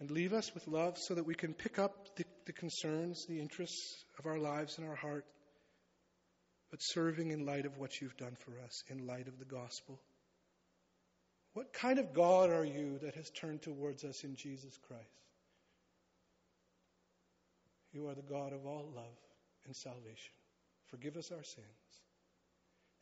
And 0.00 0.10
leave 0.10 0.32
us 0.32 0.52
with 0.52 0.66
love 0.66 0.98
so 0.98 1.14
that 1.14 1.24
we 1.24 1.36
can 1.36 1.54
pick 1.54 1.78
up 1.78 2.16
the, 2.16 2.24
the, 2.46 2.52
concerns, 2.52 3.24
the 3.28 3.38
interests 3.38 4.04
of 4.18 4.26
our 4.26 4.38
lives 4.38 4.78
and 4.78 4.88
our 4.88 4.96
heart, 4.96 5.26
but 6.72 6.80
serving 6.82 7.30
in 7.30 7.46
light 7.46 7.66
of 7.66 7.78
what 7.78 8.00
you've 8.00 8.16
done 8.16 8.36
for 8.44 8.50
us, 8.64 8.82
in 8.88 9.06
light 9.06 9.28
of 9.28 9.38
the 9.38 9.44
gospel. 9.44 10.00
What 11.54 11.72
kind 11.72 11.98
of 11.98 12.14
God 12.14 12.50
are 12.50 12.64
you 12.64 12.98
that 13.02 13.14
has 13.14 13.30
turned 13.30 13.62
towards 13.62 14.04
us 14.04 14.24
in 14.24 14.36
Jesus 14.36 14.78
Christ? 14.88 15.02
You 17.92 18.08
are 18.08 18.14
the 18.14 18.22
God 18.22 18.52
of 18.52 18.64
all 18.64 18.90
love 18.94 19.18
and 19.66 19.76
salvation. 19.76 20.32
Forgive 20.86 21.16
us 21.16 21.30
our 21.30 21.44
sins. 21.44 21.66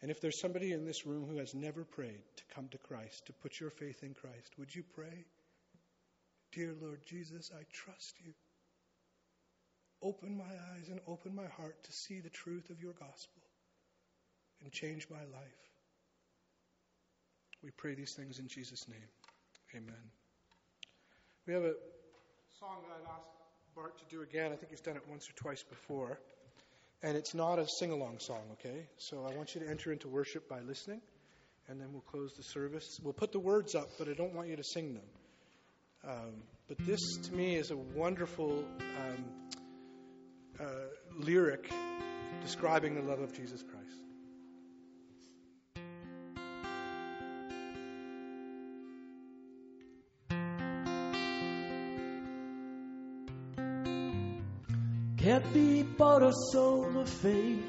And 0.03 0.11
if 0.11 0.21
there's 0.21 0.41
somebody 0.41 0.73
in 0.73 0.85
this 0.85 1.07
room 1.07 1.27
who 1.29 1.39
has 1.39 1.55
never 1.55 1.85
prayed 1.85 2.23
to 2.37 2.55
come 2.55 2.69
to 2.69 2.79
Christ, 2.79 3.27
to 3.27 3.33
put 3.35 3.61
your 3.61 3.71
faith 3.71 4.03
in 4.03 4.15
Christ, 4.15 4.59
would 4.59 4.75
you 4.75 4.83
pray? 4.95 5.27
Dear 6.53 6.75
Lord 6.81 7.01
Jesus, 7.07 7.53
I 7.55 7.63
trust 7.73 8.17
you. 8.25 8.33
Open 10.03 10.37
my 10.37 10.45
eyes 10.45 10.89
and 10.89 11.01
open 11.07 11.35
my 11.35 11.47
heart 11.47 11.85
to 11.85 11.93
see 11.93 12.21
the 12.21 12.31
truth 12.31 12.71
of 12.71 12.83
your 12.83 12.95
gospel 12.95 13.43
and 14.63 14.73
change 14.73 15.07
my 15.11 15.19
life. 15.19 15.70
We 17.63 17.71
pray 17.77 17.95
these 17.95 18.15
things 18.15 18.39
in 18.39 18.49
Jesus' 18.49 18.89
name. 18.89 19.09
Amen. 19.77 20.03
We 21.47 21.53
have 21.53 21.63
a 21.63 21.75
song 22.59 22.79
that 22.89 22.95
I've 23.03 23.09
asked 23.09 23.75
Bart 23.75 23.99
to 23.99 24.05
do 24.15 24.23
again. 24.23 24.53
I 24.53 24.57
think 24.57 24.71
he's 24.71 24.81
done 24.81 24.97
it 24.97 25.03
once 25.09 25.29
or 25.29 25.33
twice 25.35 25.63
before. 25.63 26.19
And 27.03 27.17
it's 27.17 27.35
not 27.35 27.59
a 27.59 27.67
sing 27.67 27.93
along 27.93 28.19
song, 28.21 28.43
okay? 28.53 28.87
So 28.99 29.27
I 29.27 29.35
want 29.35 29.55
you 29.55 29.61
to 29.63 29.69
enter 29.69 29.93
into 29.93 30.09
worship 30.09 30.49
by 30.49 30.61
listening, 30.61 31.01
and 31.69 31.81
then 31.81 31.93
we'll 31.93 32.03
close 32.03 32.33
the 32.35 32.43
service. 32.43 32.99
We'll 33.03 33.15
put 33.15 33.33
the 33.33 33.41
words 33.41 33.75
up, 33.75 33.89
but 33.99 34.09
I 34.09 34.13
don't 34.13 34.35
want 34.35 34.49
you 34.49 34.57
to 34.57 34.65
sing 34.65 34.95
them. 34.95 36.11
Um, 36.11 36.43
but 36.69 36.79
this, 36.87 37.01
to 37.25 37.33
me, 37.33 37.57
is 37.57 37.71
a 37.71 37.77
wonderful 37.77 38.65
um, 38.79 39.25
uh, 40.59 40.65
lyric 41.19 41.71
describing 42.43 42.95
the 42.95 43.03
love 43.03 43.21
of 43.21 43.35
Jesus 43.35 43.63
Christ. 43.63 44.00
Be 55.53 55.83
bought 55.83 56.23
or 56.23 56.33
sold 56.53 56.97
or 56.97 57.07
fake. 57.07 57.65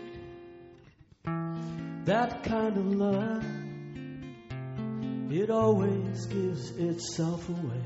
That 2.06 2.44
kind 2.44 2.78
of 2.78 2.96
love, 2.96 3.44
it 5.32 5.50
always 5.50 6.26
gives 6.28 6.72
itself 6.72 7.50
away. 7.50 7.82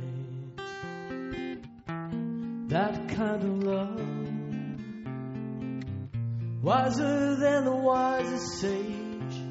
That 2.67 3.09
kind 3.09 3.43
of 3.43 3.63
love, 3.63 4.01
wiser 6.63 7.35
than 7.35 7.65
the 7.65 7.75
wisest 7.75 8.59
sage. 8.59 9.41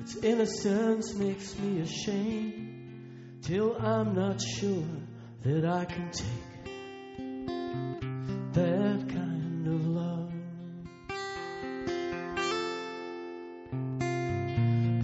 Its 0.00 0.16
innocence 0.16 1.14
makes 1.14 1.58
me 1.58 1.80
ashamed 1.80 3.42
till 3.42 3.76
I'm 3.76 4.14
not 4.14 4.40
sure 4.40 4.88
that 5.42 5.64
I 5.64 5.84
can 5.84 6.10
take 6.10 6.45
that 8.56 9.08
kind 9.10 9.66
of 9.66 9.86
love. 9.86 10.32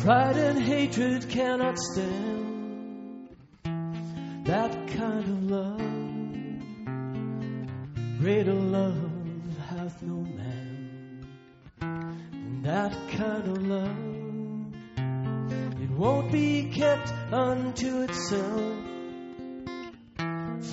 Pride 0.00 0.36
and 0.38 0.62
hatred 0.62 1.28
cannot 1.28 1.78
stand 1.78 3.28
that 4.44 4.72
kind 4.88 5.24
of 5.34 5.50
love. 5.50 5.80
Greater 8.20 8.54
love 8.54 9.10
hath 9.68 10.02
no 10.02 10.16
man. 10.16 11.26
And 11.82 12.64
that 12.64 12.96
kind 13.10 13.48
of 13.48 13.66
love, 13.66 13.96
it 15.82 15.90
won't 15.90 16.32
be 16.32 16.70
kept 16.70 17.12
unto 17.30 18.00
itself 18.04 18.81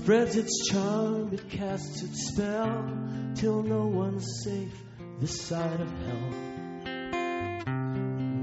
spreads 0.10 0.36
its 0.36 0.72
charm, 0.72 1.30
it 1.32 1.47
casts 1.51 2.01
its 2.01 2.30
spell, 2.30 2.97
till 3.36 3.62
no 3.62 3.86
one's 3.86 4.26
safe 4.43 4.74
this 5.20 5.39
side 5.39 5.80
of 5.80 5.88
hell. 5.88 6.32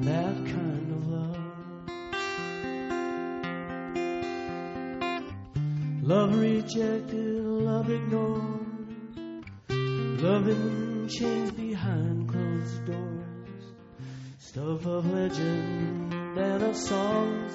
That 0.03 0.37
kind 0.47 0.93
of 0.97 1.09
love. 1.09 1.39
Love 6.05 6.39
rejected, 6.39 7.45
love 7.45 7.91
ignored, 7.91 8.67
love 9.69 10.47
in 10.47 11.09
chains 11.09 11.51
behind 11.51 12.29
closed 12.29 12.85
doors. 12.87 13.65
stuff 14.39 14.87
of 14.87 15.13
legend 15.13 16.15
and 16.15 16.63
of 16.63 16.77
songs. 16.77 17.53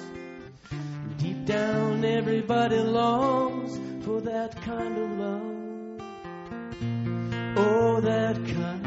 Deep 1.16 1.46
down, 1.46 2.04
everybody 2.04 2.76
longs 2.78 3.81
for 4.02 4.20
that 4.20 4.60
kind 4.62 4.98
of 4.98 5.10
love. 5.18 5.42
Oh, 7.56 8.00
that 8.00 8.34
kind 8.34 8.86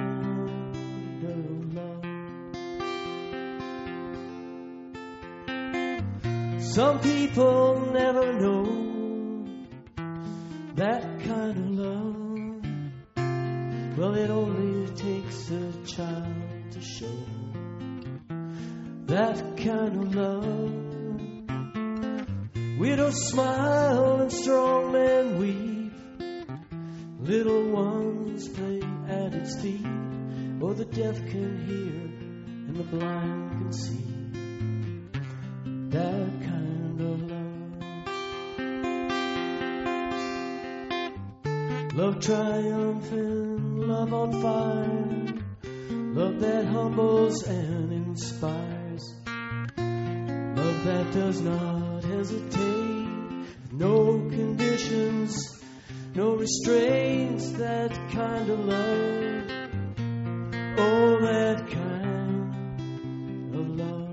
of 1.24 1.74
love. 1.74 2.04
Some 6.62 7.00
people 7.00 7.92
never 7.94 8.34
know 8.34 8.66
that 10.76 11.20
kind 11.24 11.58
of 11.58 11.70
love. 11.80 12.16
Well, 13.98 14.16
it 14.16 14.30
only 14.30 14.94
takes 14.96 15.50
a 15.52 15.72
child 15.86 16.72
to 16.72 16.82
show 16.82 17.18
that 19.06 19.56
kind 19.56 20.04
of 20.04 20.16
love. 20.16 20.85
Widows 22.88 23.30
smile 23.30 24.22
and 24.22 24.32
strong 24.32 24.92
men 24.92 25.40
weep. 25.40 25.92
Little 27.20 27.72
ones 27.72 28.48
play 28.48 28.80
at 29.08 29.34
its 29.34 29.60
feet. 29.60 29.88
Oh, 30.62 30.74
the 30.74 30.86
deaf 30.86 31.16
can 31.16 31.66
hear 31.66 31.96
and 32.68 32.76
the 32.76 32.84
blind 32.84 33.50
can 33.58 33.74
see. 33.74 34.06
That 35.98 36.30
kind 36.44 37.02
of 37.02 37.24
love. 37.32 37.64
Love 41.96 42.20
triumphant, 42.20 43.80
love 43.80 44.14
on 44.14 44.32
fire. 44.44 45.34
Love 46.14 46.40
that 46.40 46.66
humbles 46.66 47.42
and 47.48 47.92
inspires. 47.94 49.16
Love 49.76 50.84
that 50.86 51.12
does 51.14 51.42
not 51.42 52.04
hesitate. 52.04 52.75
No 56.46 56.52
restraints. 56.52 57.52
That 57.52 57.92
kind 58.12 58.50
of 58.50 58.60
love. 58.66 59.44
Oh, 60.78 61.20
that 61.22 61.68
kind 61.70 62.56
of 63.56 63.70
love. 63.78 64.10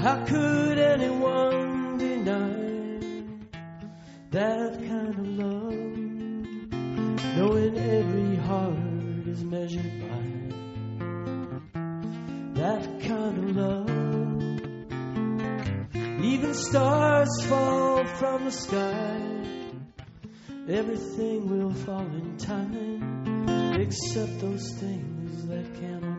How 0.00 0.24
could 0.26 0.78
anyone 0.78 1.67
from 18.18 18.44
the 18.46 18.50
sky. 18.50 19.20
Everything 20.68 21.48
will 21.48 21.72
fall 21.72 22.00
in 22.00 22.36
time, 22.36 23.80
except 23.80 24.40
those 24.40 24.72
things 24.72 25.46
that 25.46 25.72
cannot 25.76 26.17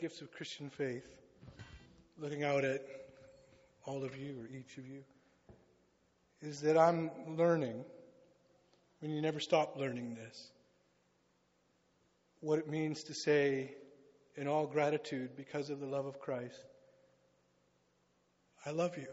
Gifts 0.00 0.20
of 0.20 0.32
Christian 0.32 0.70
faith, 0.70 1.06
looking 2.18 2.44
out 2.44 2.64
at 2.64 2.82
all 3.84 4.04
of 4.04 4.16
you 4.16 4.36
or 4.40 4.46
each 4.46 4.76
of 4.76 4.86
you, 4.86 5.02
is 6.40 6.60
that 6.60 6.76
I'm 6.76 7.10
learning, 7.36 7.84
mean, 9.02 9.12
you 9.12 9.22
never 9.22 9.40
stop 9.40 9.76
learning 9.76 10.14
this, 10.14 10.50
what 12.40 12.58
it 12.58 12.68
means 12.68 13.02
to 13.04 13.14
say, 13.14 13.74
in 14.36 14.46
all 14.46 14.66
gratitude, 14.66 15.30
because 15.36 15.70
of 15.70 15.80
the 15.80 15.86
love 15.86 16.06
of 16.06 16.20
Christ, 16.20 16.62
I 18.64 18.70
love 18.70 18.96
you. 18.96 19.08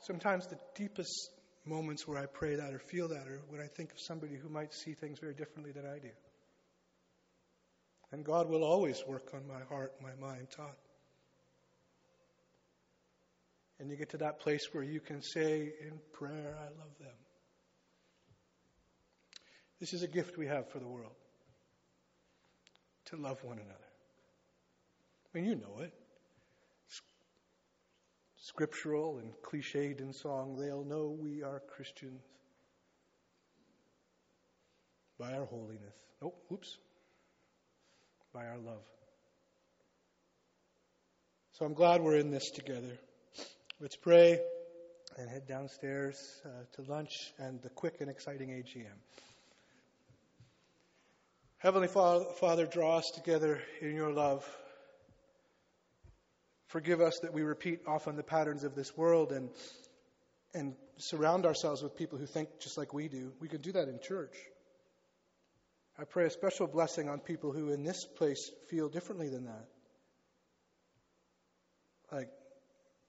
Sometimes 0.00 0.46
the 0.46 0.58
deepest 0.74 1.30
moments 1.66 2.08
where 2.08 2.18
I 2.18 2.26
pray 2.26 2.54
that 2.54 2.72
or 2.72 2.78
feel 2.78 3.08
that 3.08 3.26
are 3.26 3.42
when 3.48 3.60
I 3.60 3.66
think 3.66 3.92
of 3.92 4.00
somebody 4.00 4.36
who 4.36 4.48
might 4.48 4.72
see 4.72 4.94
things 4.94 5.18
very 5.18 5.34
differently 5.34 5.72
than 5.72 5.84
I 5.84 5.98
do. 5.98 6.08
And 8.10 8.24
God 8.24 8.48
will 8.48 8.64
always 8.64 9.02
work 9.06 9.34
on 9.34 9.46
my 9.46 9.60
heart, 9.68 9.92
my 10.02 10.14
mind, 10.20 10.48
Todd. 10.50 10.74
And 13.78 13.90
you 13.90 13.96
get 13.96 14.10
to 14.10 14.18
that 14.18 14.40
place 14.40 14.68
where 14.72 14.82
you 14.82 15.00
can 15.00 15.22
say 15.22 15.72
in 15.80 15.98
prayer, 16.12 16.56
I 16.58 16.64
love 16.64 16.98
them. 16.98 17.14
This 19.78 19.92
is 19.92 20.02
a 20.02 20.08
gift 20.08 20.36
we 20.36 20.46
have 20.46 20.68
for 20.70 20.80
the 20.80 20.88
world 20.88 21.12
to 23.06 23.16
love 23.16 23.42
one 23.44 23.58
another. 23.58 23.74
I 25.34 25.38
mean, 25.38 25.48
you 25.48 25.54
know 25.54 25.80
it. 25.80 25.92
Scriptural 28.36 29.18
and 29.18 29.32
cliched 29.42 30.00
in 30.00 30.12
song, 30.12 30.56
they'll 30.58 30.84
know 30.84 31.16
we 31.16 31.42
are 31.42 31.60
Christians 31.76 32.22
by 35.18 35.32
our 35.34 35.44
holiness. 35.44 35.94
Oh, 36.22 36.34
oops. 36.50 36.78
By 38.38 38.46
our 38.46 38.58
love. 38.58 38.84
So 41.54 41.64
I'm 41.64 41.74
glad 41.74 42.02
we're 42.02 42.18
in 42.18 42.30
this 42.30 42.52
together. 42.52 42.96
Let's 43.80 43.96
pray 43.96 44.38
and 45.16 45.28
head 45.28 45.48
downstairs 45.48 46.40
uh, 46.44 46.48
to 46.74 46.88
lunch 46.88 47.32
and 47.40 47.60
the 47.62 47.68
quick 47.68 47.96
and 47.98 48.08
exciting 48.08 48.50
AGM. 48.50 48.86
Heavenly 51.56 51.88
Father, 51.88 52.66
draw 52.66 52.98
us 52.98 53.10
together 53.12 53.60
in 53.80 53.96
your 53.96 54.12
love. 54.12 54.46
Forgive 56.68 57.00
us 57.00 57.18
that 57.22 57.32
we 57.32 57.42
repeat 57.42 57.80
often 57.88 58.14
the 58.14 58.22
patterns 58.22 58.62
of 58.62 58.76
this 58.76 58.96
world 58.96 59.32
and, 59.32 59.50
and 60.54 60.76
surround 60.98 61.44
ourselves 61.44 61.82
with 61.82 61.96
people 61.96 62.18
who 62.18 62.26
think 62.26 62.60
just 62.60 62.78
like 62.78 62.94
we 62.94 63.08
do. 63.08 63.32
We 63.40 63.48
can 63.48 63.62
do 63.62 63.72
that 63.72 63.88
in 63.88 63.98
church. 63.98 64.36
I 65.98 66.04
pray 66.04 66.26
a 66.26 66.30
special 66.30 66.68
blessing 66.68 67.08
on 67.08 67.18
people 67.18 67.52
who 67.52 67.72
in 67.72 67.82
this 67.82 68.04
place 68.04 68.50
feel 68.70 68.88
differently 68.88 69.28
than 69.28 69.46
that. 69.46 69.66
Like 72.12 72.28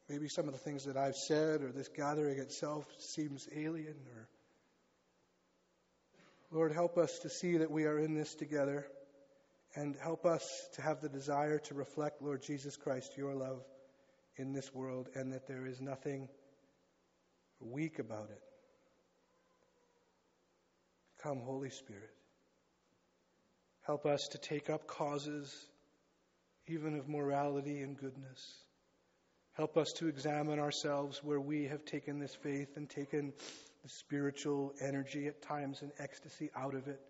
maybe 0.09 0.27
some 0.27 0.47
of 0.47 0.53
the 0.53 0.59
things 0.59 0.85
that 0.85 0.97
I've 0.97 1.15
said 1.15 1.61
or 1.61 1.71
this 1.71 1.87
gathering 1.87 2.39
itself 2.39 2.85
seems 2.97 3.47
alien 3.55 3.95
or 4.15 4.27
Lord, 6.51 6.73
help 6.73 6.97
us 6.97 7.19
to 7.19 7.29
see 7.29 7.57
that 7.57 7.69
we 7.69 7.85
are 7.85 7.99
in 7.99 8.15
this 8.15 8.33
together 8.33 8.87
and 9.75 9.95
help 10.01 10.25
us 10.25 10.43
to 10.73 10.81
have 10.81 10.99
the 10.99 11.09
desire 11.09 11.59
to 11.59 11.75
reflect, 11.75 12.23
Lord 12.23 12.41
Jesus 12.41 12.75
Christ, 12.75 13.15
your 13.15 13.35
love 13.35 13.61
in 14.35 14.51
this 14.51 14.73
world 14.73 15.09
and 15.13 15.31
that 15.33 15.47
there 15.47 15.67
is 15.67 15.79
nothing 15.79 16.27
weak 17.59 17.99
about 17.99 18.29
it. 18.31 18.41
Come, 21.21 21.39
Holy 21.41 21.69
Spirit. 21.69 22.09
Help 23.89 24.05
us 24.05 24.27
to 24.33 24.37
take 24.37 24.69
up 24.69 24.85
causes 24.85 25.51
even 26.67 26.93
of 26.93 27.09
morality 27.09 27.81
and 27.81 27.97
goodness. 27.97 28.61
Help 29.53 29.77
us 29.77 29.91
to 29.97 30.07
examine 30.07 30.59
ourselves 30.59 31.23
where 31.23 31.39
we 31.39 31.63
have 31.63 31.83
taken 31.85 32.19
this 32.19 32.35
faith 32.35 32.67
and 32.75 32.87
taken 32.87 33.33
the 33.81 33.89
spiritual 33.89 34.73
energy 34.79 35.25
at 35.25 35.41
times 35.41 35.81
and 35.81 35.91
ecstasy 35.97 36.51
out 36.55 36.75
of 36.75 36.87
it. 36.87 37.01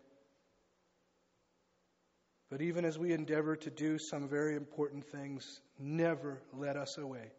But 2.49 2.61
even 2.61 2.85
as 2.85 2.97
we 2.97 3.11
endeavor 3.11 3.57
to 3.57 3.69
do 3.69 3.97
some 3.99 4.29
very 4.29 4.55
important 4.55 5.03
things, 5.11 5.59
never 5.77 6.41
let 6.53 6.77
us 6.77 6.97
away 6.97 7.33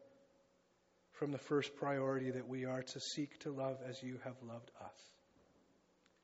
from 1.13 1.33
the 1.33 1.39
first 1.39 1.75
priority 1.77 2.31
that 2.31 2.47
we 2.47 2.67
are 2.67 2.83
to 2.83 3.01
seek 3.01 3.39
to 3.39 3.53
love 3.53 3.79
as 3.89 4.03
you 4.03 4.19
have 4.23 4.37
loved 4.47 4.71
us. 4.85 4.93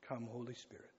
Come, 0.07 0.27
Holy 0.31 0.53
Spirit. 0.53 0.91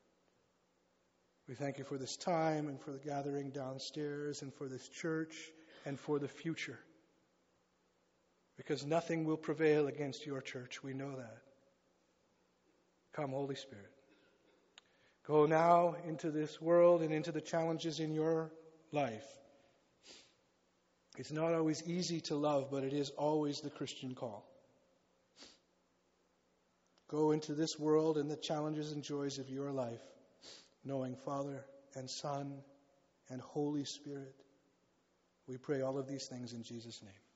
We 1.48 1.54
thank 1.54 1.78
you 1.78 1.84
for 1.84 1.96
this 1.96 2.16
time 2.16 2.68
and 2.68 2.78
for 2.78 2.90
the 2.92 2.98
gathering 2.98 3.50
downstairs 3.50 4.42
and 4.42 4.52
for 4.52 4.68
this 4.68 4.86
church 4.88 5.34
and 5.86 5.98
for 5.98 6.18
the 6.18 6.28
future. 6.28 6.78
Because 8.58 8.84
nothing 8.84 9.24
will 9.24 9.38
prevail 9.38 9.86
against 9.86 10.26
your 10.26 10.42
church. 10.42 10.82
We 10.82 10.92
know 10.92 11.16
that. 11.16 11.38
Come, 13.14 13.30
Holy 13.30 13.54
Spirit. 13.54 13.90
Go 15.26 15.46
now 15.46 15.96
into 16.06 16.30
this 16.30 16.60
world 16.60 17.02
and 17.02 17.14
into 17.14 17.32
the 17.32 17.40
challenges 17.40 17.98
in 17.98 18.12
your 18.12 18.50
life. 18.92 19.26
It's 21.16 21.32
not 21.32 21.54
always 21.54 21.82
easy 21.86 22.20
to 22.22 22.36
love, 22.36 22.68
but 22.70 22.84
it 22.84 22.92
is 22.92 23.10
always 23.10 23.60
the 23.60 23.70
Christian 23.70 24.14
call. 24.14 24.46
Go 27.08 27.32
into 27.32 27.54
this 27.54 27.78
world 27.78 28.18
and 28.18 28.30
the 28.30 28.36
challenges 28.36 28.92
and 28.92 29.02
joys 29.02 29.38
of 29.38 29.48
your 29.48 29.72
life, 29.72 30.02
knowing 30.84 31.16
Father 31.24 31.64
and 31.94 32.08
Son 32.08 32.62
and 33.30 33.40
Holy 33.40 33.84
Spirit. 33.84 34.34
We 35.46 35.56
pray 35.56 35.82
all 35.82 35.98
of 35.98 36.08
these 36.08 36.26
things 36.26 36.52
in 36.52 36.62
Jesus' 36.62 37.02
name. 37.02 37.27